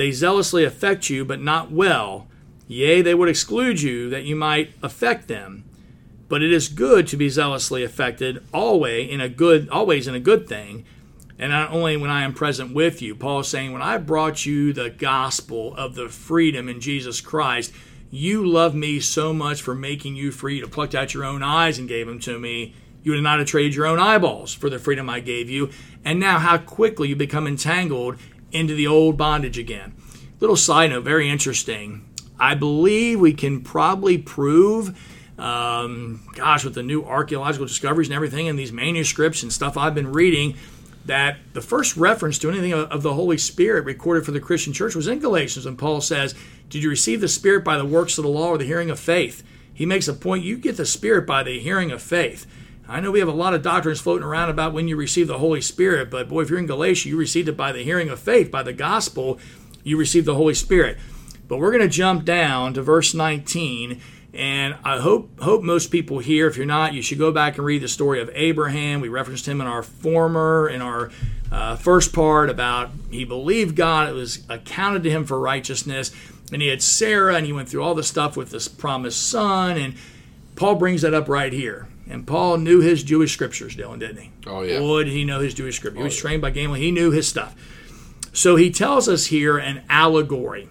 They 0.00 0.12
zealously 0.12 0.64
affect 0.64 1.10
you, 1.10 1.26
but 1.26 1.42
not 1.42 1.70
well. 1.70 2.26
Yea, 2.66 3.02
they 3.02 3.14
would 3.14 3.28
exclude 3.28 3.82
you 3.82 4.08
that 4.08 4.24
you 4.24 4.34
might 4.34 4.72
affect 4.82 5.28
them. 5.28 5.62
But 6.26 6.42
it 6.42 6.50
is 6.50 6.68
good 6.68 7.06
to 7.08 7.18
be 7.18 7.28
zealously 7.28 7.84
affected 7.84 8.42
always 8.50 9.10
in 9.10 9.20
a 9.20 9.28
good 9.28 9.68
always 9.68 10.08
in 10.08 10.14
a 10.14 10.18
good 10.18 10.48
thing, 10.48 10.86
and 11.38 11.52
not 11.52 11.70
only 11.70 11.98
when 11.98 12.08
I 12.08 12.22
am 12.22 12.32
present 12.32 12.72
with 12.72 13.02
you. 13.02 13.14
Paul 13.14 13.40
is 13.40 13.48
saying, 13.48 13.74
when 13.74 13.82
I 13.82 13.98
brought 13.98 14.46
you 14.46 14.72
the 14.72 14.88
gospel 14.88 15.74
of 15.76 15.96
the 15.96 16.08
freedom 16.08 16.66
in 16.70 16.80
Jesus 16.80 17.20
Christ, 17.20 17.70
you 18.10 18.46
love 18.46 18.74
me 18.74 19.00
so 19.00 19.34
much 19.34 19.60
for 19.60 19.74
making 19.74 20.16
you 20.16 20.32
free 20.32 20.62
to 20.62 20.66
plucked 20.66 20.94
out 20.94 21.12
your 21.12 21.26
own 21.26 21.42
eyes 21.42 21.78
and 21.78 21.86
gave 21.86 22.06
them 22.06 22.20
to 22.20 22.38
me. 22.38 22.74
You 23.02 23.12
would 23.12 23.22
not 23.22 23.38
have 23.38 23.48
traded 23.48 23.74
your 23.74 23.84
own 23.84 23.98
eyeballs 23.98 24.54
for 24.54 24.70
the 24.70 24.78
freedom 24.78 25.10
I 25.10 25.20
gave 25.20 25.50
you. 25.50 25.68
And 26.06 26.18
now, 26.18 26.38
how 26.38 26.56
quickly 26.56 27.08
you 27.08 27.16
become 27.16 27.46
entangled 27.46 28.16
into 28.52 28.74
the 28.74 28.86
old 28.86 29.16
bondage 29.16 29.58
again. 29.58 29.94
Little 30.40 30.56
side 30.56 30.90
note, 30.90 31.04
very 31.04 31.28
interesting. 31.28 32.06
I 32.38 32.54
believe 32.54 33.20
we 33.20 33.34
can 33.34 33.60
probably 33.60 34.16
prove 34.16 34.96
um, 35.40 36.20
gosh, 36.34 36.64
with 36.64 36.74
the 36.74 36.82
new 36.82 37.02
archaeological 37.02 37.66
discoveries 37.66 38.08
and 38.08 38.14
everything, 38.14 38.46
and 38.46 38.58
these 38.58 38.72
manuscripts 38.72 39.42
and 39.42 39.52
stuff 39.52 39.76
I've 39.76 39.94
been 39.94 40.12
reading, 40.12 40.54
that 41.06 41.38
the 41.54 41.62
first 41.62 41.96
reference 41.96 42.38
to 42.40 42.50
anything 42.50 42.74
of 42.74 43.02
the 43.02 43.14
Holy 43.14 43.38
Spirit 43.38 43.86
recorded 43.86 44.26
for 44.26 44.32
the 44.32 44.40
Christian 44.40 44.74
church 44.74 44.94
was 44.94 45.08
in 45.08 45.18
Galatians, 45.18 45.64
and 45.64 45.78
Paul 45.78 46.02
says, 46.02 46.34
Did 46.68 46.82
you 46.82 46.90
receive 46.90 47.22
the 47.22 47.28
Spirit 47.28 47.64
by 47.64 47.78
the 47.78 47.86
works 47.86 48.18
of 48.18 48.24
the 48.24 48.30
law 48.30 48.48
or 48.48 48.58
the 48.58 48.66
hearing 48.66 48.90
of 48.90 49.00
faith? 49.00 49.42
He 49.72 49.86
makes 49.86 50.08
a 50.08 50.12
point 50.12 50.44
you 50.44 50.58
get 50.58 50.76
the 50.76 50.84
Spirit 50.84 51.26
by 51.26 51.42
the 51.42 51.58
hearing 51.58 51.90
of 51.90 52.02
faith. 52.02 52.46
I 52.90 52.98
know 52.98 53.12
we 53.12 53.20
have 53.20 53.28
a 53.28 53.32
lot 53.32 53.54
of 53.54 53.62
doctrines 53.62 54.00
floating 54.00 54.26
around 54.26 54.50
about 54.50 54.72
when 54.72 54.88
you 54.88 54.96
receive 54.96 55.28
the 55.28 55.38
Holy 55.38 55.60
Spirit, 55.60 56.10
but 56.10 56.28
boy, 56.28 56.42
if 56.42 56.50
you're 56.50 56.58
in 56.58 56.66
Galatia, 56.66 57.08
you 57.08 57.16
received 57.16 57.48
it 57.48 57.56
by 57.56 57.70
the 57.70 57.84
hearing 57.84 58.08
of 58.08 58.18
faith, 58.18 58.50
by 58.50 58.64
the 58.64 58.72
gospel, 58.72 59.38
you 59.84 59.96
received 59.96 60.26
the 60.26 60.34
Holy 60.34 60.54
Spirit. 60.54 60.98
But 61.46 61.58
we're 61.58 61.70
going 61.70 61.84
to 61.84 61.88
jump 61.88 62.24
down 62.24 62.74
to 62.74 62.82
verse 62.82 63.14
19 63.14 64.00
and 64.32 64.76
I 64.84 64.98
hope 64.98 65.40
hope 65.40 65.62
most 65.62 65.88
people 65.88 66.20
here, 66.20 66.46
if 66.46 66.56
you're 66.56 66.66
not, 66.66 66.94
you 66.94 67.02
should 67.02 67.18
go 67.18 67.32
back 67.32 67.56
and 67.56 67.64
read 67.64 67.82
the 67.82 67.88
story 67.88 68.20
of 68.20 68.30
Abraham. 68.34 69.00
We 69.00 69.08
referenced 69.08 69.46
him 69.46 69.60
in 69.60 69.66
our 69.66 69.82
former, 69.82 70.68
in 70.68 70.80
our 70.80 71.10
uh, 71.50 71.74
first 71.74 72.12
part 72.12 72.48
about 72.48 72.90
he 73.10 73.24
believed 73.24 73.74
God; 73.74 74.08
it 74.08 74.12
was 74.12 74.44
accounted 74.48 75.02
to 75.02 75.10
him 75.10 75.24
for 75.24 75.40
righteousness. 75.40 76.12
And 76.52 76.62
he 76.62 76.68
had 76.68 76.80
Sarah, 76.80 77.34
and 77.34 77.46
he 77.46 77.52
went 77.52 77.68
through 77.68 77.82
all 77.82 77.94
the 77.94 78.04
stuff 78.04 78.36
with 78.36 78.50
this 78.50 78.68
promised 78.68 79.28
son. 79.28 79.76
And 79.76 79.94
Paul 80.54 80.76
brings 80.76 81.02
that 81.02 81.14
up 81.14 81.28
right 81.28 81.52
here. 81.52 81.88
And 82.10 82.26
Paul 82.26 82.58
knew 82.58 82.80
his 82.80 83.02
Jewish 83.02 83.32
scriptures, 83.32 83.76
Dylan, 83.76 84.00
didn't 84.00 84.18
he? 84.18 84.30
Oh 84.46 84.62
yeah. 84.62 84.78
Boy, 84.80 85.04
did 85.04 85.12
he 85.12 85.24
know 85.24 85.40
his 85.40 85.54
Jewish 85.54 85.76
scripture. 85.76 85.98
He 85.98 86.02
Oh, 86.02 86.04
was 86.06 86.16
yeah. 86.16 86.20
trained 86.22 86.42
by 86.42 86.50
Gamaliel. 86.50 86.82
He 86.82 86.90
knew 86.90 87.10
his 87.10 87.28
stuff. 87.28 87.54
So 88.32 88.56
he 88.56 88.70
tells 88.70 89.08
us 89.08 89.26
here 89.26 89.56
an 89.58 89.82
allegory 89.88 90.68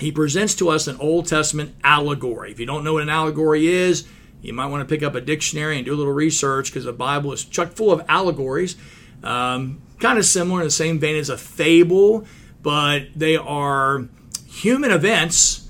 he 0.00 0.10
presents 0.10 0.56
to 0.56 0.68
us 0.68 0.88
an 0.88 0.96
Old 0.98 1.26
Testament 1.28 1.76
allegory. 1.84 2.50
If 2.50 2.58
you 2.58 2.66
don't 2.66 2.82
know 2.82 2.94
what 2.94 3.04
an 3.04 3.08
allegory 3.08 3.68
is, 3.68 4.04
you 4.40 4.52
might 4.52 4.66
want 4.66 4.86
to 4.86 4.92
pick 4.92 5.04
up 5.04 5.14
a 5.14 5.20
dictionary 5.20 5.76
and 5.76 5.84
do 5.86 5.94
a 5.94 5.96
little 5.96 6.12
research 6.12 6.70
because 6.70 6.84
the 6.84 6.92
Bible 6.92 7.32
is 7.32 7.44
chock 7.44 7.70
full 7.70 7.92
of 7.92 8.04
allegories. 8.08 8.74
Um, 9.22 9.80
kind 10.00 10.18
of 10.18 10.24
similar 10.24 10.60
in 10.62 10.66
the 10.66 10.70
same 10.72 10.98
vein 10.98 11.14
as 11.14 11.28
a 11.28 11.38
fable, 11.38 12.26
but 12.62 13.10
they 13.14 13.36
are 13.36 14.08
human 14.48 14.90
events 14.90 15.68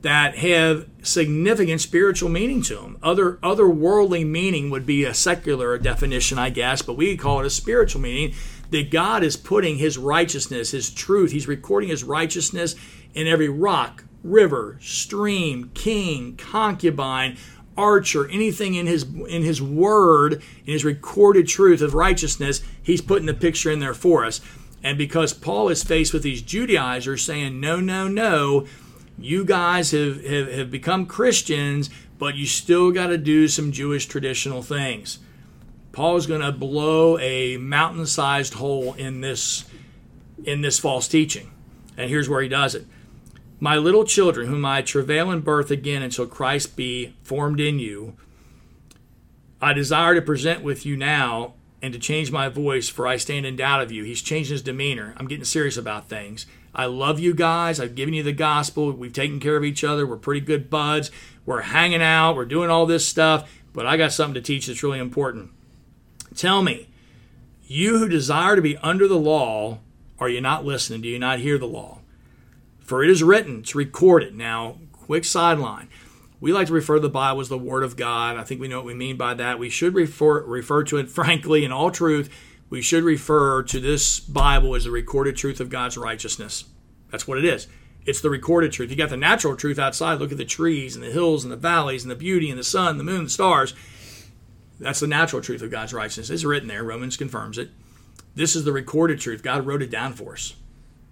that 0.00 0.38
have 0.38 0.88
significant 1.04 1.80
spiritual 1.80 2.28
meaning 2.28 2.62
to 2.62 2.76
them. 2.76 2.98
Other 3.02 3.34
otherworldly 3.42 4.26
meaning 4.26 4.70
would 4.70 4.86
be 4.86 5.04
a 5.04 5.14
secular 5.14 5.76
definition, 5.78 6.38
I 6.38 6.50
guess, 6.50 6.82
but 6.82 6.96
we 6.96 7.16
call 7.16 7.40
it 7.40 7.46
a 7.46 7.50
spiritual 7.50 8.00
meaning 8.00 8.34
that 8.70 8.90
God 8.90 9.22
is 9.22 9.36
putting 9.36 9.76
his 9.76 9.98
righteousness, 9.98 10.72
his 10.72 10.90
truth, 10.90 11.30
he's 11.30 11.46
recording 11.46 11.90
his 11.90 12.02
righteousness 12.02 12.74
in 13.14 13.26
every 13.26 13.48
rock, 13.48 14.04
river, 14.22 14.78
stream, 14.80 15.70
king, 15.74 16.36
concubine, 16.36 17.36
archer, 17.76 18.28
anything 18.28 18.74
in 18.74 18.86
his 18.86 19.02
in 19.02 19.42
his 19.42 19.60
word, 19.60 20.42
in 20.64 20.72
his 20.72 20.84
recorded 20.84 21.46
truth 21.46 21.82
of 21.82 21.94
righteousness, 21.94 22.62
he's 22.82 23.00
putting 23.00 23.26
the 23.26 23.34
picture 23.34 23.70
in 23.70 23.80
there 23.80 23.94
for 23.94 24.24
us. 24.24 24.40
And 24.82 24.98
because 24.98 25.32
Paul 25.32 25.70
is 25.70 25.82
faced 25.82 26.12
with 26.12 26.22
these 26.22 26.42
Judaizers 26.42 27.22
saying, 27.22 27.58
no, 27.58 27.80
no, 27.80 28.06
no, 28.06 28.66
you 29.18 29.44
guys 29.44 29.92
have, 29.92 30.24
have, 30.24 30.50
have 30.50 30.70
become 30.70 31.06
Christians, 31.06 31.90
but 32.18 32.34
you 32.34 32.46
still 32.46 32.90
got 32.90 33.08
to 33.08 33.18
do 33.18 33.48
some 33.48 33.72
Jewish 33.72 34.06
traditional 34.06 34.62
things. 34.62 35.18
Paul's 35.92 36.26
going 36.26 36.40
to 36.40 36.52
blow 36.52 37.18
a 37.18 37.56
mountain-sized 37.56 38.54
hole 38.54 38.94
in 38.94 39.20
this 39.20 39.64
in 40.44 40.60
this 40.60 40.78
false 40.78 41.08
teaching. 41.08 41.50
And 41.96 42.10
here's 42.10 42.28
where 42.28 42.42
he 42.42 42.48
does 42.48 42.74
it. 42.74 42.86
My 43.60 43.76
little 43.76 44.04
children, 44.04 44.48
whom 44.48 44.64
I 44.64 44.82
travail 44.82 45.30
in 45.30 45.40
birth 45.40 45.70
again 45.70 46.02
until 46.02 46.26
Christ 46.26 46.76
be 46.76 47.14
formed 47.22 47.60
in 47.60 47.78
you, 47.78 48.16
I 49.62 49.72
desire 49.72 50.14
to 50.14 50.20
present 50.20 50.62
with 50.62 50.84
you 50.84 50.96
now 50.96 51.54
and 51.80 51.94
to 51.94 51.98
change 51.98 52.30
my 52.30 52.48
voice, 52.48 52.88
for 52.88 53.06
I 53.06 53.16
stand 53.16 53.46
in 53.46 53.56
doubt 53.56 53.80
of 53.80 53.92
you. 53.92 54.04
He's 54.04 54.20
changing 54.20 54.52
his 54.52 54.62
demeanor. 54.62 55.14
I'm 55.16 55.28
getting 55.28 55.44
serious 55.44 55.76
about 55.76 56.08
things. 56.08 56.46
I 56.74 56.86
love 56.86 57.20
you 57.20 57.34
guys. 57.34 57.78
I've 57.78 57.94
given 57.94 58.14
you 58.14 58.22
the 58.22 58.32
gospel. 58.32 58.90
We've 58.92 59.12
taken 59.12 59.38
care 59.38 59.56
of 59.56 59.64
each 59.64 59.84
other. 59.84 60.06
We're 60.06 60.16
pretty 60.16 60.40
good 60.40 60.68
buds. 60.68 61.10
We're 61.46 61.62
hanging 61.62 62.02
out. 62.02 62.34
We're 62.34 62.44
doing 62.44 62.70
all 62.70 62.86
this 62.86 63.06
stuff. 63.06 63.50
But 63.72 63.86
I 63.86 63.96
got 63.96 64.12
something 64.12 64.34
to 64.34 64.40
teach 64.40 64.66
that's 64.66 64.82
really 64.82 64.98
important. 64.98 65.50
Tell 66.34 66.62
me, 66.62 66.88
you 67.66 67.98
who 67.98 68.08
desire 68.08 68.56
to 68.56 68.62
be 68.62 68.76
under 68.78 69.06
the 69.06 69.18
law, 69.18 69.78
are 70.18 70.28
you 70.28 70.40
not 70.40 70.64
listening? 70.64 71.02
Do 71.02 71.08
you 71.08 71.18
not 71.18 71.38
hear 71.38 71.58
the 71.58 71.66
law? 71.66 72.00
For 72.80 73.02
it 73.02 73.10
is 73.10 73.22
written, 73.22 73.60
it's 73.60 73.74
recorded. 73.74 74.34
Now, 74.34 74.78
quick 74.92 75.24
sideline. 75.24 75.88
We 76.40 76.52
like 76.52 76.66
to 76.66 76.72
refer 76.74 76.96
to 76.96 77.00
the 77.00 77.08
Bible 77.08 77.40
as 77.40 77.48
the 77.48 77.56
Word 77.56 77.82
of 77.82 77.96
God. 77.96 78.36
I 78.36 78.44
think 78.44 78.60
we 78.60 78.68
know 78.68 78.76
what 78.76 78.84
we 78.84 78.94
mean 78.94 79.16
by 79.16 79.32
that. 79.34 79.58
We 79.58 79.70
should 79.70 79.94
refer 79.94 80.42
refer 80.42 80.84
to 80.84 80.98
it, 80.98 81.08
frankly, 81.10 81.64
in 81.64 81.72
all 81.72 81.90
truth. 81.90 82.28
We 82.74 82.82
should 82.82 83.04
refer 83.04 83.62
to 83.62 83.78
this 83.78 84.18
Bible 84.18 84.74
as 84.74 84.82
the 84.82 84.90
recorded 84.90 85.36
truth 85.36 85.60
of 85.60 85.70
God's 85.70 85.96
righteousness. 85.96 86.64
That's 87.08 87.28
what 87.28 87.38
it 87.38 87.44
is. 87.44 87.68
It's 88.04 88.20
the 88.20 88.30
recorded 88.30 88.72
truth. 88.72 88.90
You 88.90 88.96
got 88.96 89.10
the 89.10 89.16
natural 89.16 89.54
truth 89.54 89.78
outside. 89.78 90.18
Look 90.18 90.32
at 90.32 90.38
the 90.38 90.44
trees 90.44 90.96
and 90.96 91.04
the 91.04 91.12
hills 91.12 91.44
and 91.44 91.52
the 91.52 91.56
valleys 91.56 92.02
and 92.02 92.10
the 92.10 92.16
beauty 92.16 92.50
and 92.50 92.58
the 92.58 92.64
sun, 92.64 92.98
the 92.98 93.04
moon, 93.04 93.22
the 93.22 93.30
stars. 93.30 93.74
That's 94.80 94.98
the 94.98 95.06
natural 95.06 95.40
truth 95.40 95.62
of 95.62 95.70
God's 95.70 95.94
righteousness. 95.94 96.30
It's 96.30 96.42
written 96.42 96.66
there. 96.66 96.82
Romans 96.82 97.16
confirms 97.16 97.58
it. 97.58 97.70
This 98.34 98.56
is 98.56 98.64
the 98.64 98.72
recorded 98.72 99.20
truth. 99.20 99.44
God 99.44 99.64
wrote 99.64 99.80
it 99.80 99.90
down 99.92 100.14
for 100.14 100.32
us. 100.32 100.54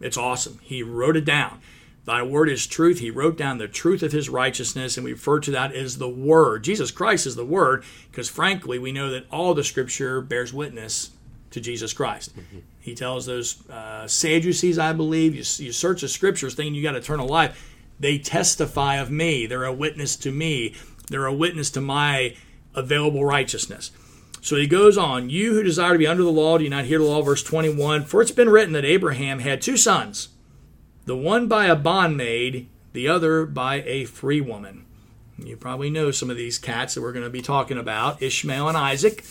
It's 0.00 0.16
awesome. 0.16 0.58
He 0.62 0.82
wrote 0.82 1.16
it 1.16 1.24
down. 1.24 1.60
Thy 2.06 2.24
word 2.24 2.48
is 2.48 2.66
truth. 2.66 2.98
He 2.98 3.12
wrote 3.12 3.38
down 3.38 3.58
the 3.58 3.68
truth 3.68 4.02
of 4.02 4.10
his 4.10 4.28
righteousness, 4.28 4.96
and 4.96 5.04
we 5.04 5.12
refer 5.12 5.38
to 5.38 5.52
that 5.52 5.72
as 5.72 5.98
the 5.98 6.08
word. 6.08 6.64
Jesus 6.64 6.90
Christ 6.90 7.24
is 7.24 7.36
the 7.36 7.46
word, 7.46 7.84
because 8.10 8.28
frankly, 8.28 8.80
we 8.80 8.90
know 8.90 9.12
that 9.12 9.26
all 9.30 9.54
the 9.54 9.62
scripture 9.62 10.20
bears 10.20 10.52
witness 10.52 11.12
to 11.52 11.60
Jesus 11.60 11.92
Christ. 11.92 12.32
He 12.80 12.94
tells 12.94 13.26
those 13.26 13.68
uh, 13.68 14.06
Sadducees, 14.06 14.78
I 14.78 14.92
believe, 14.92 15.34
you, 15.34 15.64
you 15.64 15.72
search 15.72 16.00
the 16.00 16.08
scriptures 16.08 16.54
thinking 16.54 16.74
you 16.74 16.82
got 16.82 16.96
eternal 16.96 17.28
life. 17.28 17.70
They 18.00 18.18
testify 18.18 18.96
of 18.96 19.10
me. 19.10 19.46
They're 19.46 19.64
a 19.64 19.72
witness 19.72 20.16
to 20.16 20.32
me. 20.32 20.74
They're 21.08 21.26
a 21.26 21.32
witness 21.32 21.70
to 21.70 21.80
my 21.80 22.34
available 22.74 23.24
righteousness. 23.24 23.90
So 24.40 24.56
he 24.56 24.66
goes 24.66 24.98
on, 24.98 25.30
You 25.30 25.54
who 25.54 25.62
desire 25.62 25.92
to 25.92 25.98
be 25.98 26.06
under 26.06 26.24
the 26.24 26.32
law, 26.32 26.58
do 26.58 26.64
you 26.64 26.70
not 26.70 26.86
hear 26.86 26.98
the 26.98 27.04
law? 27.04 27.22
Verse 27.22 27.44
21 27.44 28.04
For 28.04 28.20
it's 28.20 28.32
been 28.32 28.48
written 28.48 28.72
that 28.72 28.84
Abraham 28.84 29.38
had 29.38 29.62
two 29.62 29.76
sons, 29.76 30.30
the 31.04 31.16
one 31.16 31.46
by 31.46 31.66
a 31.66 31.76
bondmaid, 31.76 32.66
the 32.92 33.08
other 33.08 33.46
by 33.46 33.82
a 33.82 34.04
free 34.04 34.40
woman. 34.40 34.84
You 35.38 35.56
probably 35.56 35.90
know 35.90 36.10
some 36.10 36.30
of 36.30 36.36
these 36.36 36.58
cats 36.58 36.94
that 36.94 37.02
we're 37.02 37.12
going 37.12 37.24
to 37.24 37.30
be 37.30 37.42
talking 37.42 37.78
about 37.78 38.22
Ishmael 38.22 38.68
and 38.68 38.76
Isaac. 38.76 39.22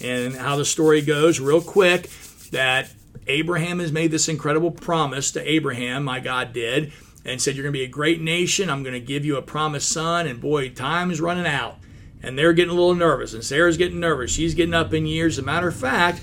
And 0.00 0.34
how 0.34 0.56
the 0.56 0.64
story 0.64 1.02
goes, 1.02 1.40
real 1.40 1.60
quick, 1.60 2.10
that 2.50 2.90
Abraham 3.26 3.78
has 3.78 3.92
made 3.92 4.10
this 4.10 4.28
incredible 4.28 4.70
promise 4.70 5.32
to 5.32 5.50
Abraham, 5.50 6.04
my 6.04 6.20
God 6.20 6.52
did, 6.52 6.92
and 7.24 7.40
said, 7.40 7.54
You're 7.56 7.62
going 7.62 7.72
to 7.72 7.78
be 7.78 7.84
a 7.84 7.88
great 7.88 8.20
nation. 8.20 8.68
I'm 8.68 8.82
going 8.82 8.94
to 8.94 9.00
give 9.00 9.24
you 9.24 9.36
a 9.36 9.42
promised 9.42 9.90
son. 9.90 10.26
And 10.26 10.40
boy, 10.40 10.70
time 10.70 11.10
is 11.10 11.20
running 11.20 11.46
out. 11.46 11.76
And 12.22 12.38
they're 12.38 12.52
getting 12.52 12.70
a 12.70 12.74
little 12.74 12.94
nervous. 12.94 13.34
And 13.34 13.44
Sarah's 13.44 13.76
getting 13.76 14.00
nervous. 14.00 14.32
She's 14.32 14.54
getting 14.54 14.74
up 14.74 14.94
in 14.94 15.06
years. 15.06 15.38
As 15.38 15.42
a 15.42 15.46
matter 15.46 15.68
of 15.68 15.76
fact, 15.76 16.22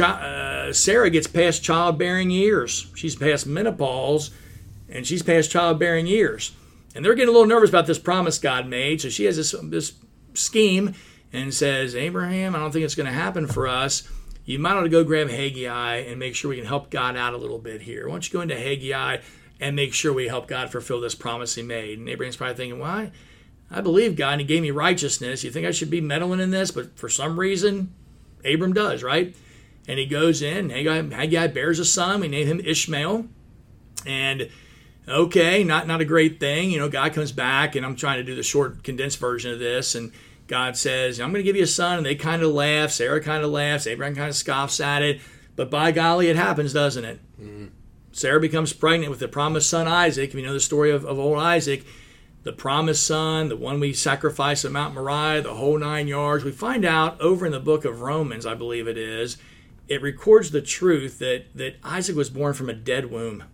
uh, 0.00 0.72
Sarah 0.72 1.10
gets 1.10 1.26
past 1.26 1.62
childbearing 1.62 2.30
years. 2.30 2.90
She's 2.94 3.14
past 3.14 3.46
menopause 3.46 4.30
and 4.88 5.06
she's 5.06 5.22
past 5.22 5.50
childbearing 5.50 6.06
years. 6.06 6.52
And 6.94 7.04
they're 7.04 7.14
getting 7.14 7.28
a 7.28 7.32
little 7.32 7.48
nervous 7.48 7.70
about 7.70 7.86
this 7.86 7.98
promise 7.98 8.38
God 8.38 8.66
made. 8.66 9.00
So 9.00 9.08
she 9.08 9.24
has 9.24 9.36
this, 9.36 9.54
this 9.64 9.92
scheme 10.34 10.94
and 11.34 11.52
says, 11.52 11.96
Abraham, 11.96 12.54
I 12.54 12.60
don't 12.60 12.70
think 12.70 12.84
it's 12.84 12.94
going 12.94 13.08
to 13.08 13.12
happen 13.12 13.48
for 13.48 13.66
us. 13.66 14.08
You 14.44 14.60
might 14.60 14.74
want 14.74 14.86
to 14.86 14.90
go 14.90 15.02
grab 15.02 15.28
Haggai 15.28 15.96
and 15.96 16.18
make 16.18 16.36
sure 16.36 16.50
we 16.50 16.56
can 16.56 16.64
help 16.64 16.90
God 16.90 17.16
out 17.16 17.34
a 17.34 17.38
little 17.38 17.58
bit 17.58 17.82
here. 17.82 18.06
Why 18.06 18.12
don't 18.12 18.26
you 18.26 18.32
go 18.32 18.40
into 18.40 18.56
Haggai 18.56 19.18
and 19.60 19.74
make 19.74 19.92
sure 19.92 20.12
we 20.12 20.28
help 20.28 20.46
God 20.46 20.70
fulfill 20.70 21.00
this 21.00 21.16
promise 21.16 21.56
he 21.56 21.62
made? 21.62 21.98
And 21.98 22.08
Abraham's 22.08 22.36
probably 22.36 22.54
thinking, 22.54 22.78
why? 22.78 23.10
I 23.68 23.80
believe 23.80 24.14
God 24.14 24.32
and 24.32 24.42
he 24.42 24.46
gave 24.46 24.62
me 24.62 24.70
righteousness. 24.70 25.42
You 25.42 25.50
think 25.50 25.66
I 25.66 25.72
should 25.72 25.90
be 25.90 26.00
meddling 26.00 26.40
in 26.40 26.52
this? 26.52 26.70
But 26.70 26.96
for 26.96 27.08
some 27.08 27.40
reason, 27.40 27.92
Abram 28.44 28.72
does, 28.72 29.02
right? 29.02 29.34
And 29.88 29.98
he 29.98 30.06
goes 30.06 30.40
in, 30.40 30.70
Haggai, 30.70 31.14
Haggai 31.14 31.48
bears 31.48 31.80
a 31.80 31.84
son. 31.84 32.20
We 32.20 32.28
name 32.28 32.46
him 32.46 32.60
Ishmael. 32.60 33.26
And 34.06 34.50
okay, 35.08 35.64
not 35.64 35.86
not 35.86 36.00
a 36.00 36.04
great 36.04 36.38
thing. 36.38 36.70
You 36.70 36.78
know, 36.78 36.88
God 36.88 37.12
comes 37.12 37.32
back, 37.32 37.74
and 37.74 37.84
I'm 37.84 37.96
trying 37.96 38.18
to 38.18 38.24
do 38.24 38.34
the 38.34 38.42
short, 38.42 38.84
condensed 38.84 39.18
version 39.18 39.52
of 39.52 39.58
this, 39.58 39.94
and 39.94 40.12
God 40.46 40.76
says, 40.76 41.20
"I'm 41.20 41.30
going 41.30 41.42
to 41.42 41.46
give 41.46 41.56
you 41.56 41.64
a 41.64 41.66
son," 41.66 41.98
and 41.98 42.06
they 42.06 42.14
kind 42.14 42.42
of 42.42 42.52
laugh. 42.52 42.90
Sarah 42.90 43.22
kind 43.22 43.44
of 43.44 43.50
laughs. 43.50 43.86
Abraham 43.86 44.14
kind 44.14 44.28
of 44.28 44.36
scoffs 44.36 44.80
at 44.80 45.02
it. 45.02 45.20
But 45.56 45.70
by 45.70 45.92
golly, 45.92 46.28
it 46.28 46.36
happens, 46.36 46.72
doesn't 46.72 47.04
it? 47.04 47.20
Mm-hmm. 47.40 47.66
Sarah 48.12 48.40
becomes 48.40 48.72
pregnant 48.72 49.10
with 49.10 49.20
the 49.20 49.28
promised 49.28 49.70
son 49.70 49.88
Isaac. 49.88 50.30
If 50.30 50.34
you 50.34 50.42
know 50.42 50.52
the 50.52 50.60
story 50.60 50.90
of, 50.90 51.04
of 51.04 51.18
old 51.18 51.38
Isaac, 51.38 51.84
the 52.44 52.52
promised 52.52 53.06
son, 53.06 53.48
the 53.48 53.56
one 53.56 53.80
we 53.80 53.92
sacrifice 53.92 54.64
at 54.64 54.72
Mount 54.72 54.94
Moriah, 54.94 55.42
the 55.42 55.54
whole 55.54 55.78
nine 55.78 56.06
yards. 56.06 56.44
We 56.44 56.52
find 56.52 56.84
out 56.84 57.20
over 57.20 57.46
in 57.46 57.52
the 57.52 57.60
book 57.60 57.84
of 57.84 58.02
Romans, 58.02 58.46
I 58.46 58.54
believe 58.54 58.86
it 58.86 58.98
is, 58.98 59.36
it 59.88 60.02
records 60.02 60.50
the 60.50 60.62
truth 60.62 61.18
that, 61.18 61.46
that 61.54 61.76
Isaac 61.82 62.16
was 62.16 62.30
born 62.30 62.54
from 62.54 62.68
a 62.68 62.74
dead 62.74 63.10
womb 63.10 63.44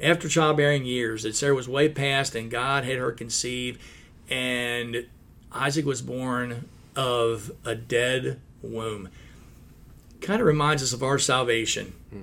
after 0.00 0.28
childbearing 0.28 0.84
years 0.84 1.22
that 1.22 1.34
Sarah 1.34 1.54
was 1.54 1.68
way 1.68 1.88
past 1.88 2.34
and 2.34 2.50
God 2.50 2.84
had 2.84 2.98
her 2.98 3.12
conceive, 3.12 3.78
and 4.28 5.06
Isaac 5.52 5.86
was 5.86 6.02
born 6.02 6.68
of 6.94 7.50
a 7.64 7.74
dead 7.74 8.40
womb. 8.62 9.08
Kind 10.20 10.40
of 10.40 10.46
reminds 10.46 10.82
us 10.82 10.92
of 10.92 11.02
our 11.02 11.18
salvation. 11.18 11.94
Hmm. 12.10 12.22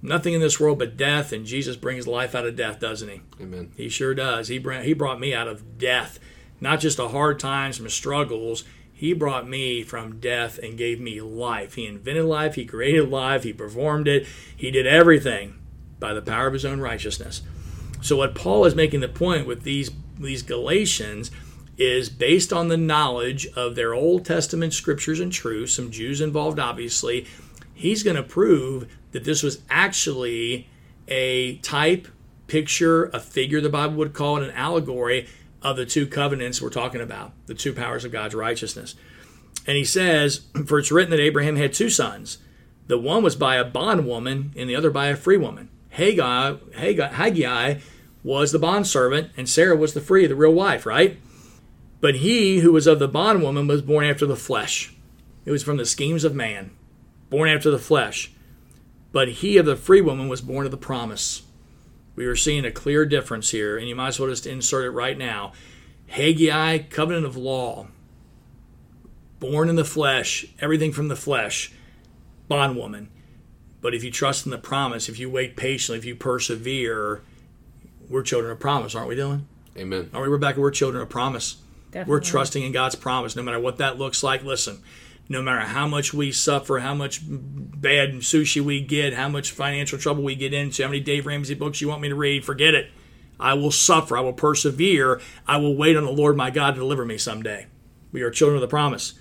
Nothing 0.00 0.34
in 0.34 0.40
this 0.40 0.60
world 0.60 0.78
but 0.78 0.96
death, 0.96 1.32
and 1.32 1.44
Jesus 1.44 1.76
brings 1.76 2.06
life 2.06 2.34
out 2.34 2.46
of 2.46 2.54
death, 2.54 2.78
doesn't 2.78 3.08
he? 3.08 3.20
Amen. 3.40 3.72
He 3.76 3.88
sure 3.88 4.14
does. 4.14 4.48
He 4.48 4.58
brought, 4.58 4.84
he 4.84 4.92
brought 4.92 5.18
me 5.18 5.34
out 5.34 5.48
of 5.48 5.78
death, 5.78 6.20
not 6.60 6.80
just 6.80 6.98
the 6.98 7.08
hard 7.08 7.40
times, 7.40 7.78
some 7.78 7.88
struggles. 7.88 8.64
He 8.92 9.12
brought 9.12 9.48
me 9.48 9.82
from 9.82 10.20
death 10.20 10.58
and 10.58 10.78
gave 10.78 11.00
me 11.00 11.20
life. 11.20 11.74
He 11.74 11.86
invented 11.86 12.26
life, 12.26 12.54
He 12.54 12.64
created 12.64 13.08
life, 13.08 13.42
He 13.42 13.52
performed 13.52 14.06
it, 14.06 14.26
He 14.56 14.70
did 14.70 14.86
everything 14.86 15.58
by 15.98 16.12
the 16.12 16.22
power 16.22 16.46
of 16.46 16.52
his 16.52 16.64
own 16.64 16.80
righteousness. 16.80 17.42
So 18.00 18.16
what 18.16 18.34
Paul 18.34 18.64
is 18.64 18.74
making 18.74 19.00
the 19.00 19.08
point 19.08 19.46
with 19.46 19.62
these 19.62 19.90
these 20.18 20.42
Galatians 20.42 21.30
is 21.78 22.10
based 22.10 22.52
on 22.52 22.68
the 22.68 22.76
knowledge 22.76 23.46
of 23.54 23.76
their 23.76 23.94
Old 23.94 24.24
Testament 24.24 24.74
scriptures 24.74 25.20
and 25.20 25.32
truths, 25.32 25.74
some 25.74 25.90
Jews 25.90 26.20
involved 26.20 26.58
obviously, 26.58 27.26
he's 27.72 28.02
going 28.02 28.16
to 28.16 28.22
prove 28.22 28.88
that 29.12 29.24
this 29.24 29.42
was 29.42 29.62
actually 29.70 30.68
a 31.06 31.56
type, 31.58 32.08
picture, 32.48 33.04
a 33.06 33.20
figure 33.20 33.60
the 33.60 33.68
Bible 33.68 33.94
would 33.94 34.12
call 34.12 34.38
it 34.38 34.42
an 34.42 34.50
allegory 34.50 35.28
of 35.62 35.76
the 35.76 35.86
two 35.86 36.06
covenants 36.06 36.60
we're 36.60 36.70
talking 36.70 37.00
about, 37.00 37.32
the 37.46 37.54
two 37.54 37.72
powers 37.72 38.04
of 38.04 38.12
God's 38.12 38.34
righteousness. 38.34 38.96
And 39.66 39.76
he 39.76 39.84
says, 39.84 40.46
For 40.66 40.78
it's 40.78 40.90
written 40.90 41.10
that 41.10 41.20
Abraham 41.20 41.56
had 41.56 41.72
two 41.72 41.90
sons. 41.90 42.38
The 42.88 42.98
one 42.98 43.22
was 43.22 43.36
by 43.36 43.56
a 43.56 43.64
bondwoman 43.64 44.52
and 44.56 44.68
the 44.68 44.76
other 44.76 44.90
by 44.90 45.08
a 45.08 45.16
free 45.16 45.36
woman. 45.36 45.68
Haggai, 45.90 46.56
Haggai, 46.74 47.08
Haggai 47.08 47.74
was 48.24 48.50
the 48.50 48.58
bondservant, 48.58 49.30
and 49.36 49.48
Sarah 49.48 49.76
was 49.76 49.94
the 49.94 50.00
free, 50.00 50.26
the 50.26 50.34
real 50.34 50.52
wife, 50.52 50.84
right? 50.84 51.18
But 52.00 52.16
he 52.16 52.60
who 52.60 52.72
was 52.72 52.86
of 52.86 52.98
the 52.98 53.08
bondwoman 53.08 53.66
was 53.66 53.82
born 53.82 54.04
after 54.04 54.26
the 54.26 54.36
flesh. 54.36 54.94
It 55.44 55.50
was 55.50 55.62
from 55.62 55.78
the 55.78 55.86
schemes 55.86 56.24
of 56.24 56.34
man, 56.34 56.70
born 57.30 57.48
after 57.48 57.70
the 57.70 57.78
flesh. 57.78 58.32
But 59.10 59.28
he 59.28 59.56
of 59.56 59.66
the 59.66 59.76
free 59.76 60.00
woman 60.00 60.28
was 60.28 60.40
born 60.40 60.64
of 60.64 60.70
the 60.70 60.76
promise. 60.76 61.42
We 62.14 62.26
are 62.26 62.36
seeing 62.36 62.64
a 62.64 62.70
clear 62.70 63.06
difference 63.06 63.50
here, 63.50 63.78
and 63.78 63.88
you 63.88 63.96
might 63.96 64.08
as 64.08 64.20
well 64.20 64.28
just 64.28 64.46
insert 64.46 64.84
it 64.84 64.90
right 64.90 65.16
now. 65.16 65.52
Haggai, 66.08 66.78
covenant 66.90 67.26
of 67.26 67.36
law, 67.36 67.88
born 69.40 69.68
in 69.68 69.76
the 69.76 69.84
flesh, 69.84 70.46
everything 70.60 70.92
from 70.92 71.08
the 71.08 71.16
flesh, 71.16 71.72
bondwoman. 72.48 73.08
But 73.80 73.94
if 73.94 74.02
you 74.02 74.10
trust 74.10 74.44
in 74.44 74.50
the 74.50 74.58
promise, 74.58 75.08
if 75.08 75.18
you 75.18 75.30
wait 75.30 75.56
patiently, 75.56 75.98
if 75.98 76.04
you 76.04 76.16
persevere, 76.16 77.22
we're 78.08 78.22
children 78.22 78.50
of 78.50 78.58
promise, 78.58 78.94
aren't 78.94 79.08
we, 79.08 79.16
Dylan? 79.16 79.42
Amen. 79.76 80.10
Aren't 80.12 80.26
we, 80.26 80.32
Rebecca? 80.32 80.60
We're 80.60 80.70
children 80.70 81.02
of 81.02 81.08
promise. 81.08 81.56
Definitely. 81.90 82.10
We're 82.10 82.20
trusting 82.20 82.62
in 82.62 82.72
God's 82.72 82.94
promise, 82.94 83.34
no 83.34 83.42
matter 83.42 83.60
what 83.60 83.78
that 83.78 83.98
looks 83.98 84.22
like. 84.22 84.42
Listen, 84.44 84.82
no 85.28 85.42
matter 85.42 85.60
how 85.60 85.86
much 85.86 86.12
we 86.12 86.32
suffer, 86.32 86.78
how 86.78 86.94
much 86.94 87.20
bad 87.22 88.14
sushi 88.16 88.60
we 88.60 88.80
get, 88.80 89.14
how 89.14 89.28
much 89.28 89.52
financial 89.52 89.98
trouble 89.98 90.22
we 90.22 90.34
get 90.34 90.52
into, 90.52 90.82
how 90.82 90.88
many 90.88 91.00
Dave 91.00 91.26
Ramsey 91.26 91.54
books 91.54 91.80
you 91.80 91.88
want 91.88 92.02
me 92.02 92.08
to 92.08 92.14
read, 92.14 92.44
forget 92.44 92.74
it. 92.74 92.90
I 93.40 93.54
will 93.54 93.70
suffer. 93.70 94.16
I 94.16 94.20
will 94.20 94.32
persevere. 94.32 95.20
I 95.46 95.58
will 95.58 95.76
wait 95.76 95.96
on 95.96 96.04
the 96.04 96.10
Lord 96.10 96.36
my 96.36 96.50
God 96.50 96.74
to 96.74 96.80
deliver 96.80 97.04
me 97.04 97.18
someday. 97.18 97.66
We 98.10 98.22
are 98.22 98.30
children 98.30 98.56
of 98.56 98.62
the 98.62 98.68
promise. 98.68 99.14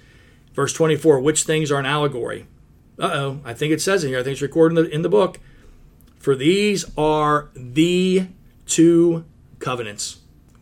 Verse 0.54 0.74
24 0.74 1.20
Which 1.20 1.44
things 1.44 1.72
are 1.72 1.80
an 1.80 1.86
allegory? 1.86 2.48
Uh 3.00 3.12
oh, 3.14 3.42
I 3.46 3.54
think 3.54 3.74
it 3.74 3.82
says 3.82 4.04
it 4.04 4.08
here. 4.08 4.20
I 4.20 4.24
think 4.24 4.34
it's 4.34 4.42
recorded 4.42 4.78
in 4.78 4.84
the, 4.84 4.96
in 4.96 5.02
the 5.04 5.10
book. 5.10 5.40
For 6.18 6.36
these 6.36 6.86
are 6.98 7.50
the 7.56 8.28
two 8.66 9.24
covenants. 9.60 10.18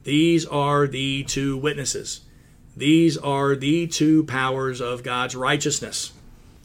These 0.06 0.46
are 0.46 0.86
the 0.86 1.24
two 1.24 1.58
witnesses. 1.58 2.22
These 2.78 3.18
are 3.18 3.56
the 3.56 3.88
two 3.88 4.24
powers 4.24 4.80
of 4.80 5.02
God's 5.02 5.36
righteousness. 5.36 6.14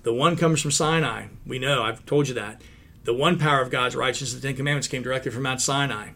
The 0.02 0.12
one 0.12 0.36
comes 0.36 0.60
from 0.60 0.70
Sinai. 0.70 1.28
We 1.46 1.58
know, 1.58 1.82
I've 1.82 2.04
told 2.04 2.28
you 2.28 2.34
that. 2.34 2.60
The 3.04 3.14
one 3.14 3.38
power 3.38 3.62
of 3.62 3.70
God's 3.70 3.96
righteousness, 3.96 4.34
the 4.34 4.46
Ten 4.46 4.56
Commandments, 4.56 4.88
came 4.88 5.02
directly 5.02 5.30
from 5.30 5.44
Mount 5.44 5.62
Sinai. 5.62 6.10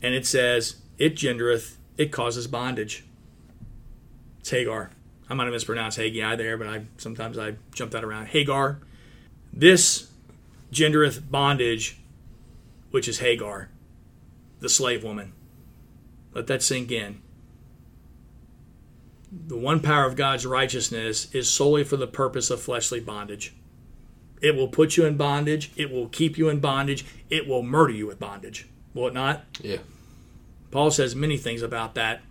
And 0.00 0.14
it 0.14 0.24
says, 0.26 0.76
It 0.96 1.14
gendereth, 1.14 1.74
it 1.98 2.10
causes 2.10 2.46
bondage. 2.46 3.04
It's 4.40 4.48
Hagar. 4.48 4.92
I 5.28 5.34
might 5.34 5.44
have 5.44 5.52
mispronounced 5.52 5.98
Haggai 5.98 6.36
there, 6.36 6.56
but 6.56 6.68
I 6.68 6.84
sometimes 6.96 7.36
I 7.36 7.56
jump 7.74 7.92
that 7.92 8.02
around. 8.02 8.28
Hagar. 8.28 8.80
This 9.52 10.10
gendereth 10.72 11.30
bondage, 11.30 12.00
which 12.90 13.08
is 13.08 13.18
Hagar, 13.18 13.68
the 14.60 14.70
slave 14.70 15.04
woman. 15.04 15.34
Let 16.34 16.46
that 16.46 16.62
sink 16.62 16.90
in. 16.90 17.20
The 19.46 19.56
one 19.56 19.80
power 19.80 20.06
of 20.06 20.16
God's 20.16 20.44
righteousness 20.44 21.32
is 21.34 21.50
solely 21.50 21.84
for 21.84 21.96
the 21.96 22.06
purpose 22.06 22.50
of 22.50 22.60
fleshly 22.60 23.00
bondage. 23.00 23.54
It 24.42 24.54
will 24.54 24.68
put 24.68 24.96
you 24.96 25.06
in 25.06 25.16
bondage. 25.16 25.70
It 25.76 25.90
will 25.90 26.08
keep 26.08 26.36
you 26.36 26.48
in 26.48 26.60
bondage. 26.60 27.04
It 27.30 27.46
will 27.46 27.62
murder 27.62 27.92
you 27.92 28.06
with 28.06 28.18
bondage. 28.18 28.68
Will 28.92 29.08
it 29.08 29.14
not? 29.14 29.44
Yeah. 29.60 29.78
Paul 30.70 30.90
says 30.90 31.14
many 31.14 31.36
things 31.36 31.62
about 31.62 31.94
that 31.94 32.22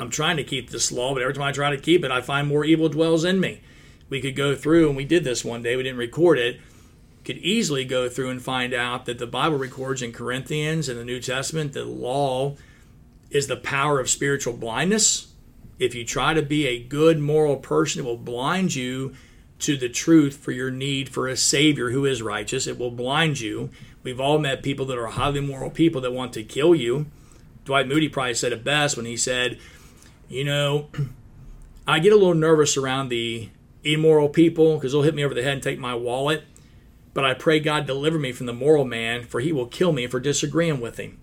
I'm 0.00 0.10
trying 0.10 0.38
to 0.38 0.44
keep 0.44 0.70
this 0.70 0.90
law, 0.90 1.12
but 1.12 1.22
every 1.22 1.34
time 1.34 1.42
I 1.42 1.52
try 1.52 1.70
to 1.70 1.76
keep 1.76 2.04
it, 2.04 2.10
I 2.10 2.22
find 2.22 2.48
more 2.48 2.64
evil 2.64 2.88
dwells 2.88 3.24
in 3.24 3.38
me. 3.38 3.60
We 4.08 4.20
could 4.20 4.34
go 4.34 4.54
through, 4.54 4.88
and 4.88 4.96
we 4.96 5.04
did 5.04 5.24
this 5.24 5.44
one 5.44 5.62
day, 5.62 5.76
we 5.76 5.82
didn't 5.82 5.98
record 5.98 6.38
it. 6.38 6.58
Could 7.24 7.38
easily 7.38 7.84
go 7.84 8.08
through 8.08 8.30
and 8.30 8.40
find 8.40 8.72
out 8.72 9.04
that 9.04 9.18
the 9.18 9.26
Bible 9.26 9.58
records 9.58 10.00
in 10.00 10.12
Corinthians 10.12 10.88
and 10.88 10.98
the 10.98 11.04
New 11.04 11.20
Testament 11.20 11.74
that 11.74 11.86
law 11.86 12.56
is 13.30 13.46
the 13.46 13.56
power 13.56 14.00
of 14.00 14.10
spiritual 14.10 14.54
blindness. 14.54 15.28
If 15.78 15.94
you 15.94 16.04
try 16.04 16.34
to 16.34 16.42
be 16.42 16.66
a 16.66 16.82
good 16.82 17.18
moral 17.18 17.56
person, 17.56 18.00
it 18.00 18.04
will 18.04 18.16
blind 18.16 18.74
you 18.74 19.14
to 19.60 19.76
the 19.76 19.88
truth 19.88 20.36
for 20.36 20.52
your 20.52 20.70
need 20.70 21.08
for 21.08 21.28
a 21.28 21.36
Savior 21.36 21.90
who 21.90 22.04
is 22.04 22.22
righteous. 22.22 22.66
It 22.66 22.78
will 22.78 22.90
blind 22.90 23.40
you. 23.40 23.70
We've 24.02 24.20
all 24.20 24.38
met 24.38 24.62
people 24.62 24.86
that 24.86 24.98
are 24.98 25.06
highly 25.06 25.40
moral 25.40 25.70
people 25.70 26.00
that 26.00 26.12
want 26.12 26.32
to 26.34 26.42
kill 26.42 26.74
you. 26.74 27.06
Dwight 27.64 27.86
Moody 27.86 28.08
probably 28.08 28.34
said 28.34 28.52
it 28.52 28.64
best 28.64 28.96
when 28.96 29.06
he 29.06 29.16
said, 29.16 29.58
you 30.28 30.44
know, 30.44 30.88
I 31.86 31.98
get 31.98 32.12
a 32.12 32.16
little 32.16 32.34
nervous 32.34 32.76
around 32.76 33.08
the 33.08 33.50
immoral 33.84 34.28
people 34.28 34.74
because 34.74 34.92
they'll 34.92 35.02
hit 35.02 35.14
me 35.14 35.24
over 35.24 35.34
the 35.34 35.42
head 35.42 35.54
and 35.54 35.62
take 35.62 35.78
my 35.78 35.94
wallet. 35.94 36.44
But 37.12 37.24
I 37.24 37.34
pray 37.34 37.60
God 37.60 37.86
deliver 37.86 38.18
me 38.18 38.32
from 38.32 38.46
the 38.46 38.52
moral 38.52 38.84
man, 38.84 39.24
for 39.24 39.40
he 39.40 39.52
will 39.52 39.66
kill 39.66 39.92
me 39.92 40.06
for 40.06 40.20
disagreeing 40.20 40.80
with 40.80 40.98
him. 40.98 41.19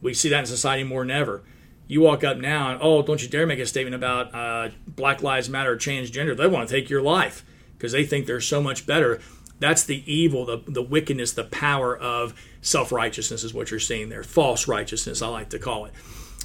We 0.00 0.14
see 0.14 0.28
that 0.28 0.40
in 0.40 0.46
society 0.46 0.84
more 0.84 1.02
than 1.02 1.10
ever. 1.10 1.42
You 1.86 2.02
walk 2.02 2.22
up 2.22 2.36
now 2.36 2.70
and, 2.70 2.80
oh, 2.82 3.02
don't 3.02 3.22
you 3.22 3.28
dare 3.28 3.46
make 3.46 3.58
a 3.58 3.66
statement 3.66 3.94
about 3.94 4.34
uh, 4.34 4.70
Black 4.86 5.22
Lives 5.22 5.48
Matter 5.48 5.76
transgender. 5.76 6.36
They 6.36 6.46
want 6.46 6.68
to 6.68 6.74
take 6.74 6.90
your 6.90 7.02
life 7.02 7.44
because 7.72 7.92
they 7.92 8.04
think 8.04 8.26
they're 8.26 8.40
so 8.40 8.62
much 8.62 8.86
better. 8.86 9.20
That's 9.58 9.84
the 9.84 10.02
evil, 10.12 10.44
the, 10.44 10.62
the 10.66 10.82
wickedness, 10.82 11.32
the 11.32 11.44
power 11.44 11.96
of 11.96 12.34
self 12.60 12.92
righteousness 12.92 13.42
is 13.42 13.54
what 13.54 13.70
you're 13.70 13.80
seeing 13.80 14.08
there. 14.08 14.22
False 14.22 14.68
righteousness, 14.68 15.22
I 15.22 15.28
like 15.28 15.48
to 15.50 15.58
call 15.58 15.86
it. 15.86 15.92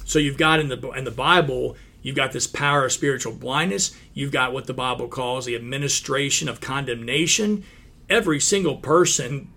So 0.04 0.18
you've 0.18 0.36
got 0.36 0.60
in 0.60 0.68
the 0.68 0.90
in 0.92 1.04
the 1.04 1.10
Bible, 1.10 1.76
you've 2.02 2.16
got 2.16 2.32
this 2.32 2.46
power 2.46 2.86
of 2.86 2.92
spiritual 2.92 3.32
blindness. 3.32 3.96
You've 4.12 4.32
got 4.32 4.52
what 4.52 4.66
the 4.66 4.74
Bible 4.74 5.08
calls 5.08 5.46
the 5.46 5.54
administration 5.54 6.48
of 6.48 6.60
condemnation. 6.60 7.64
Every 8.08 8.40
single 8.40 8.76
person, 8.76 9.50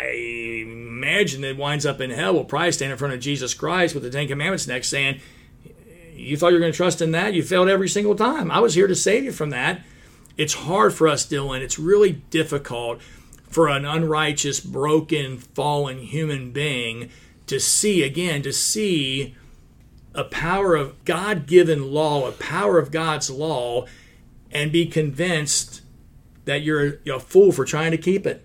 I 0.00 0.62
imagine 0.62 1.40
that 1.42 1.56
winds 1.56 1.86
up 1.86 2.00
in 2.00 2.10
hell 2.10 2.34
will 2.34 2.44
probably 2.44 2.72
stand 2.72 2.92
in 2.92 2.98
front 2.98 3.14
of 3.14 3.20
Jesus 3.20 3.54
Christ 3.54 3.94
with 3.94 4.04
the 4.04 4.10
Ten 4.10 4.28
Commandments 4.28 4.66
next, 4.66 4.88
saying, 4.88 5.20
"You 6.14 6.36
thought 6.36 6.48
you 6.48 6.54
were 6.54 6.60
going 6.60 6.72
to 6.72 6.76
trust 6.76 7.02
in 7.02 7.12
that? 7.12 7.34
You 7.34 7.42
failed 7.42 7.68
every 7.68 7.88
single 7.88 8.14
time. 8.14 8.50
I 8.50 8.60
was 8.60 8.74
here 8.74 8.86
to 8.86 8.94
save 8.94 9.24
you 9.24 9.32
from 9.32 9.50
that." 9.50 9.84
It's 10.36 10.54
hard 10.54 10.94
for 10.94 11.08
us, 11.08 11.26
Dylan. 11.26 11.60
It's 11.60 11.78
really 11.78 12.22
difficult 12.30 13.00
for 13.50 13.68
an 13.68 13.84
unrighteous, 13.84 14.60
broken, 14.60 15.38
fallen 15.38 15.98
human 15.98 16.50
being 16.50 17.10
to 17.46 17.58
see 17.58 18.02
again, 18.02 18.42
to 18.42 18.52
see 18.52 19.34
a 20.14 20.24
power 20.24 20.76
of 20.76 21.04
God 21.04 21.46
given 21.46 21.92
law, 21.92 22.28
a 22.28 22.32
power 22.32 22.78
of 22.78 22.90
God's 22.90 23.30
law, 23.30 23.86
and 24.50 24.70
be 24.70 24.86
convinced 24.86 25.82
that 26.44 26.62
you're 26.62 26.98
a 27.06 27.20
fool 27.20 27.52
for 27.52 27.64
trying 27.64 27.90
to 27.90 27.98
keep 27.98 28.26
it. 28.26 28.44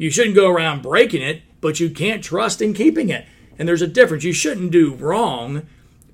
You 0.00 0.08
shouldn't 0.08 0.34
go 0.34 0.48
around 0.48 0.80
breaking 0.80 1.20
it, 1.20 1.42
but 1.60 1.78
you 1.78 1.90
can't 1.90 2.24
trust 2.24 2.62
in 2.62 2.72
keeping 2.72 3.10
it. 3.10 3.26
And 3.58 3.68
there's 3.68 3.82
a 3.82 3.86
difference. 3.86 4.24
You 4.24 4.32
shouldn't 4.32 4.72
do 4.72 4.94
wrong, 4.94 5.66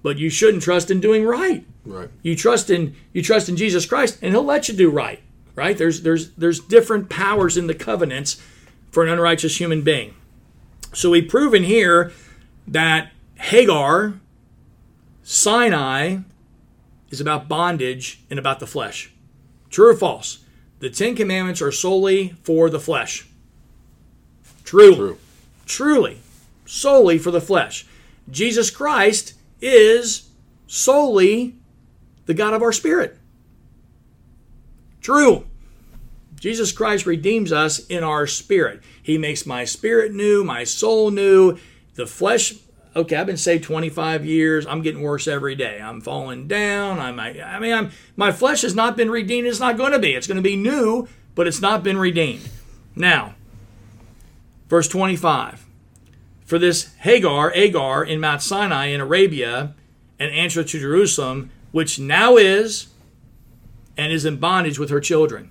but 0.03 0.19
you 0.19 0.29
shouldn't 0.29 0.65
trust 0.65 0.91
in 0.91 0.99
doing 0.99 1.25
right. 1.25 1.65
Right. 1.85 2.11
You 2.21 2.35
trust 2.35 2.69
in 2.69 2.97
you 3.13 3.23
trust 3.23 3.49
in 3.49 3.57
Jesus 3.57 3.87
Christ, 3.87 4.19
and 4.21 4.33
He'll 4.33 4.43
let 4.43 4.69
you 4.69 4.75
do 4.75 4.91
right. 4.91 5.21
Right? 5.55 5.79
There's 5.79 6.03
there's 6.03 6.33
there's 6.33 6.59
different 6.59 7.09
powers 7.11 7.57
in 7.57 7.69
the 7.69 7.77
covenants 7.77 8.43
for 8.91 9.05
an 9.05 9.09
unrighteous 9.09 9.61
human 9.61 9.83
being. 9.83 10.17
So 10.93 11.11
we've 11.11 11.29
proven 11.29 11.63
here 11.63 12.11
that 12.67 13.13
Hagar, 13.37 14.15
Sinai, 15.23 16.17
is 17.11 17.21
about 17.21 17.47
bondage 17.47 18.21
and 18.31 18.41
about 18.41 18.59
the 18.59 18.67
flesh. 18.67 19.13
True 19.71 19.91
or 19.91 19.97
false? 19.97 20.45
The 20.81 20.91
Ten 20.91 21.15
Commandments 21.15 21.63
are 21.63 21.71
solely 21.71 22.35
for 22.43 22.69
the 22.69 22.81
flesh. 22.81 23.29
True. 24.67 24.95
True. 24.95 25.19
Truly, 25.65 26.19
solely 26.67 27.19
for 27.19 27.31
the 27.31 27.41
flesh. 27.41 27.87
Jesus 28.31 28.71
Christ 28.71 29.35
is 29.61 30.29
solely 30.67 31.55
the 32.27 32.35
God 32.35 32.53
of 32.53 32.63
our 32.63 32.73
spirit. 32.73 33.17
True. 35.01 35.47
Jesus 36.39 36.73
Christ 36.73 37.07
redeems 37.07 37.53
us 37.53 37.79
in 37.87 38.03
our 38.03 38.27
spirit. 38.27 38.83
He 39.01 39.17
makes 39.17 39.47
my 39.47 39.65
spirit 39.65 40.13
new, 40.13 40.43
my 40.45 40.65
soul 40.65 41.11
new. 41.11 41.59
The 41.95 42.07
flesh, 42.07 42.55
okay, 42.95 43.17
I've 43.17 43.27
been 43.27 43.37
saved 43.37 43.65
25 43.65 44.27
years. 44.27 44.67
I'm 44.67 44.83
getting 44.83 45.01
worse 45.01 45.29
every 45.29 45.55
day. 45.55 45.81
I'm 45.81 46.01
falling 46.01 46.49
down. 46.49 46.99
I'm, 46.99 47.19
I 47.19 47.59
mean, 47.61 47.73
I'm, 47.73 47.91
my 48.17 48.33
flesh 48.33 48.63
has 48.63 48.75
not 48.75 48.97
been 48.97 49.11
redeemed. 49.11 49.47
It's 49.47 49.61
not 49.61 49.77
going 49.77 49.93
to 49.93 49.99
be. 50.01 50.15
It's 50.15 50.27
going 50.27 50.37
to 50.37 50.43
be 50.43 50.57
new, 50.57 51.09
but 51.37 51.47
it's 51.47 51.61
not 51.61 51.85
been 51.85 51.99
redeemed. 51.99 52.49
Now, 52.97 53.36
verse 54.69 54.89
25. 54.89 55.67
For 56.45 56.59
this 56.59 56.95
Hagar, 56.99 57.53
Agar, 57.55 58.05
in 58.05 58.21
Mount 58.21 58.43
Sinai 58.43 58.87
in 58.87 59.01
Arabia, 59.01 59.75
an 60.19 60.31
answer 60.31 60.63
to 60.63 60.79
Jerusalem, 60.79 61.51
which 61.73 61.99
now 61.99 62.37
is 62.37 62.89
and 63.97 64.13
is 64.13 64.25
in 64.25 64.37
bondage 64.37 64.79
with 64.79 64.91
her 64.91 65.01
children. 65.01 65.51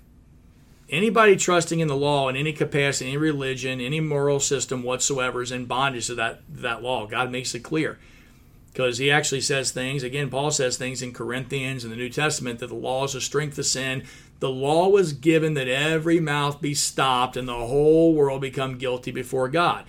Anybody 0.89 1.35
trusting 1.35 1.79
in 1.79 1.87
the 1.87 1.95
law 1.95 2.29
in 2.29 2.35
any 2.35 2.53
capacity, 2.53 3.09
any 3.09 3.17
religion, 3.17 3.81
any 3.81 3.99
moral 3.99 4.39
system 4.39 4.83
whatsoever 4.83 5.41
is 5.41 5.51
in 5.51 5.65
bondage 5.65 6.07
to 6.07 6.15
that, 6.15 6.41
that 6.47 6.83
law. 6.83 7.07
God 7.07 7.31
makes 7.31 7.55
it 7.55 7.61
clear. 7.61 7.97
Because 8.71 8.97
he 8.97 9.09
actually 9.09 9.41
says 9.41 9.71
things, 9.71 10.03
again, 10.03 10.29
Paul 10.29 10.51
says 10.51 10.77
things 10.77 11.01
in 11.01 11.13
Corinthians 11.13 11.83
in 11.83 11.89
the 11.89 11.95
New 11.95 12.09
Testament 12.09 12.59
that 12.59 12.67
the 12.67 12.75
law 12.75 13.05
is 13.05 13.15
a 13.15 13.21
strength 13.21 13.57
of 13.57 13.65
sin. 13.65 14.03
The 14.39 14.49
law 14.49 14.89
was 14.89 15.13
given 15.13 15.53
that 15.53 15.67
every 15.67 16.19
mouth 16.19 16.61
be 16.61 16.73
stopped 16.73 17.37
and 17.37 17.47
the 17.47 17.53
whole 17.53 18.13
world 18.13 18.41
become 18.41 18.77
guilty 18.77 19.11
before 19.11 19.47
God. 19.47 19.85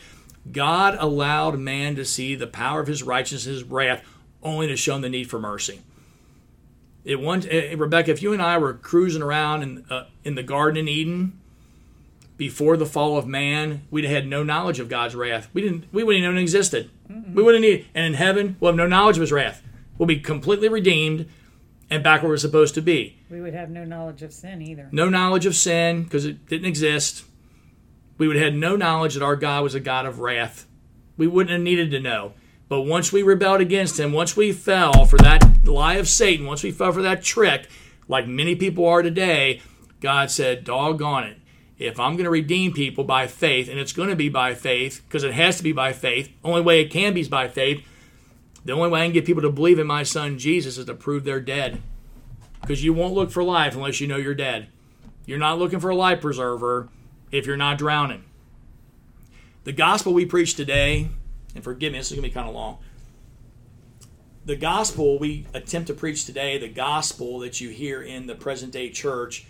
God 0.52 0.96
allowed 1.00 1.58
man 1.58 1.96
to 1.96 2.04
see 2.04 2.34
the 2.34 2.46
power 2.46 2.80
of 2.80 2.86
his 2.86 3.02
righteousness, 3.02 3.44
his 3.44 3.64
wrath, 3.64 4.04
only 4.42 4.68
to 4.68 4.76
show 4.76 4.94
him 4.94 5.02
the 5.02 5.08
need 5.08 5.28
for 5.28 5.40
mercy. 5.40 5.80
It 7.04 7.20
one, 7.20 7.40
Rebecca, 7.40 8.10
if 8.10 8.22
you 8.22 8.32
and 8.32 8.42
I 8.42 8.58
were 8.58 8.74
cruising 8.74 9.22
around 9.22 9.62
in 9.62 9.84
uh, 9.90 10.06
in 10.24 10.34
the 10.34 10.42
Garden 10.42 10.76
in 10.76 10.88
Eden 10.88 11.40
before 12.36 12.76
the 12.76 12.86
fall 12.86 13.16
of 13.16 13.26
man, 13.26 13.82
we'd 13.90 14.04
have 14.04 14.12
had 14.12 14.26
no 14.26 14.42
knowledge 14.42 14.80
of 14.80 14.88
God's 14.88 15.14
wrath. 15.14 15.48
We 15.52 15.62
didn't. 15.62 15.84
We 15.92 16.02
wouldn't 16.02 16.22
even 16.22 16.34
know 16.34 16.40
it 16.40 16.42
existed. 16.42 16.90
Mm-hmm. 17.10 17.34
We 17.34 17.42
wouldn't 17.44 17.62
need. 17.62 17.86
And 17.94 18.06
in 18.06 18.14
heaven, 18.14 18.56
we'll 18.58 18.72
have 18.72 18.76
no 18.76 18.88
knowledge 18.88 19.16
of 19.16 19.20
His 19.20 19.32
wrath. 19.32 19.62
We'll 19.98 20.06
be 20.06 20.18
completely 20.18 20.68
redeemed 20.68 21.28
and 21.90 22.02
back 22.02 22.22
where 22.22 22.30
we're 22.30 22.36
supposed 22.36 22.74
to 22.74 22.82
be. 22.82 23.18
We 23.30 23.40
would 23.40 23.54
have 23.54 23.70
no 23.70 23.84
knowledge 23.84 24.22
of 24.22 24.32
sin 24.32 24.62
either. 24.62 24.88
No 24.92 25.08
knowledge 25.08 25.46
of 25.46 25.54
sin 25.54 26.04
because 26.04 26.24
it 26.24 26.46
didn't 26.46 26.66
exist. 26.66 27.24
We 28.18 28.26
would 28.26 28.36
have 28.36 28.52
had 28.52 28.54
no 28.54 28.76
knowledge 28.76 29.14
that 29.14 29.22
our 29.22 29.36
God 29.36 29.62
was 29.62 29.74
a 29.74 29.80
God 29.80 30.06
of 30.06 30.20
wrath. 30.20 30.66
We 31.16 31.26
wouldn't 31.26 31.52
have 31.52 31.60
needed 31.60 31.90
to 31.92 32.00
know. 32.00 32.32
But 32.68 32.82
once 32.82 33.12
we 33.12 33.22
rebelled 33.22 33.60
against 33.60 34.00
him, 34.00 34.12
once 34.12 34.36
we 34.36 34.52
fell 34.52 35.04
for 35.04 35.18
that 35.18 35.64
lie 35.64 35.94
of 35.94 36.08
Satan, 36.08 36.46
once 36.46 36.62
we 36.62 36.72
fell 36.72 36.92
for 36.92 37.02
that 37.02 37.22
trick, 37.22 37.68
like 38.08 38.26
many 38.26 38.56
people 38.56 38.86
are 38.86 39.02
today, 39.02 39.62
God 40.00 40.30
said, 40.30 40.64
doggone 40.64 41.24
it. 41.24 41.38
If 41.78 42.00
I'm 42.00 42.14
going 42.14 42.24
to 42.24 42.30
redeem 42.30 42.72
people 42.72 43.04
by 43.04 43.26
faith, 43.26 43.68
and 43.68 43.78
it's 43.78 43.92
going 43.92 44.08
to 44.08 44.16
be 44.16 44.28
by 44.28 44.54
faith, 44.54 45.02
because 45.06 45.24
it 45.24 45.34
has 45.34 45.58
to 45.58 45.62
be 45.62 45.72
by 45.72 45.92
faith, 45.92 46.32
only 46.42 46.62
way 46.62 46.80
it 46.80 46.90
can 46.90 47.12
be 47.12 47.20
is 47.20 47.28
by 47.28 47.48
faith, 47.48 47.86
the 48.66 48.72
only 48.72 48.88
way 48.88 49.00
I 49.00 49.04
can 49.04 49.12
get 49.12 49.24
people 49.24 49.42
to 49.42 49.50
believe 49.50 49.78
in 49.78 49.86
my 49.86 50.02
son 50.02 50.38
Jesus 50.38 50.76
is 50.76 50.86
to 50.86 50.94
prove 50.94 51.22
they're 51.22 51.40
dead. 51.40 51.80
Because 52.60 52.82
you 52.82 52.92
won't 52.92 53.14
look 53.14 53.30
for 53.30 53.44
life 53.44 53.76
unless 53.76 54.00
you 54.00 54.08
know 54.08 54.16
you're 54.16 54.34
dead. 54.34 54.68
You're 55.24 55.38
not 55.38 55.58
looking 55.58 55.78
for 55.78 55.90
a 55.90 55.94
life 55.96 56.20
preserver 56.20 56.88
if 57.30 57.46
you're 57.46 57.56
not 57.56 57.78
drowning. 57.78 58.24
The 59.62 59.72
gospel 59.72 60.12
we 60.12 60.26
preach 60.26 60.54
today 60.54 61.08
and 61.54 61.62
forgive 61.62 61.92
me, 61.92 61.98
this 61.98 62.10
is 62.10 62.16
going 62.16 62.24
to 62.24 62.28
be 62.28 62.34
kind 62.34 62.48
of 62.48 62.54
long. 62.54 62.78
The 64.44 64.56
gospel 64.56 65.18
we 65.18 65.46
attempt 65.54 65.86
to 65.88 65.94
preach 65.94 66.24
today, 66.24 66.58
the 66.58 66.68
gospel 66.68 67.38
that 67.40 67.60
you 67.60 67.68
hear 67.68 68.02
in 68.02 68.26
the 68.26 68.34
present 68.34 68.72
day 68.72 68.90
church, 68.90 69.46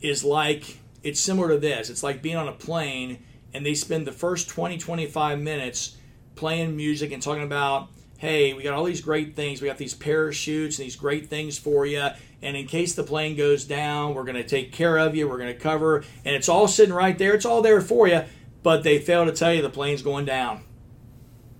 is 0.00 0.24
like 0.24 0.78
it's 1.02 1.20
similar 1.20 1.50
to 1.50 1.58
this. 1.58 1.90
It's 1.90 2.02
like 2.02 2.22
being 2.22 2.36
on 2.36 2.48
a 2.48 2.52
plane 2.52 3.22
and 3.52 3.66
they 3.66 3.74
spend 3.74 4.06
the 4.06 4.12
first 4.12 4.48
20, 4.48 4.78
25 4.78 5.38
minutes 5.38 5.96
playing 6.36 6.76
music 6.76 7.12
and 7.12 7.22
talking 7.22 7.42
about, 7.42 7.90
hey, 8.20 8.52
we 8.52 8.62
got 8.62 8.74
all 8.74 8.84
these 8.84 9.00
great 9.00 9.34
things. 9.34 9.62
We 9.62 9.68
got 9.68 9.78
these 9.78 9.94
parachutes 9.94 10.78
and 10.78 10.84
these 10.84 10.94
great 10.94 11.30
things 11.30 11.58
for 11.58 11.86
you. 11.86 12.06
And 12.42 12.54
in 12.54 12.66
case 12.66 12.94
the 12.94 13.02
plane 13.02 13.34
goes 13.34 13.64
down, 13.64 14.12
we're 14.12 14.24
going 14.24 14.36
to 14.36 14.44
take 14.44 14.72
care 14.72 14.98
of 14.98 15.16
you. 15.16 15.26
We're 15.26 15.38
going 15.38 15.54
to 15.54 15.58
cover. 15.58 16.04
And 16.22 16.36
it's 16.36 16.48
all 16.48 16.68
sitting 16.68 16.94
right 16.94 17.16
there. 17.16 17.32
It's 17.32 17.46
all 17.46 17.62
there 17.62 17.80
for 17.80 18.06
you. 18.06 18.24
But 18.62 18.82
they 18.82 18.98
fail 18.98 19.24
to 19.24 19.32
tell 19.32 19.54
you 19.54 19.62
the 19.62 19.70
plane's 19.70 20.02
going 20.02 20.26
down. 20.26 20.64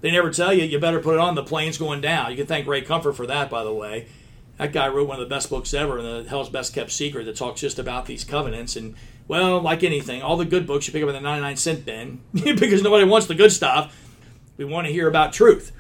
They 0.03 0.11
never 0.11 0.31
tell 0.31 0.53
you 0.53 0.65
you 0.65 0.79
better 0.79 1.01
put 1.01 1.15
it 1.15 1.21
on. 1.21 1.35
The 1.35 1.43
plane's 1.43 1.79
going 1.79 2.03
down. 2.03 2.31
You 2.31 2.37
can 2.37 2.47
thank 2.47 2.67
Ray 2.67 2.83
Comfort 2.83 3.15
for 3.15 3.27
that, 3.27 3.49
by 3.49 3.65
the 3.65 3.73
way. 3.73 4.09
That 4.59 4.75
guy 4.75 4.89
wrote 4.89 5.09
one 5.09 5.19
of 5.19 5.27
the 5.27 5.35
best 5.35 5.49
books 5.49 5.73
ever, 5.73 5.99
in 5.99 6.05
the 6.05 6.29
Hell's 6.29 6.51
Best 6.51 6.75
Kept 6.75 6.91
Secret, 6.91 7.25
that 7.25 7.37
talks 7.37 7.63
just 7.63 7.79
about 7.79 8.05
these 8.05 8.25
covenants. 8.25 8.77
And 8.77 8.95
well, 9.29 9.59
like 9.63 9.83
anything, 9.83 10.21
all 10.21 10.37
the 10.37 10.45
good 10.45 10.67
books 10.67 10.87
you 10.87 10.93
pick 10.93 11.03
up 11.03 11.09
in 11.09 11.15
the 11.15 11.21
99 11.23 11.57
cent 11.57 11.87
bin 11.87 12.21
because 12.35 12.83
nobody 12.83 13.07
wants 13.07 13.27
the 13.27 13.35
good 13.35 13.53
stuff. 13.53 13.97
We 14.59 14.67
want 14.67 14.87
to 14.87 14.93
hear 14.93 15.09
about 15.09 15.33
truth, 15.33 15.73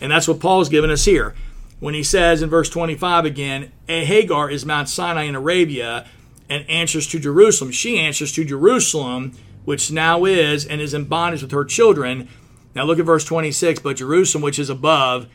and 0.00 0.12
that's 0.12 0.28
what 0.28 0.40
Paul's 0.40 0.68
given 0.68 0.90
us 0.90 1.04
here 1.04 1.34
when 1.78 1.94
he 1.94 2.02
says 2.02 2.40
in 2.40 2.48
verse 2.48 2.70
25 2.70 3.26
again, 3.26 3.70
eh, 3.86 4.04
Hagar 4.04 4.48
is 4.48 4.64
Mount 4.64 4.88
Sinai 4.88 5.24
in 5.24 5.34
Arabia 5.34 6.06
and 6.48 6.68
answers 6.70 7.06
to 7.08 7.18
Jerusalem. 7.18 7.70
She 7.70 7.98
answers 7.98 8.32
to 8.32 8.44
Jerusalem, 8.44 9.32
which 9.66 9.92
now 9.92 10.24
is 10.24 10.64
and 10.64 10.80
is 10.80 10.94
in 10.94 11.04
bondage 11.04 11.42
with 11.42 11.50
her 11.50 11.66
children 11.66 12.28
now 12.76 12.84
look 12.84 12.98
at 12.98 13.06
verse 13.06 13.24
26. 13.24 13.80
But 13.80 13.96
Jerusalem, 13.96 14.42
which 14.42 14.58
is 14.58 14.68
above, 14.68 15.26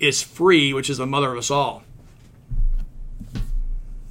is 0.00 0.20
free, 0.20 0.74
which 0.74 0.90
is 0.90 0.98
the 0.98 1.06
mother 1.06 1.32
of 1.32 1.38
us 1.38 1.50
all. 1.50 1.84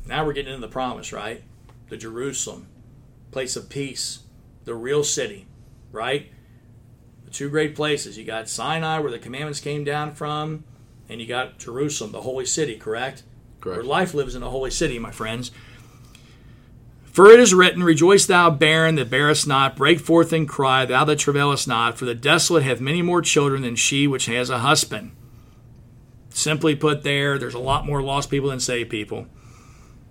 Now 0.08 0.26
we're 0.26 0.34
getting 0.34 0.54
into 0.54 0.66
the 0.66 0.72
promise, 0.72 1.12
right? 1.12 1.44
The 1.90 1.98
Jerusalem, 1.98 2.68
place 3.32 3.58
of 3.58 3.70
peace, 3.70 4.20
the 4.64 4.74
real 4.74 5.04
city, 5.04 5.48
right? 5.92 6.32
The 7.28 7.34
two 7.34 7.50
great 7.50 7.76
places. 7.76 8.18
You 8.18 8.24
got 8.24 8.48
Sinai, 8.48 9.00
where 9.00 9.12
the 9.12 9.20
commandments 9.20 9.60
came 9.60 9.84
down 9.84 10.14
from, 10.14 10.64
and 11.10 11.20
you 11.20 11.28
got 11.28 11.60
Jerusalem, 11.60 12.14
the 12.14 12.22
holy 12.22 12.46
city, 12.46 12.78
correct? 12.78 13.24
Correct. 13.60 13.80
Where 13.80 13.86
life 13.86 14.14
lives 14.14 14.34
in 14.34 14.40
the 14.40 14.50
holy 14.50 14.72
city, 14.72 14.98
my 14.98 15.12
friends. 15.12 15.52
For 17.04 17.30
it 17.30 17.42
is 17.42 17.54
written, 17.54 17.84
Rejoice, 17.84 18.26
thou 18.26 18.50
barren 18.50 18.96
that 18.96 19.10
bearest 19.10 19.46
not, 19.46 19.76
break 19.76 20.00
forth 20.00 20.32
and 20.32 20.48
cry, 20.48 20.86
thou 20.86 21.04
that 21.04 21.20
travailest 21.20 21.68
not, 21.68 21.98
for 21.98 22.06
the 22.06 22.16
desolate 22.16 22.64
have 22.64 22.80
many 22.80 23.02
more 23.02 23.22
children 23.22 23.64
than 23.64 23.76
she 23.76 24.08
which 24.08 24.28
has 24.28 24.50
a 24.50 24.60
husband. 24.60 25.12
Simply 26.30 26.76
put, 26.76 27.04
there, 27.04 27.38
there's 27.38 27.54
a 27.54 27.60
lot 27.60 27.86
more 27.86 28.02
lost 28.02 28.30
people 28.30 28.52
than 28.52 28.62
saved 28.62 28.90
people. 28.90 29.28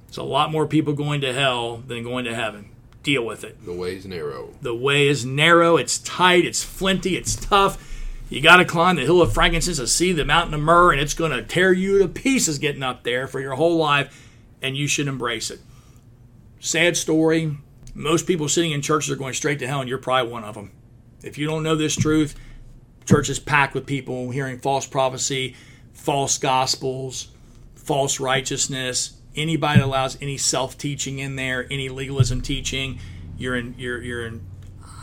There's 0.06 0.18
a 0.18 0.22
lot 0.22 0.52
more 0.52 0.66
people 0.66 0.92
going 0.92 1.22
to 1.22 1.32
hell 1.32 1.78
than 1.78 2.02
going 2.04 2.26
to 2.26 2.34
heaven. 2.34 2.75
Deal 3.07 3.24
with 3.24 3.44
it. 3.44 3.64
The 3.64 3.72
way's 3.72 4.04
narrow. 4.04 4.50
The 4.62 4.74
way 4.74 5.07
is 5.07 5.24
narrow, 5.24 5.76
it's 5.76 5.98
tight, 5.98 6.44
it's 6.44 6.64
flinty, 6.64 7.16
it's 7.16 7.36
tough. 7.36 7.80
You 8.28 8.40
got 8.40 8.57
to 8.57 8.64
climb 8.64 8.96
the 8.96 9.02
hill 9.02 9.22
of 9.22 9.32
frankincense 9.32 9.76
to 9.76 9.86
see 9.86 10.11
the 10.11 10.24
mountain 10.24 10.54
of 10.54 10.61
myrrh, 10.61 10.90
and 10.90 11.00
it's 11.00 11.14
going 11.14 11.30
to 11.30 11.44
tear 11.44 11.72
you 11.72 12.00
to 12.00 12.09
pieces 12.09 12.59
getting 12.59 12.82
up 12.82 13.04
there 13.04 13.28
for 13.28 13.38
your 13.38 13.54
whole 13.54 13.76
life, 13.76 14.28
and 14.61 14.76
you 14.76 14.88
should 14.88 15.07
embrace 15.07 15.52
it. 15.52 15.61
Sad 16.59 16.96
story. 16.96 17.57
Most 17.94 18.26
people 18.26 18.48
sitting 18.48 18.72
in 18.72 18.82
churches 18.82 19.12
are 19.12 19.16
going 19.16 19.34
straight 19.34 19.61
to 19.61 19.68
hell, 19.68 19.78
and 19.78 19.88
you're 19.88 19.98
probably 19.98 20.32
one 20.32 20.42
of 20.42 20.57
them. 20.57 20.72
If 21.22 21.38
you 21.38 21.46
don't 21.46 21.62
know 21.62 21.76
this 21.76 21.94
truth, 21.94 22.34
church 23.04 23.28
is 23.28 23.38
packed 23.38 23.74
with 23.74 23.86
people 23.86 24.32
hearing 24.32 24.59
false 24.59 24.84
prophecy, 24.84 25.54
false 25.92 26.38
gospels, 26.38 27.28
false 27.76 28.18
righteousness. 28.18 29.15
Anybody 29.37 29.80
that 29.80 29.87
allows 29.87 30.16
any 30.20 30.39
self-teaching 30.39 31.18
in 31.18 31.37
there, 31.37 31.66
any 31.70 31.89
legalism 31.89 32.41
teaching, 32.41 32.99
you're 33.37 33.55
in. 33.55 33.74
You're 33.78 34.03
you're 34.03 34.26
in. 34.26 34.47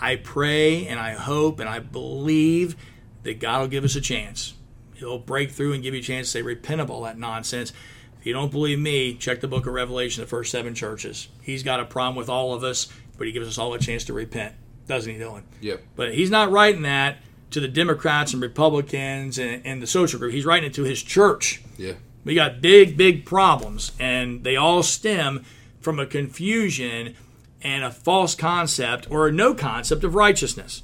I 0.01 0.17
pray 0.17 0.87
and 0.87 0.99
I 0.99 1.13
hope 1.13 1.59
and 1.59 1.69
I 1.69 1.79
believe 1.79 2.75
that 3.23 3.39
God 3.39 3.61
will 3.61 3.67
give 3.67 3.85
us 3.85 3.95
a 3.95 4.01
chance. 4.01 4.53
He'll 4.95 5.19
break 5.19 5.51
through 5.51 5.73
and 5.73 5.83
give 5.83 5.93
you 5.93 6.01
a 6.01 6.03
chance 6.03 6.27
to 6.27 6.31
say, 6.31 6.41
repent 6.41 6.81
of 6.81 6.91
all 6.91 7.03
that 7.03 7.17
nonsense. 7.17 7.71
If 8.19 8.25
you 8.25 8.33
don't 8.33 8.51
believe 8.51 8.79
me, 8.79 9.15
check 9.15 9.41
the 9.41 9.47
book 9.47 9.65
of 9.65 9.73
Revelation, 9.73 10.21
the 10.21 10.27
first 10.27 10.51
seven 10.51 10.75
churches. 10.75 11.27
He's 11.41 11.63
got 11.63 11.79
a 11.79 11.85
problem 11.85 12.15
with 12.15 12.29
all 12.29 12.53
of 12.53 12.63
us, 12.63 12.87
but 13.17 13.27
he 13.27 13.33
gives 13.33 13.47
us 13.47 13.57
all 13.57 13.73
a 13.73 13.79
chance 13.79 14.03
to 14.05 14.13
repent. 14.13 14.55
Doesn't 14.87 15.11
he, 15.11 15.19
Dylan? 15.19 15.43
Yep. 15.61 15.81
But 15.95 16.13
he's 16.13 16.29
not 16.29 16.51
writing 16.51 16.81
that 16.83 17.17
to 17.51 17.59
the 17.59 17.67
Democrats 17.67 18.33
and 18.33 18.41
Republicans 18.41 19.37
and, 19.37 19.61
and 19.65 19.81
the 19.81 19.87
social 19.87 20.19
group. 20.19 20.33
He's 20.33 20.45
writing 20.45 20.69
it 20.69 20.73
to 20.75 20.83
his 20.83 21.01
church. 21.01 21.61
Yeah. 21.77 21.93
We 22.23 22.35
got 22.35 22.61
big, 22.61 22.95
big 22.95 23.25
problems, 23.25 23.91
and 23.99 24.43
they 24.43 24.55
all 24.55 24.83
stem 24.83 25.43
from 25.81 25.99
a 25.99 26.05
confusion 26.05 27.15
and 27.61 27.83
a 27.83 27.91
false 27.91 28.35
concept 28.35 29.09
or 29.09 29.31
no 29.31 29.53
concept 29.53 30.03
of 30.03 30.15
righteousness. 30.15 30.83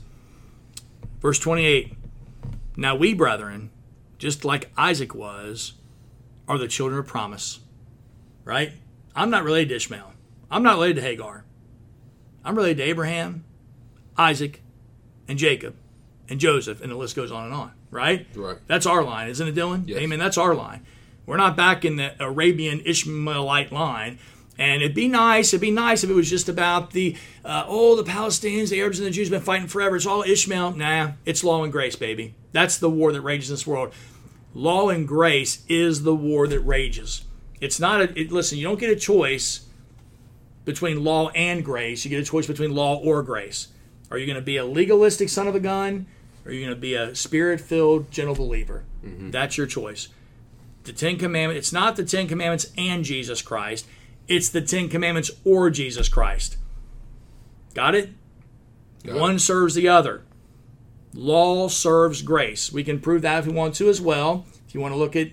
Verse 1.22 1.40
28 1.40 1.94
Now 2.76 2.96
we, 2.96 3.14
brethren, 3.14 3.70
just 4.18 4.44
like 4.44 4.72
Isaac 4.78 5.16
was, 5.16 5.74
are 6.48 6.58
the 6.58 6.68
children 6.68 7.00
of 7.00 7.08
promise. 7.08 7.60
Right? 8.44 8.74
I'm 9.16 9.30
not 9.30 9.44
related 9.44 9.70
to 9.70 9.76
Ishmael. 9.76 10.14
I'm 10.50 10.64
not 10.64 10.76
related 10.76 10.98
to 10.98 11.02
Hagar. 11.02 11.46
I'm 12.44 12.56
related 12.56 12.78
to 12.78 12.84
Abraham, 12.84 13.44
Isaac, 14.18 14.62
and 15.28 15.38
Jacob, 15.38 15.76
and 16.28 16.40
Joseph, 16.40 16.82
and 16.82 16.92
the 16.92 16.96
list 16.96 17.16
goes 17.16 17.32
on 17.32 17.46
and 17.46 17.54
on. 17.54 17.72
Right? 17.92 18.28
Right. 18.36 18.58
That's 18.68 18.86
our 18.86 19.04
line, 19.04 19.30
isn't 19.30 19.48
it, 19.48 19.56
Dylan? 19.56 19.88
Yes. 19.88 20.00
Amen. 20.00 20.20
That's 20.20 20.38
our 20.38 20.56
line. 20.56 20.86
We're 21.30 21.38
not 21.38 21.56
back 21.56 21.86
in 21.86 21.98
the 21.98 22.16
Arabian 22.20 22.82
Ishmaelite 22.84 23.72
line. 23.72 24.18
And 24.58 24.82
it'd 24.82 24.96
be 24.96 25.08
nice. 25.08 25.54
It'd 25.54 25.62
be 25.62 25.70
nice 25.70 26.04
if 26.04 26.10
it 26.10 26.14
was 26.14 26.28
just 26.28 26.50
about 26.50 26.90
the 26.90 27.16
uh, 27.46 27.66
oh 27.68 27.96
the 27.96 28.04
Palestinians, 28.04 28.72
the 28.72 28.82
Arabs, 28.82 28.98
and 28.98 29.06
the 29.06 29.12
Jews 29.12 29.28
have 29.28 29.40
been 29.40 29.46
fighting 29.46 29.68
forever. 29.68 29.96
It's 29.96 30.08
all 30.08 30.24
Ishmael. 30.24 30.72
Nah, 30.72 31.12
it's 31.26 31.44
law 31.44 31.64
and 31.64 31.72
grace, 31.72 31.96
baby. 31.96 32.34
That's 32.52 32.80
the 32.80 32.90
war 32.90 33.12
that 33.12 33.22
rages 33.22 33.52
in 33.52 33.54
this 33.54 33.68
world. 33.68 33.94
Law 34.56 34.90
and 34.90 35.08
grace 35.08 35.64
is 35.70 36.02
the 36.02 36.16
war 36.16 36.48
that 36.48 36.62
rages. 36.62 37.26
It's 37.62 37.80
not 37.80 38.02
a 38.02 38.20
it, 38.20 38.32
listen. 38.32 38.58
You 38.58 38.64
don't 38.64 38.80
get 38.80 38.90
a 38.90 38.96
choice 38.96 39.68
between 40.66 41.04
law 41.04 41.30
and 41.30 41.64
grace. 41.64 42.04
You 42.04 42.10
get 42.10 42.22
a 42.22 42.26
choice 42.26 42.48
between 42.48 42.74
law 42.74 42.96
or 42.96 43.22
grace. 43.22 43.68
Are 44.10 44.18
you 44.18 44.26
going 44.26 44.36
to 44.36 44.42
be 44.42 44.58
a 44.58 44.66
legalistic 44.66 45.30
son 45.30 45.48
of 45.48 45.54
a 45.54 45.60
gun, 45.60 46.08
or 46.44 46.50
are 46.50 46.54
you 46.56 46.66
going 46.66 46.76
to 46.76 46.82
be 46.82 46.96
a 46.96 47.14
spirit-filled, 47.14 48.10
gentle 48.10 48.34
believer? 48.34 48.84
That's 49.04 49.58
your 49.58 49.68
choice 49.68 50.08
the 50.90 50.96
Ten 50.96 51.18
Commandments. 51.18 51.68
It's 51.68 51.74
not 51.74 51.96
the 51.96 52.04
Ten 52.04 52.28
Commandments 52.28 52.72
and 52.76 53.04
Jesus 53.04 53.42
Christ. 53.42 53.88
It's 54.28 54.50
the 54.50 54.62
Ten 54.62 54.90
Commandments 54.90 55.30
or 55.46 55.70
Jesus 55.70 56.10
Christ. 56.10 56.58
Got 57.76 57.94
it? 57.94 58.10
Got 59.04 59.16
it. 59.16 59.20
One 59.20 59.38
serves 59.38 59.76
the 59.76 59.88
other. 59.88 60.24
Law 61.14 61.68
serves 61.68 62.24
grace. 62.24 62.72
We 62.72 62.84
can 62.84 63.00
prove 63.00 63.22
that 63.22 63.40
if 63.40 63.48
we 63.48 63.54
want 63.54 63.76
to 63.76 63.88
as 63.90 64.02
well. 64.02 64.46
If 64.68 64.74
you 64.74 64.82
want 64.82 64.94
to 64.94 64.98
look 64.98 65.16
at 65.16 65.30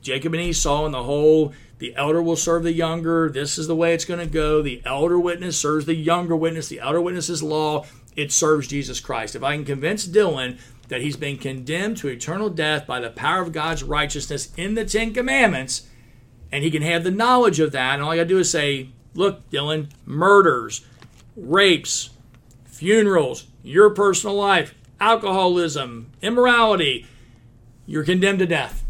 Jacob 0.00 0.32
and 0.32 0.42
Esau 0.42 0.86
and 0.86 0.94
the 0.94 1.02
whole, 1.02 1.52
the 1.82 1.96
elder 1.96 2.22
will 2.22 2.36
serve 2.36 2.62
the 2.62 2.72
younger. 2.72 3.28
This 3.28 3.58
is 3.58 3.66
the 3.66 3.74
way 3.74 3.92
it's 3.92 4.04
going 4.04 4.20
to 4.20 4.32
go. 4.32 4.62
The 4.62 4.80
elder 4.84 5.18
witness 5.18 5.58
serves 5.58 5.84
the 5.84 5.96
younger 5.96 6.36
witness. 6.36 6.68
The 6.68 6.78
elder 6.78 7.00
witness 7.00 7.28
is 7.28 7.42
law. 7.42 7.86
It 8.14 8.30
serves 8.30 8.68
Jesus 8.68 9.00
Christ. 9.00 9.34
If 9.34 9.42
I 9.42 9.56
can 9.56 9.64
convince 9.64 10.06
Dylan 10.06 10.60
that 10.86 11.00
he's 11.00 11.16
been 11.16 11.38
condemned 11.38 11.96
to 11.96 12.06
eternal 12.06 12.50
death 12.50 12.86
by 12.86 13.00
the 13.00 13.10
power 13.10 13.42
of 13.42 13.50
God's 13.50 13.82
righteousness 13.82 14.52
in 14.56 14.76
the 14.76 14.84
Ten 14.84 15.12
Commandments, 15.12 15.88
and 16.52 16.62
he 16.62 16.70
can 16.70 16.82
have 16.82 17.02
the 17.02 17.10
knowledge 17.10 17.58
of 17.58 17.72
that, 17.72 17.94
and 17.94 18.02
all 18.04 18.12
I 18.12 18.16
got 18.16 18.22
to 18.22 18.28
do 18.28 18.38
is 18.38 18.48
say, 18.48 18.90
look, 19.14 19.50
Dylan, 19.50 19.90
murders, 20.06 20.86
rapes, 21.34 22.10
funerals, 22.64 23.48
your 23.64 23.90
personal 23.90 24.36
life, 24.36 24.72
alcoholism, 25.00 26.12
immorality, 26.22 27.08
you're 27.86 28.04
condemned 28.04 28.38
to 28.38 28.46
death. 28.46 28.81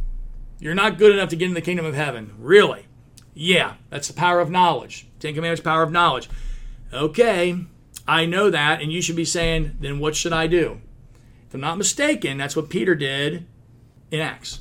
You're 0.63 0.77
not 0.77 0.97
good 0.97 1.11
enough 1.11 1.29
to 1.31 1.37
get 1.37 1.49
in 1.49 1.55
the 1.55 1.61
kingdom 1.61 1.85
of 1.85 1.97
heaven. 1.97 2.35
Really? 2.39 2.87
Yeah, 3.35 3.75
that's 3.91 4.07
the 4.07 4.15
power 4.15 4.39
of 4.39 4.49
knowledge. 4.49 5.09
Ten 5.19 5.35
Commandments, 5.35 5.61
power 5.61 5.83
of 5.83 5.91
knowledge. 5.91 6.29
Okay, 6.93 7.65
I 8.07 8.27
know 8.27 8.49
that, 8.49 8.81
and 8.81 8.93
you 8.93 9.03
should 9.03 9.17
be 9.17 9.25
saying, 9.25 9.79
then 9.81 9.99
what 9.99 10.15
should 10.15 10.33
I 10.33 10.47
do? 10.47 10.81
If 11.49 11.55
I'm 11.55 11.61
not 11.61 11.79
mistaken, 11.79 12.39
that's 12.39 12.55
what 12.55 12.71
Peter 12.71 12.95
did 12.95 13.45
in 14.13 14.21
Acts. 14.21 14.61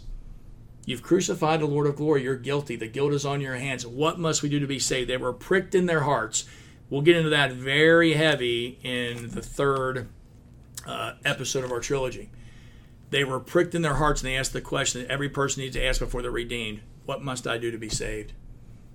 You've 0.88 1.04
crucified 1.04 1.60
the 1.60 1.68
Lord 1.68 1.86
of 1.86 1.98
glory. 1.98 2.24
You're 2.24 2.36
guilty. 2.36 2.76
The 2.76 2.88
guilt 2.88 3.14
is 3.14 3.24
on 3.24 3.40
your 3.40 3.58
hands. 3.58 3.86
What 3.86 4.18
must 4.18 4.42
we 4.42 4.50
do 4.50 4.60
to 4.60 4.66
be 4.66 4.80
saved? 4.80 5.08
They 5.08 5.18
were 5.18 5.32
pricked 5.32 5.76
in 5.76 5.86
their 5.86 6.02
hearts. 6.02 6.46
We'll 6.90 7.04
get 7.04 7.16
into 7.16 7.30
that 7.30 7.52
very 7.52 8.14
heavy 8.14 8.80
in 8.82 9.30
the 9.30 9.44
third 9.44 10.10
uh, 10.88 11.14
episode 11.24 11.64
of 11.64 11.72
our 11.72 11.80
trilogy. 11.80 12.32
They 13.12 13.24
were 13.24 13.40
pricked 13.40 13.76
in 13.76 13.82
their 13.84 13.96
hearts 13.96 14.22
and 14.22 14.30
they 14.30 14.36
asked 14.38 14.54
the 14.54 14.62
question 14.62 15.02
that 15.02 15.12
every 15.12 15.30
person 15.30 15.62
needs 15.62 15.76
to 15.76 15.86
ask 15.86 16.00
before 16.00 16.22
they're 16.22 16.32
redeemed 16.32 16.82
What 17.06 17.24
must 17.24 17.46
I 17.46 17.58
do 17.58 17.70
to 17.70 17.78
be 17.78 17.90
saved? 17.90 18.34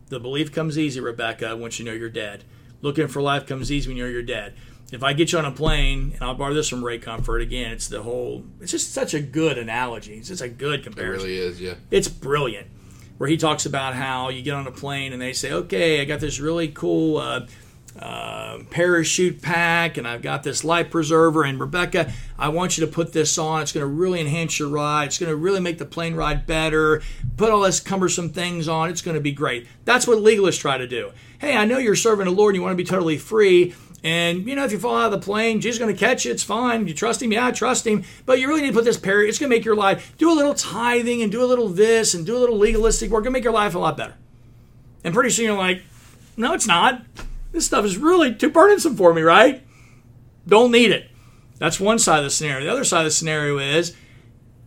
The 0.09 0.19
belief 0.21 0.53
comes 0.53 0.79
easy, 0.79 1.01
Rebecca, 1.01 1.57
once 1.57 1.79
you 1.79 1.85
know 1.85 1.93
you're 1.93 2.09
dead. 2.09 2.45
Looking 2.83 3.09
for 3.09 3.21
life 3.23 3.47
comes 3.47 3.71
easy 3.73 3.89
when 3.89 3.97
you 3.97 4.05
know 4.05 4.11
you're 4.11 4.23
dead. 4.23 4.55
If 4.93 5.03
I 5.03 5.15
get 5.15 5.33
you 5.33 5.39
on 5.39 5.45
a 5.45 5.51
plane, 5.51 6.13
and 6.15 6.23
I'll 6.23 6.35
borrow 6.37 6.55
this 6.55 6.69
from 6.69 6.85
Ray 6.85 6.99
Comfort 6.99 7.41
again, 7.41 7.73
it's 7.73 7.89
the 7.89 8.03
whole, 8.03 8.45
it's 8.61 8.71
just 8.71 8.93
such 8.93 9.15
a 9.15 9.21
good 9.21 9.59
analogy. 9.59 10.15
It's 10.15 10.29
just 10.29 10.43
a 10.43 10.49
good 10.49 10.81
It 10.81 10.85
comparison. 10.85 11.27
really 11.27 11.39
is, 11.41 11.61
yeah. 11.61 11.75
It's 11.91 12.07
brilliant. 12.07 12.69
Where 13.19 13.29
he 13.29 13.37
talks 13.37 13.67
about 13.67 13.95
how 13.95 14.29
you 14.29 14.43
get 14.43 14.55
on 14.55 14.67
a 14.69 14.71
plane 14.71 15.13
and 15.13 15.21
they 15.21 15.33
say, 15.33 15.51
okay, 15.51 16.01
I 16.01 16.05
got 16.05 16.21
this 16.21 16.39
really 16.39 16.69
cool 16.69 17.17
uh, 17.17 17.47
uh, 17.99 18.59
parachute 18.71 19.41
pack 19.43 19.97
and 19.97 20.07
I've 20.07 20.23
got 20.23 20.43
this 20.43 20.65
life 20.65 20.91
preserver. 20.91 21.45
And 21.45 21.59
Rebecca, 21.59 22.13
I 22.39 22.49
want 22.49 22.77
you 22.77 22.85
to 22.87 22.93
put 22.93 23.13
this 23.13 23.39
on. 23.39 23.63
It's 23.63 23.73
going 23.73 23.83
to 23.83 23.93
really 23.93 24.21
enhance 24.21 24.59
your 24.59 24.69
ride. 24.69 25.07
It's 25.07 25.19
going 25.19 25.31
to 25.31 25.37
really 25.37 25.61
make 25.61 25.79
the 25.79 25.87
plane 25.87 26.15
ride 26.15 26.47
better. 26.47 27.03
Put 27.37 27.51
all 27.51 27.63
this 27.63 27.81
cumbersome 27.81 28.31
things 28.31 28.69
on. 28.69 28.91
It's 28.91 29.03
going 29.03 29.15
to 29.15 29.21
be 29.21 29.33
great. 29.33 29.67
That's 29.85 30.07
what 30.07 30.19
legalists 30.19 30.61
try 30.61 30.79
to 30.79 30.87
do. 30.87 31.13
Hey, 31.39 31.57
I 31.57 31.65
know 31.65 31.79
you're 31.79 31.97
serving 31.97 32.27
the 32.27 32.33
Lord 32.33 32.55
and 32.55 32.57
you 32.57 32.63
want 32.63 32.73
to 32.73 32.83
be 32.83 32.89
totally 32.89 33.19
free. 33.19 33.75
And 34.05 34.47
you 34.47 34.55
know, 34.55 34.65
if 34.65 34.73
you 34.73 34.79
fall 34.79 34.97
out 34.97 35.13
of 35.13 35.21
the 35.21 35.25
plane, 35.25 35.61
Jesus 35.61 35.77
is 35.77 35.79
going 35.85 35.95
to 35.95 35.99
catch 35.99 36.25
you. 36.25 36.31
It's 36.31 36.43
fine. 36.43 36.87
You 36.87 36.95
trust 36.95 37.23
Him, 37.23 37.33
yeah, 37.33 37.47
I 37.47 37.51
trust 37.51 37.87
Him. 37.87 38.05
But 38.25 38.39
you 38.39 38.47
really 38.47 38.61
need 38.61 38.69
to 38.69 38.75
put 38.75 38.85
this 38.85 38.99
parry. 38.99 39.29
It's 39.29 39.39
going 39.39 39.51
to 39.51 39.57
make 39.57 39.65
your 39.65 39.75
life 39.75 40.17
do 40.19 40.31
a 40.31 40.35
little 40.35 40.55
tithing 40.55 41.23
and 41.23 41.33
do 41.33 41.43
a 41.43 41.47
little 41.47 41.69
this 41.69 42.15
and 42.15 42.25
do 42.25 42.37
a 42.37 42.39
little 42.39 42.57
legalistic 42.57 43.11
work. 43.11 43.23
It's 43.23 43.25
Going 43.25 43.33
to 43.33 43.39
make 43.39 43.45
your 43.45 43.53
life 43.53 43.75
a 43.75 43.79
lot 43.79 43.97
better. 43.97 44.15
And 45.03 45.13
pretty 45.13 45.31
soon 45.31 45.47
you're 45.47 45.59
like, 45.59 45.83
no, 46.37 46.53
it's 46.53 46.67
not. 46.67 47.03
This 47.57 47.65
stuff 47.65 47.87
is 47.87 47.97
really 47.97 48.35
too 48.35 48.51
burdensome 48.51 48.99
for 48.99 49.15
me, 49.15 49.23
right? 49.23 49.63
Don't 50.47 50.71
need 50.71 50.91
it. 50.91 51.11
That's 51.57 51.81
one 51.81 51.99
side 51.99 52.19
of 52.19 52.25
the 52.25 52.31
scenario. 52.31 52.67
The 52.67 52.71
other 52.71 52.85
side 52.85 52.99
of 52.99 53.07
the 53.07 53.11
scenario 53.11 53.57
is 53.57 53.97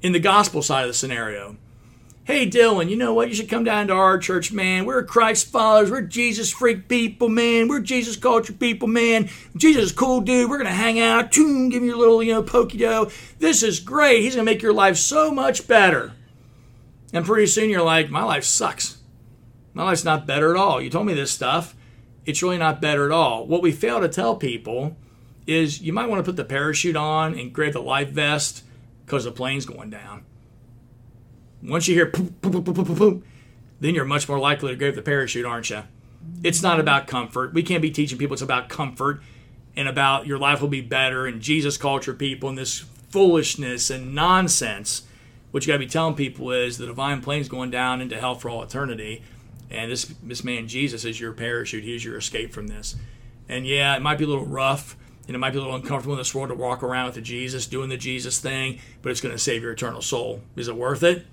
in 0.01 0.11
the 0.11 0.19
gospel 0.19 0.63
side 0.63 0.85
of 0.85 0.87
the 0.87 0.95
scenario. 0.95 1.55
Hey, 2.23 2.49
Dylan, 2.49 2.89
you 2.89 2.95
know 2.95 3.13
what? 3.13 3.29
You 3.29 3.35
should 3.35 3.47
come 3.47 3.63
down 3.63 3.85
to 3.89 3.93
our 3.93 4.17
church, 4.17 4.51
man. 4.51 4.85
We're 4.85 5.03
Christ 5.03 5.51
followers. 5.51 5.91
We're 5.91 6.01
Jesus 6.01 6.49
freak 6.49 6.87
people, 6.89 7.29
man. 7.29 7.67
We're 7.67 7.79
Jesus 7.79 8.15
culture 8.15 8.53
people, 8.53 8.87
man. 8.87 9.29
Jesus 9.55 9.83
is 9.83 9.91
cool 9.91 10.21
dude. 10.21 10.49
We're 10.49 10.57
going 10.57 10.65
to 10.65 10.73
hang 10.73 10.99
out, 10.99 11.31
toon, 11.31 11.69
give 11.69 11.83
you 11.83 11.89
your 11.89 11.97
little, 11.99 12.23
you 12.23 12.33
know, 12.33 12.41
pokey 12.41 12.79
dough. 12.79 13.11
This 13.37 13.61
is 13.61 13.79
great. 13.79 14.23
He's 14.23 14.33
going 14.33 14.47
to 14.47 14.51
make 14.51 14.63
your 14.63 14.73
life 14.73 14.97
so 14.97 15.29
much 15.29 15.67
better. 15.67 16.13
And 17.13 17.23
pretty 17.23 17.45
soon 17.45 17.69
you're 17.69 17.83
like, 17.83 18.09
my 18.09 18.23
life 18.23 18.45
sucks. 18.45 18.97
My 19.75 19.83
life's 19.83 20.03
not 20.03 20.25
better 20.25 20.49
at 20.49 20.57
all. 20.57 20.81
You 20.81 20.89
told 20.89 21.05
me 21.05 21.13
this 21.13 21.29
stuff. 21.29 21.75
It's 22.25 22.43
really 22.43 22.57
not 22.57 22.81
better 22.81 23.05
at 23.05 23.11
all. 23.11 23.45
What 23.45 23.61
we 23.61 23.71
fail 23.71 24.01
to 24.01 24.09
tell 24.09 24.35
people 24.35 24.97
is 25.47 25.81
you 25.81 25.93
might 25.93 26.09
want 26.09 26.19
to 26.19 26.23
put 26.23 26.35
the 26.35 26.45
parachute 26.45 26.95
on 26.95 27.37
and 27.37 27.51
grab 27.51 27.73
the 27.73 27.81
life 27.81 28.09
vest 28.09 28.63
because 29.05 29.23
the 29.23 29.31
plane's 29.31 29.65
going 29.65 29.89
down. 29.89 30.23
Once 31.63 31.87
you 31.87 31.95
hear 31.95 32.05
poop, 32.05 32.41
poop, 32.41 32.53
poop, 32.53 32.65
poop, 32.65 32.87
poop, 32.87 32.97
poop, 32.97 33.25
then 33.79 33.95
you're 33.95 34.05
much 34.05 34.29
more 34.29 34.39
likely 34.39 34.69
to 34.71 34.75
grab 34.75 34.95
the 34.95 35.01
parachute, 35.01 35.45
aren't 35.45 35.69
you? 35.69 35.83
It's 36.43 36.61
not 36.61 36.79
about 36.79 37.07
comfort. 37.07 37.53
We 37.53 37.63
can't 37.63 37.81
be 37.81 37.91
teaching 37.91 38.17
people 38.17 38.33
it's 38.33 38.41
about 38.41 38.69
comfort 38.69 39.21
and 39.75 39.87
about 39.87 40.27
your 40.27 40.37
life 40.37 40.61
will 40.61 40.67
be 40.67 40.81
better 40.81 41.25
and 41.25 41.41
Jesus 41.41 41.77
culture 41.77 42.13
people 42.13 42.49
and 42.49 42.57
this 42.57 42.79
foolishness 43.09 43.89
and 43.89 44.13
nonsense. 44.13 45.03
What 45.51 45.65
you 45.65 45.67
got 45.67 45.73
to 45.73 45.79
be 45.79 45.87
telling 45.87 46.15
people 46.15 46.51
is 46.51 46.77
the 46.77 46.85
divine 46.85 47.21
plane's 47.21 47.49
going 47.49 47.71
down 47.71 48.01
into 48.01 48.19
hell 48.19 48.35
for 48.35 48.49
all 48.49 48.61
eternity, 48.61 49.23
and 49.71 49.91
this 49.91 50.05
this 50.23 50.43
man 50.43 50.67
Jesus 50.67 51.05
is 51.05 51.19
your 51.19 51.33
parachute. 51.33 51.83
He's 51.83 52.03
your 52.03 52.17
escape 52.17 52.53
from 52.53 52.67
this. 52.67 52.95
And 53.47 53.65
yeah, 53.65 53.95
it 53.95 54.01
might 54.01 54.17
be 54.17 54.25
a 54.25 54.27
little 54.27 54.45
rough, 54.45 54.95
and 55.27 55.35
it 55.35 55.39
might 55.39 55.51
be 55.51 55.57
a 55.57 55.61
little 55.61 55.75
uncomfortable 55.75 56.13
in 56.13 56.19
this 56.19 56.33
world 56.35 56.49
to 56.49 56.55
walk 56.55 56.83
around 56.83 57.05
with 57.07 57.15
the 57.15 57.21
Jesus, 57.21 57.65
doing 57.65 57.89
the 57.89 57.97
Jesus 57.97 58.39
thing, 58.39 58.79
but 59.01 59.09
it's 59.11 59.21
going 59.21 59.33
to 59.33 59.39
save 59.39 59.63
your 59.63 59.71
eternal 59.71 60.01
soul. 60.01 60.41
Is 60.55 60.67
it 60.67 60.75
worth 60.75 61.03
it? 61.03 61.25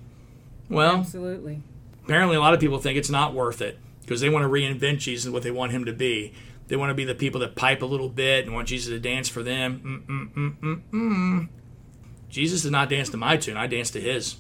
Well, 0.68 0.96
Absolutely. 0.96 1.62
apparently 2.04 2.36
a 2.36 2.40
lot 2.40 2.54
of 2.54 2.60
people 2.60 2.78
think 2.78 2.98
it's 2.98 3.10
not 3.10 3.34
worth 3.34 3.60
it 3.60 3.78
because 4.00 4.20
they 4.20 4.28
want 4.28 4.44
to 4.44 4.48
reinvent 4.48 4.98
Jesus 4.98 5.24
and 5.26 5.34
what 5.34 5.42
they 5.42 5.50
want 5.50 5.72
him 5.72 5.84
to 5.84 5.92
be. 5.92 6.32
They 6.68 6.76
want 6.76 6.90
to 6.90 6.94
be 6.94 7.04
the 7.04 7.14
people 7.14 7.40
that 7.40 7.54
pipe 7.54 7.82
a 7.82 7.86
little 7.86 8.08
bit 8.08 8.44
and 8.44 8.54
want 8.54 8.68
Jesus 8.68 8.88
to 8.88 8.98
dance 8.98 9.28
for 9.28 9.42
them. 9.42 10.04
Mm-mm-mm-mm-mm. 10.08 11.48
Jesus 12.28 12.62
did 12.62 12.72
not 12.72 12.88
dance 12.88 13.08
to 13.10 13.16
my 13.16 13.36
tune. 13.36 13.56
I 13.56 13.66
danced 13.66 13.92
to 13.92 14.00
his. 14.00 14.36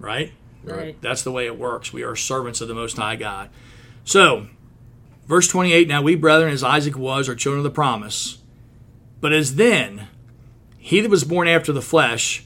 Right? 0.00 0.32
Right. 0.76 1.00
That's 1.00 1.22
the 1.22 1.32
way 1.32 1.46
it 1.46 1.58
works. 1.58 1.92
We 1.92 2.02
are 2.02 2.16
servants 2.16 2.60
of 2.60 2.68
the 2.68 2.74
Most 2.74 2.96
High 2.96 3.16
God. 3.16 3.50
So, 4.04 4.48
verse 5.26 5.48
28 5.48 5.88
Now 5.88 6.02
we, 6.02 6.14
brethren, 6.14 6.52
as 6.52 6.64
Isaac 6.64 6.96
was, 6.96 7.28
are 7.28 7.34
children 7.34 7.60
of 7.60 7.64
the 7.64 7.70
promise. 7.70 8.38
But 9.20 9.32
as 9.32 9.56
then, 9.56 10.08
he 10.78 11.00
that 11.00 11.10
was 11.10 11.24
born 11.24 11.48
after 11.48 11.72
the 11.72 11.82
flesh 11.82 12.44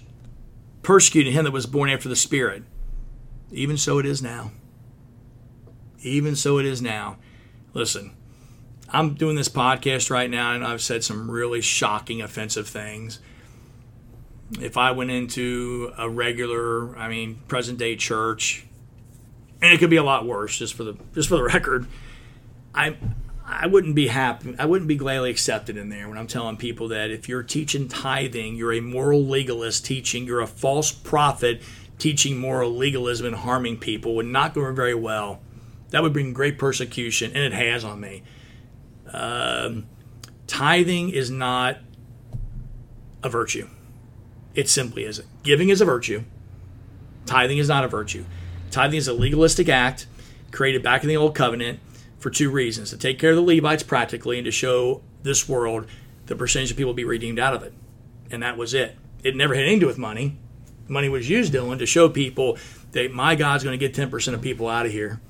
persecuted 0.83 1.33
him 1.33 1.45
that 1.45 1.53
was 1.53 1.67
born 1.67 1.91
after 1.91 2.09
the 2.09 2.17
Spirit. 2.17 2.65
Even 3.51 3.77
so 3.77 3.99
it 3.99 4.07
is 4.07 4.23
now. 4.23 4.51
Even 6.03 6.35
so 6.35 6.59
it 6.59 6.67
is 6.67 6.83
now. 6.83 7.19
Listen, 7.75 8.13
I'm 8.89 9.15
doing 9.15 9.37
this 9.37 9.49
podcast 9.49 10.11
right 10.11 10.29
now, 10.29 10.53
and 10.53 10.65
I've 10.65 10.83
said 10.83 11.05
some 11.05 11.31
really 11.31 11.61
shocking, 11.61 12.21
offensive 12.21 12.69
things. 12.69 13.21
If 14.61 14.77
I 14.77 14.91
went 14.93 15.11
into 15.11 15.93
a 15.97 16.09
regular, 16.09 16.97
I 16.97 17.09
mean, 17.09 17.41
present 17.49 17.79
day 17.79 17.97
church, 17.97 18.67
and 19.61 19.73
it 19.73 19.79
could 19.79 19.91
be 19.91 19.97
a 19.97 20.03
lot 20.03 20.27
worse, 20.27 20.59
just 20.59 20.75
for 20.75 20.85
the 20.85 20.97
just 21.15 21.29
for 21.29 21.37
the 21.37 21.43
record, 21.55 21.87
I 22.75 22.97
I 23.45 23.67
wouldn't 23.67 23.95
be 23.95 24.09
happy. 24.09 24.55
I 24.59 24.67
wouldn't 24.67 24.89
be 24.89 24.97
gladly 24.97 25.31
accepted 25.31 25.77
in 25.77 25.89
there 25.89 26.09
when 26.09 26.19
I'm 26.19 26.27
telling 26.27 26.57
people 26.57 26.89
that 26.89 27.11
if 27.11 27.29
you're 27.29 27.43
teaching 27.43 27.89
tithing, 27.89 28.57
you're 28.57 28.73
a 28.73 28.81
moral 28.81 29.25
legalist 29.25 29.85
teaching, 29.85 30.27
you're 30.27 30.41
a 30.41 30.47
false 30.47 30.93
prophet 30.93 31.63
teaching 31.99 32.37
moral 32.37 32.75
legalism 32.75 33.27
and 33.27 33.37
harming 33.37 33.79
people 33.79 34.17
would 34.17 34.27
not 34.27 34.55
go 34.55 34.73
very 34.73 34.95
well. 34.95 35.41
That 35.91 36.03
would 36.03 36.13
bring 36.13 36.33
great 36.33 36.59
persecution, 36.59 37.33
and 37.35 37.45
it 37.45 37.53
has 37.53 37.85
on 37.85 38.01
me. 38.01 38.23
Um, 39.13 39.87
tithing 40.47 41.11
is 41.11 41.31
not 41.31 41.79
a 43.23 43.29
virtue. 43.29 43.69
It 44.55 44.69
simply 44.69 45.05
isn't. 45.05 45.27
Giving 45.43 45.69
is 45.69 45.81
a 45.81 45.85
virtue. 45.85 46.25
Tithing 47.27 47.59
is 47.59 47.69
not 47.69 47.85
a 47.85 47.89
virtue. 47.89 48.25
Tithing 48.71 48.99
is 48.99 49.09
a 49.09 49.13
legalistic 49.13 49.69
act 49.69 50.07
created 50.51 50.83
back 50.83 51.03
in 51.03 51.09
the 51.09 51.17
Old 51.17 51.35
Covenant 51.35 51.81
for 52.19 52.31
two 52.31 52.51
reasons 52.51 52.91
to 52.91 52.97
take 52.97 53.19
care 53.19 53.31
of 53.31 53.37
the 53.37 53.43
Levites 53.43 53.83
practically 53.83 54.39
and 54.39 54.45
to 54.45 54.51
show 54.51 55.03
this 55.23 55.49
world 55.49 55.87
the 56.27 56.37
percentage 56.37 56.71
of 56.71 56.77
people 56.77 56.95
be 56.95 57.05
redeemed 57.05 57.39
out 57.39 57.55
of 57.55 57.63
it. 57.63 57.73
And 58.31 58.43
that 58.43 58.57
was 58.57 58.75
it. 58.75 58.97
It 59.23 59.37
never 59.37 59.55
had 59.55 59.63
anything 59.63 59.81
to 59.81 59.85
do 59.85 59.87
with 59.87 59.99
money. 59.99 60.39
Money 60.89 61.09
was 61.09 61.29
used, 61.29 61.53
Dylan, 61.53 61.79
to 61.79 61.87
show 61.87 62.09
people 62.09 62.59
that 62.93 63.13
my 63.13 63.35
God's 63.35 63.65
going 63.65 63.79
to 63.79 63.89
get 63.89 63.95
10% 63.95 64.35
of 64.35 64.43
people 64.43 64.69
out 64.69 64.87
of 64.87 64.93
here. 64.93 65.21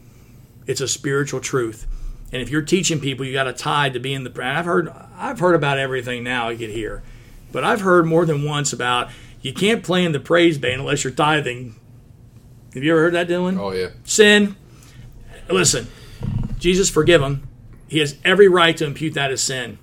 It's 0.67 0.81
a 0.81 0.89
spiritual 0.89 1.41
truth. 1.41 1.87
And 2.33 2.41
if 2.41 2.49
you're 2.49 2.63
teaching 2.63 3.01
people, 3.01 3.27
you 3.27 3.33
got 3.33 3.45
to 3.45 3.53
tithe 3.53 3.93
to 3.93 4.01
be 4.01 4.15
in 4.15 4.25
the. 4.25 4.43
I've 4.43 4.65
heard, 4.65 4.89
I've 5.17 5.39
heard 5.39 5.55
about 5.55 5.79
everything 5.79 6.25
now 6.25 6.49
I 6.49 6.55
get 6.55 6.71
here, 6.71 7.03
but 7.53 7.65
I've 7.65 7.83
heard 7.83 8.07
more 8.07 8.25
than 8.25 8.45
once 8.45 8.73
about 8.73 9.11
you 9.41 9.53
can't 9.53 9.83
play 9.83 10.05
in 10.05 10.13
the 10.13 10.21
praise 10.21 10.59
band 10.59 10.81
unless 10.81 11.05
you're 11.05 11.13
tithing. 11.13 11.75
Have 12.75 12.83
you 12.83 12.93
ever 12.93 13.03
heard 13.03 13.15
that, 13.15 13.29
Dylan? 13.29 13.59
Oh 13.59 13.73
yeah. 13.73 13.91
Sin. 14.05 14.57
Listen, 15.49 15.89
Jesus 16.59 16.89
forgive 16.89 17.21
him. 17.21 17.49
He 17.89 17.99
has 17.99 18.17
every 18.25 18.49
right 18.49 18.77
to 18.79 18.87
impute 18.87 19.15
that 19.15 19.31
as 19.31 19.43
sin. 19.43 19.79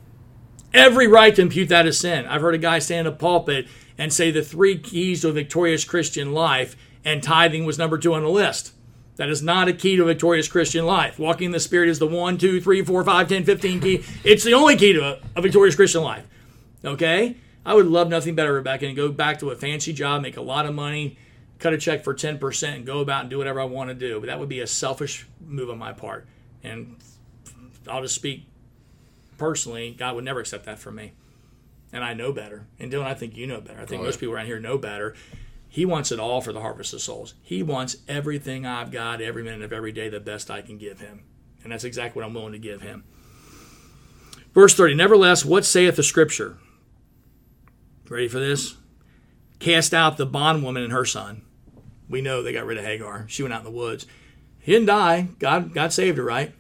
Every 0.74 1.08
right 1.08 1.36
to 1.36 1.42
impute 1.42 1.70
that 1.70 1.86
as 1.86 2.00
sin. 2.00 2.26
I've 2.26 2.42
heard 2.42 2.56
a 2.56 2.60
guy 2.60 2.80
stand 2.80 3.08
in 3.08 3.14
a 3.14 3.16
pulpit 3.16 3.68
and 3.98 4.12
say 4.14 4.32
the 4.32 4.42
three 4.42 4.78
keys 4.78 5.22
to 5.22 5.30
a 5.30 5.34
victorious 5.34 5.84
Christian 5.84 6.32
life, 6.32 6.76
and 7.04 7.22
tithing 7.22 7.66
was 7.66 7.78
number 7.78 7.98
two 7.98 8.14
on 8.14 8.24
the 8.24 8.30
list. 8.30 8.74
That 9.18 9.30
is 9.30 9.44
not 9.44 9.68
a 9.68 9.74
key 9.74 9.98
to 9.98 10.04
a 10.04 10.06
victorious 10.06 10.48
Christian 10.48 10.86
life. 10.86 11.20
Walking 11.20 11.48
in 11.48 11.52
the 11.52 11.60
Spirit 11.60 11.90
is 11.90 12.00
the 12.00 12.08
one, 12.08 12.38
two, 12.38 12.62
three, 12.62 12.84
four, 12.84 13.04
five, 13.04 13.28
ten, 13.28 13.44
fifteen 13.44 13.82
key. 13.82 14.04
It's 14.24 14.46
the 14.46 14.54
only 14.54 14.78
key 14.78 14.94
to 14.94 15.04
a, 15.04 15.20
a 15.36 15.42
victorious 15.42 15.76
Christian 15.76 16.02
life. 16.02 16.26
Okay? 16.86 17.36
I 17.66 17.74
would 17.74 17.88
love 17.88 18.10
nothing 18.10 18.36
better, 18.36 18.54
Rebecca, 18.54 18.86
and 18.88 18.96
go 18.96 19.12
back 19.12 19.40
to 19.40 19.50
a 19.50 19.56
fancy 19.56 19.94
job, 19.94 20.22
make 20.22 20.38
a 20.38 20.42
lot 20.42 20.66
of 20.66 20.74
money, 20.74 21.18
cut 21.60 21.74
a 21.74 21.78
check 21.78 22.04
for 22.04 22.14
10%, 22.16 22.76
and 22.76 22.86
go 22.86 23.00
about 23.00 23.22
and 23.22 23.30
do 23.30 23.38
whatever 23.38 23.60
I 23.60 23.66
want 23.66 23.90
to 23.90 23.94
do. 23.94 24.20
But 24.20 24.28
that 24.28 24.40
would 24.40 24.50
be 24.50 24.62
a 24.62 24.68
selfish 24.68 25.28
move 25.46 25.70
on 25.70 25.78
my 25.78 25.92
part. 25.94 26.26
And 26.64 26.96
I'll 27.88 28.02
just 28.02 28.16
speak 28.16 28.48
personally, 29.38 29.92
God 29.98 30.16
would 30.16 30.24
never 30.26 30.40
accept 30.40 30.66
that 30.66 30.80
from 30.80 30.96
me. 30.96 31.14
And 31.92 32.04
I 32.04 32.14
know 32.14 32.32
better. 32.32 32.68
And 32.80 32.92
Dylan, 32.92 33.06
I 33.06 33.14
think 33.14 33.36
you 33.36 33.48
know 33.48 33.62
better. 33.62 33.82
I 33.82 33.86
think 33.86 34.02
Oh, 34.02 34.06
most 34.06 34.16
yeah. 34.16 34.20
people 34.22 34.36
around 34.36 34.46
here 34.46 34.60
know 34.60 34.78
better. 34.78 35.16
He 35.68 35.86
wants 35.86 36.12
it 36.12 36.20
all 36.20 36.42
for 36.42 36.54
the 36.54 36.62
harvest 36.62 36.94
of 36.94 37.02
souls. 37.02 37.36
He 37.42 37.62
wants 37.64 37.98
everything 38.08 38.66
I've 38.66 38.92
got 38.92 39.22
every 39.22 39.44
minute 39.44 39.62
of 39.64 39.74
every 39.74 39.92
day, 39.92 40.10
the 40.10 40.20
best 40.20 40.50
I 40.50 40.62
can 40.62 40.78
give 40.78 41.00
him. 41.00 41.24
And 41.64 41.72
that's 41.72 41.84
exactly 41.84 42.20
what 42.22 42.28
I'm 42.28 42.34
willing 42.34 42.54
to 42.54 42.60
give 42.60 42.82
him. 42.82 43.04
Verse 44.54 44.74
30 44.74 44.96
Nevertheless, 44.96 45.44
what 45.46 45.66
saith 45.66 45.96
the 45.96 46.04
scripture? 46.04 46.58
Ready 48.10 48.28
for 48.28 48.40
this? 48.40 48.76
Cast 49.60 49.94
out 49.94 50.18
the 50.18 50.26
bondwoman 50.26 50.84
and 50.84 50.94
her 50.94 51.06
son. 51.06 51.44
We 52.10 52.22
know 52.22 52.42
they 52.42 52.54
got 52.54 52.66
rid 52.66 52.78
of 52.78 52.86
Hagar. 52.86 53.26
She 53.28 53.44
went 53.44 53.54
out 53.54 53.66
in 53.66 53.72
the 53.72 53.78
woods. 53.78 54.08
He 54.60 54.72
didn't 54.72 54.88
die. 54.88 55.28
God, 55.38 55.74
God 55.74 55.94
saved 55.94 56.18
her, 56.18 56.24
right? 56.24 56.54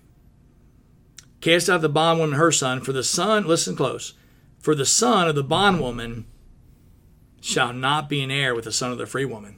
Cast 1.42 1.70
out 1.70 1.82
the 1.82 1.90
bondwoman 1.90 2.34
and 2.34 2.42
her 2.42 2.52
son. 2.52 2.82
For 2.82 2.94
the 2.94 3.04
son, 3.04 3.48
listen 3.48 3.76
close. 3.76 4.14
For 4.60 4.76
the 4.76 4.86
son 4.86 5.28
of 5.28 5.36
the 5.36 5.44
bondwoman 5.44 6.26
shall 7.42 7.74
not 7.74 8.10
be 8.10 8.22
an 8.22 8.32
heir 8.32 8.54
with 8.54 8.66
the 8.66 8.72
son 8.72 8.92
of 8.92 8.98
the 8.98 9.06
free 9.06 9.26
woman. 9.26 9.58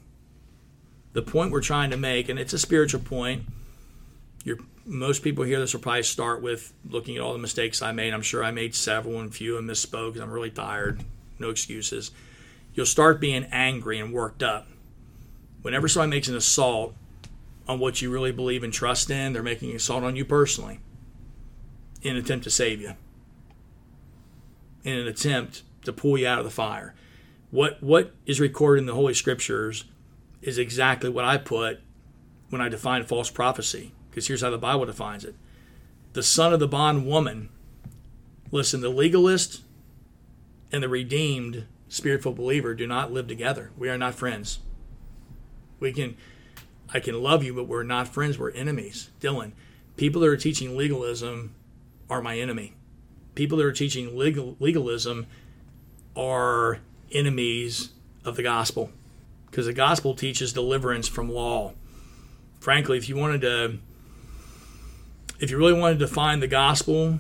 The 1.14 1.22
point 1.22 1.52
we're 1.52 1.62
trying 1.62 1.90
to 1.90 1.98
make, 1.98 2.30
and 2.30 2.40
it's 2.40 2.54
a 2.54 2.60
spiritual 2.60 3.02
point. 3.02 3.44
You're, 4.46 4.60
most 4.86 5.24
people 5.24 5.44
hear 5.44 5.60
this 5.60 5.74
will 5.74 5.82
probably 5.82 6.04
start 6.04 6.42
with 6.42 6.74
looking 6.88 7.18
at 7.18 7.22
all 7.22 7.34
the 7.34 7.40
mistakes 7.40 7.82
I 7.82 7.92
made. 7.92 8.14
I'm 8.14 8.22
sure 8.22 8.44
I 8.44 8.52
made 8.52 8.76
several 8.76 9.20
and 9.20 9.34
few 9.34 9.58
and 9.58 9.70
misspoke. 9.70 10.22
I'm 10.22 10.32
really 10.32 10.52
tired. 10.52 11.04
No 11.42 11.50
excuses. 11.50 12.12
You'll 12.74 12.86
start 12.86 13.20
being 13.20 13.46
angry 13.52 14.00
and 14.00 14.14
worked 14.14 14.42
up. 14.42 14.68
Whenever 15.62 15.88
somebody 15.88 16.12
makes 16.12 16.28
an 16.28 16.36
assault 16.36 16.96
on 17.68 17.80
what 17.80 18.02
you 18.02 18.10
really 18.10 18.32
believe 18.32 18.64
and 18.64 18.74
trust 18.74 19.10
in, 19.10 19.34
they're 19.34 19.44
making 19.44 19.72
an 19.72 19.76
assault 19.76 20.04
on 20.04 20.16
you 20.16 20.26
personally 20.26 20.80
in 22.02 22.16
an 22.16 22.24
attempt 22.24 22.44
to 22.46 22.50
save 22.50 22.82
you, 22.82 22.94
in 24.84 24.98
an 24.98 25.08
attempt 25.08 25.64
to 25.84 25.94
pull 25.94 26.18
you 26.18 26.28
out 26.28 26.40
of 26.40 26.46
the 26.46 26.52
fire. 26.52 26.96
What 27.52 27.84
what 27.84 28.14
is 28.26 28.40
recorded 28.40 28.82
in 28.82 28.86
the 28.88 28.96
Holy 28.96 29.14
Scriptures 29.14 29.84
is 30.42 30.58
exactly 30.58 31.10
what 31.10 31.26
I 31.26 31.38
put 31.38 31.82
when 32.50 32.62
I 32.62 32.70
define 32.70 33.04
false 33.04 33.30
prophecy. 33.30 33.92
Because 34.10 34.28
here's 34.28 34.42
how 34.42 34.50
the 34.50 34.58
Bible 34.58 34.86
defines 34.86 35.26
it: 35.26 35.36
the 36.14 36.24
son 36.24 36.54
of 36.54 36.60
the 36.60 36.68
bondwoman. 36.68 37.50
Listen, 38.52 38.82
the 38.82 38.90
legalist 38.90 39.62
and 40.72 40.82
the 40.82 40.90
redeemed 40.90 41.66
spiritual 41.90 42.34
believer 42.34 42.74
do 42.74 42.88
not 42.88 43.12
live 43.12 43.28
together. 43.28 43.72
We 43.78 43.90
are 43.90 43.98
not 43.98 44.16
friends. 44.16 44.60
We 45.80 45.92
can, 45.92 46.16
I 46.94 47.00
can 47.00 47.22
love 47.22 47.44
you, 47.44 47.54
but 47.54 47.68
we're 47.68 47.84
not 47.84 48.08
friends. 48.08 48.38
We're 48.38 48.52
enemies. 48.52 49.10
Dylan, 49.20 49.52
people 49.98 50.22
that 50.22 50.28
are 50.28 50.38
teaching 50.38 50.78
legalism 50.78 51.54
are 52.10 52.22
my 52.22 52.38
enemy. 52.38 52.74
People 53.36 53.58
that 53.58 53.66
are 53.66 53.72
teaching 53.72 54.18
legal, 54.18 54.56
legalism 54.60 55.28
are 56.16 56.80
enemies 57.12 57.92
of 58.24 58.36
the 58.36 58.44
gospel 58.44 58.92
because 59.52 59.66
the 59.66 59.74
gospel 59.74 60.16
teaches 60.16 60.54
deliverance 60.54 61.08
from 61.08 61.30
law. 61.30 61.74
Frankly, 62.60 62.98
if 62.98 63.10
you 63.10 63.18
wanted 63.18 63.42
to, 63.42 63.80
if 65.40 65.52
you 65.52 65.58
really 65.58 65.74
wanted 65.74 66.00
to 66.00 66.06
define 66.06 66.40
the 66.40 66.48
gospel, 66.48 67.20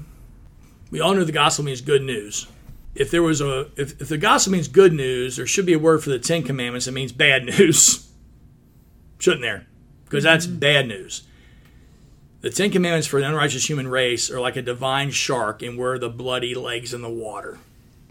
we 0.91 1.01
all 1.01 1.13
know 1.13 1.23
the 1.23 1.31
gospel 1.31 1.65
means 1.65 1.81
good 1.81 2.03
news. 2.03 2.47
If 2.93 3.09
there 3.09 3.23
was 3.23 3.41
a, 3.41 3.67
if, 3.77 4.01
if 4.01 4.09
the 4.09 4.17
gospel 4.17 4.53
means 4.53 4.67
good 4.67 4.93
news, 4.93 5.37
there 5.37 5.47
should 5.47 5.65
be 5.65 5.73
a 5.73 5.79
word 5.79 6.03
for 6.03 6.09
the 6.09 6.19
Ten 6.19 6.43
Commandments 6.43 6.85
that 6.85 6.91
means 6.91 7.11
bad 7.11 7.45
news, 7.59 8.09
shouldn't 9.19 9.41
there? 9.41 9.67
Because 10.05 10.23
that's 10.23 10.45
mm-hmm. 10.45 10.59
bad 10.59 10.87
news. 10.87 11.23
The 12.41 12.49
Ten 12.49 12.71
Commandments 12.71 13.07
for 13.07 13.19
the 13.19 13.27
unrighteous 13.27 13.69
human 13.69 13.87
race 13.87 14.29
are 14.31 14.41
like 14.41 14.55
a 14.55 14.61
divine 14.61 15.11
shark, 15.11 15.61
and 15.61 15.77
we're 15.77 15.99
the 15.99 16.09
bloody 16.09 16.55
legs 16.55 16.93
in 16.93 17.01
the 17.01 17.09
water. 17.09 17.59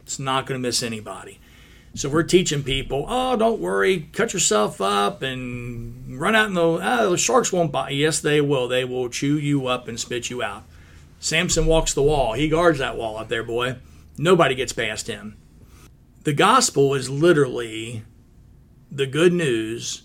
It's 0.03 0.19
not 0.19 0.47
going 0.47 0.61
to 0.61 0.67
miss 0.67 0.83
anybody. 0.83 1.41
So 1.95 2.09
we're 2.09 2.23
teaching 2.23 2.63
people, 2.63 3.05
oh, 3.09 3.37
don't 3.37 3.61
worry, 3.61 4.09
cut 4.13 4.33
yourself 4.33 4.81
up 4.81 5.23
and 5.23 6.21
run 6.21 6.37
out 6.37 6.47
in 6.47 6.55
the, 6.55 6.63
oh, 6.63 7.11
the 7.11 7.19
sharks 7.19 7.53
won't 7.53 7.73
bite. 7.73 7.95
Yes, 7.95 8.21
they 8.21 8.41
will. 8.41 8.69
They 8.69 8.85
will 8.85 9.09
chew 9.09 9.37
you 9.37 9.67
up 9.67 9.89
and 9.89 9.99
spit 9.99 10.31
you 10.31 10.41
out. 10.43 10.63
Samson 11.19 11.67
walks 11.67 11.93
the 11.93 12.03
wall. 12.03 12.35
He 12.35 12.49
guards 12.49 12.79
that 12.79 12.97
wall 12.97 13.17
up 13.17 13.29
there, 13.29 13.43
boy. 13.43 13.77
Nobody 14.19 14.55
gets 14.55 14.73
past 14.73 15.07
him. 15.07 15.37
The 16.25 16.33
gospel 16.33 16.95
is 16.95 17.09
literally 17.09 18.05
the 18.91 19.07
good 19.07 19.33
news 19.33 20.03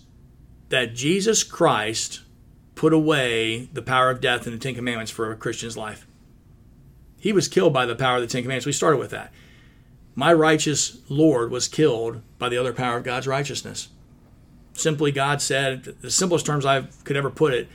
that 0.68 0.94
Jesus 0.94 1.42
Christ 1.42 2.22
put 2.74 2.92
away 2.92 3.68
the 3.72 3.82
power 3.82 4.10
of 4.10 4.20
death 4.20 4.46
and 4.46 4.54
the 4.54 4.58
Ten 4.58 4.74
Commandments 4.74 5.10
for 5.10 5.30
a 5.30 5.36
Christian's 5.36 5.76
life. 5.76 6.06
He 7.18 7.32
was 7.32 7.48
killed 7.48 7.72
by 7.72 7.86
the 7.86 7.96
power 7.96 8.16
of 8.16 8.22
the 8.22 8.28
Ten 8.28 8.42
Commandments. 8.42 8.66
We 8.66 8.72
started 8.72 8.98
with 8.98 9.10
that. 9.10 9.32
My 10.14 10.32
righteous 10.32 10.98
Lord 11.08 11.50
was 11.50 11.68
killed 11.68 12.22
by 12.38 12.48
the 12.48 12.56
other 12.56 12.72
power 12.72 12.96
of 12.96 13.04
God's 13.04 13.26
righteousness. 13.26 13.88
Simply, 14.72 15.12
God 15.12 15.42
said, 15.42 15.84
the 16.00 16.10
simplest 16.10 16.46
terms 16.46 16.64
I 16.64 16.82
could 17.04 17.16
ever 17.16 17.30
put 17.30 17.54
it, 17.54 17.68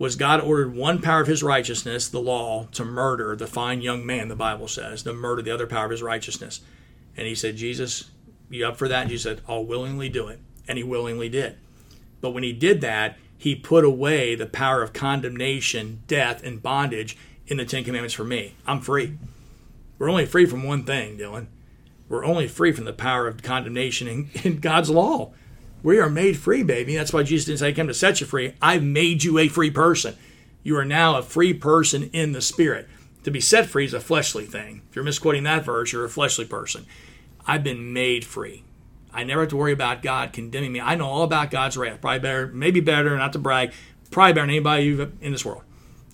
was 0.00 0.16
God 0.16 0.40
ordered 0.40 0.74
one 0.74 1.02
power 1.02 1.20
of 1.20 1.26
his 1.26 1.42
righteousness, 1.42 2.08
the 2.08 2.22
law, 2.22 2.66
to 2.72 2.86
murder 2.86 3.36
the 3.36 3.46
fine 3.46 3.82
young 3.82 4.06
man, 4.06 4.28
the 4.28 4.34
Bible 4.34 4.66
says, 4.66 5.02
to 5.02 5.12
murder 5.12 5.42
the 5.42 5.50
other 5.50 5.66
power 5.66 5.84
of 5.84 5.90
his 5.90 6.02
righteousness. 6.02 6.62
And 7.18 7.26
he 7.26 7.34
said, 7.34 7.56
Jesus, 7.56 8.10
you 8.48 8.66
up 8.66 8.78
for 8.78 8.88
that? 8.88 9.02
And 9.02 9.10
Jesus 9.10 9.24
said, 9.24 9.42
I'll 9.46 9.62
willingly 9.62 10.08
do 10.08 10.28
it. 10.28 10.40
And 10.66 10.78
he 10.78 10.84
willingly 10.84 11.28
did. 11.28 11.58
But 12.22 12.30
when 12.30 12.42
he 12.42 12.54
did 12.54 12.80
that, 12.80 13.18
he 13.36 13.54
put 13.54 13.84
away 13.84 14.34
the 14.34 14.46
power 14.46 14.82
of 14.82 14.94
condemnation, 14.94 16.02
death, 16.06 16.42
and 16.42 16.62
bondage 16.62 17.18
in 17.46 17.58
the 17.58 17.66
Ten 17.66 17.84
Commandments 17.84 18.14
for 18.14 18.24
me. 18.24 18.54
I'm 18.66 18.80
free. 18.80 19.18
We're 19.98 20.08
only 20.08 20.24
free 20.24 20.46
from 20.46 20.62
one 20.62 20.84
thing, 20.84 21.18
Dylan. 21.18 21.48
We're 22.08 22.24
only 22.24 22.48
free 22.48 22.72
from 22.72 22.86
the 22.86 22.94
power 22.94 23.28
of 23.28 23.42
condemnation 23.42 24.08
in, 24.08 24.30
in 24.44 24.60
God's 24.60 24.88
law. 24.88 25.34
We 25.82 25.98
are 25.98 26.10
made 26.10 26.36
free, 26.36 26.62
baby. 26.62 26.94
That's 26.94 27.12
why 27.12 27.22
Jesus 27.22 27.46
didn't 27.46 27.60
say, 27.60 27.68
I 27.68 27.72
to 27.72 27.94
set 27.94 28.20
you 28.20 28.26
free. 28.26 28.54
I've 28.60 28.82
made 28.82 29.24
you 29.24 29.38
a 29.38 29.48
free 29.48 29.70
person. 29.70 30.16
You 30.62 30.76
are 30.76 30.84
now 30.84 31.16
a 31.16 31.22
free 31.22 31.54
person 31.54 32.10
in 32.12 32.32
the 32.32 32.42
Spirit. 32.42 32.88
To 33.24 33.30
be 33.30 33.40
set 33.40 33.66
free 33.66 33.84
is 33.84 33.94
a 33.94 34.00
fleshly 34.00 34.44
thing. 34.44 34.82
If 34.88 34.96
you're 34.96 35.04
misquoting 35.04 35.44
that 35.44 35.64
verse, 35.64 35.92
you're 35.92 36.04
a 36.04 36.10
fleshly 36.10 36.44
person. 36.44 36.86
I've 37.46 37.64
been 37.64 37.92
made 37.92 38.24
free. 38.24 38.64
I 39.12 39.24
never 39.24 39.40
have 39.40 39.50
to 39.50 39.56
worry 39.56 39.72
about 39.72 40.02
God 40.02 40.32
condemning 40.32 40.72
me. 40.72 40.80
I 40.80 40.94
know 40.94 41.06
all 41.06 41.22
about 41.22 41.50
God's 41.50 41.76
wrath. 41.76 42.00
Probably 42.00 42.20
better, 42.20 42.46
maybe 42.48 42.80
better, 42.80 43.16
not 43.16 43.32
to 43.32 43.38
brag, 43.38 43.72
probably 44.10 44.34
better 44.34 44.46
than 44.46 44.50
anybody 44.50 45.08
in 45.20 45.32
this 45.32 45.44
world. 45.44 45.62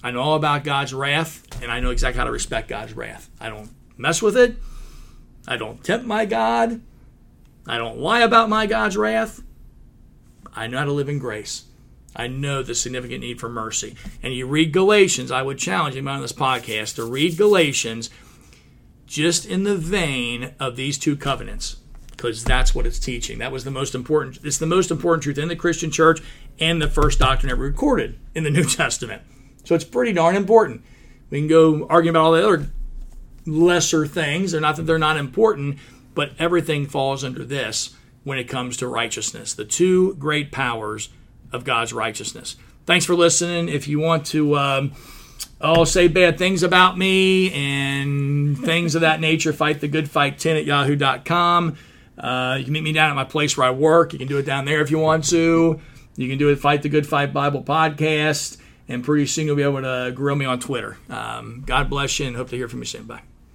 I 0.03 0.13
know 0.13 0.21
all 0.21 0.37
about 0.37 0.65
God's 0.65 0.95
wrath, 0.95 1.47
and 1.63 1.71
I 1.71 1.81
know 1.81 1.91
exactly 1.91 2.19
how 2.19 2.25
to 2.25 2.31
respect 2.31 2.69
God's 2.69 2.95
wrath. 2.95 3.29
I 3.41 3.49
don't 3.49 3.71
mess 3.97 4.23
with 4.23 4.37
it. 4.37 4.57
I 5.49 5.57
don't 5.57 5.83
tempt 5.83 6.07
my 6.07 6.25
God. 6.25 6.81
I 7.67 7.79
don't 7.79 7.99
lie 7.99 8.21
about 8.21 8.49
my 8.49 8.67
God's 8.67 8.97
wrath. 8.97 9.43
I 10.57 10.67
know 10.67 10.79
how 10.79 10.85
to 10.85 10.93
live 10.93 11.09
in 11.09 11.19
grace. 11.19 11.65
I 12.17 12.29
know 12.29 12.63
the 12.63 12.75
significant 12.75 13.21
need 13.21 13.39
for 13.39 13.49
mercy. 13.49 13.95
And 14.23 14.33
you 14.33 14.47
read 14.47 14.73
Galatians, 14.73 15.31
I 15.31 15.43
would 15.43 15.59
challenge 15.59 15.95
anybody 15.95 16.17
on 16.17 16.23
this 16.23 16.33
podcast 16.33 16.95
to 16.97 17.05
read 17.05 17.37
Galatians 17.37 18.09
just 19.07 19.45
in 19.45 19.65
the 19.65 19.77
vein 19.77 20.55
of 20.59 20.77
these 20.77 20.97
two 20.97 21.15
covenants 21.15 21.77
because 22.11 22.43
that's 22.43 22.75
what 22.75 22.87
it's 22.87 22.99
teaching. 22.99 23.39
That 23.39 23.53
was 23.53 23.65
the 23.65 23.71
most 23.71 23.95
important. 23.95 24.39
It's 24.43 24.57
the 24.57 24.67
most 24.67 24.91
important 24.91 25.23
truth 25.25 25.37
in 25.37 25.49
the 25.49 25.57
Christian 25.57 25.91
church 25.91 26.23
and 26.59 26.81
the 26.81 26.89
first 26.89 27.19
doctrine 27.19 27.53
ever 27.53 27.63
recorded 27.63 28.19
in 28.35 28.45
the 28.45 28.51
New 28.59 28.65
Testament. 28.65 29.23
So 29.65 29.75
it's 29.75 29.85
pretty 29.85 30.15
darn 30.15 30.37
important. 30.37 30.83
We 31.29 31.41
can 31.41 31.49
go 31.49 31.87
argue 31.89 32.11
about 32.11 32.25
all 32.25 32.33
the 32.33 32.47
other 32.47 32.71
lesser 33.45 34.07
things. 34.07 34.53
They're 34.53 34.61
not 34.61 34.77
that 34.77 34.85
they're 34.85 34.99
not 34.99 35.19
important, 35.19 35.79
but 36.15 36.33
everything 36.39 36.87
falls 36.87 37.23
under 37.23 37.45
this 37.45 37.95
when 38.27 38.39
it 38.39 38.49
comes 38.49 38.77
to 38.79 38.89
righteousness. 38.89 39.55
The 39.55 39.65
two 39.65 40.17
great 40.17 40.51
powers 40.51 41.11
of 41.53 41.63
God's 41.63 41.93
righteousness. 41.93 42.57
Thanks 42.85 43.07
for 43.07 43.15
listening. 43.15 43.69
If 43.69 43.87
you 43.87 44.01
want 44.01 44.27
to. 44.27 44.57
Um, 44.57 44.93
oh, 45.61 45.85
say 45.85 46.09
bad 46.09 46.37
things 46.37 46.65
about 46.65 46.99
me 46.99 47.53
and 47.53 48.59
things 48.59 48.97
of 48.97 49.03
that 49.03 49.21
nature, 49.21 49.53
fight 49.53 49.81
the 49.81 49.87
good 49.87 50.11
fight 50.11 50.39
10 50.41 50.57
at 50.57 50.65
yahoo.com. 50.65 51.77
Uh, 52.19 52.57
you 52.59 52.65
can 52.65 52.73
meet 52.73 52.83
me 52.83 52.93
down 52.93 53.11
at 53.11 53.15
my 53.15 53.25
place 53.25 53.57
where 53.57 53.69
I 53.69 53.71
work. 53.71 54.13
You 54.13 54.19
can 54.19 54.27
do 54.27 54.39
it 54.39 54.45
down 54.45 54.65
there 54.65 54.81
if 54.81 54.91
you 54.91 54.99
want 54.99 55.25
to. 55.29 55.81
You 56.17 56.29
can 56.29 56.37
do 56.37 56.49
it 56.49 56.57
Fight 56.57 56.83
the 56.83 56.89
Good 56.89 57.07
Fight 57.07 57.33
Bible 57.33 57.63
podcast. 57.63 58.57
And 58.89 59.05
pretty 59.05 59.27
soon 59.27 59.47
you'll 59.47 59.57
be 59.57 59.63
able 59.63 59.83
to 59.83 60.11
grill 60.15 60.37
me 60.37 60.47
on 60.47 60.59
Twitter. 60.59 60.97
Um, 61.09 61.63
God 61.65 61.89
bless 61.89 62.19
you 62.19 62.27
and 62.27 62.37
hope 62.37 62.49
to 62.51 62.57
hear 62.57 62.69
from 62.69 62.81
you 62.81 62.87
soon. 62.87 63.05
Bye. 63.05 63.23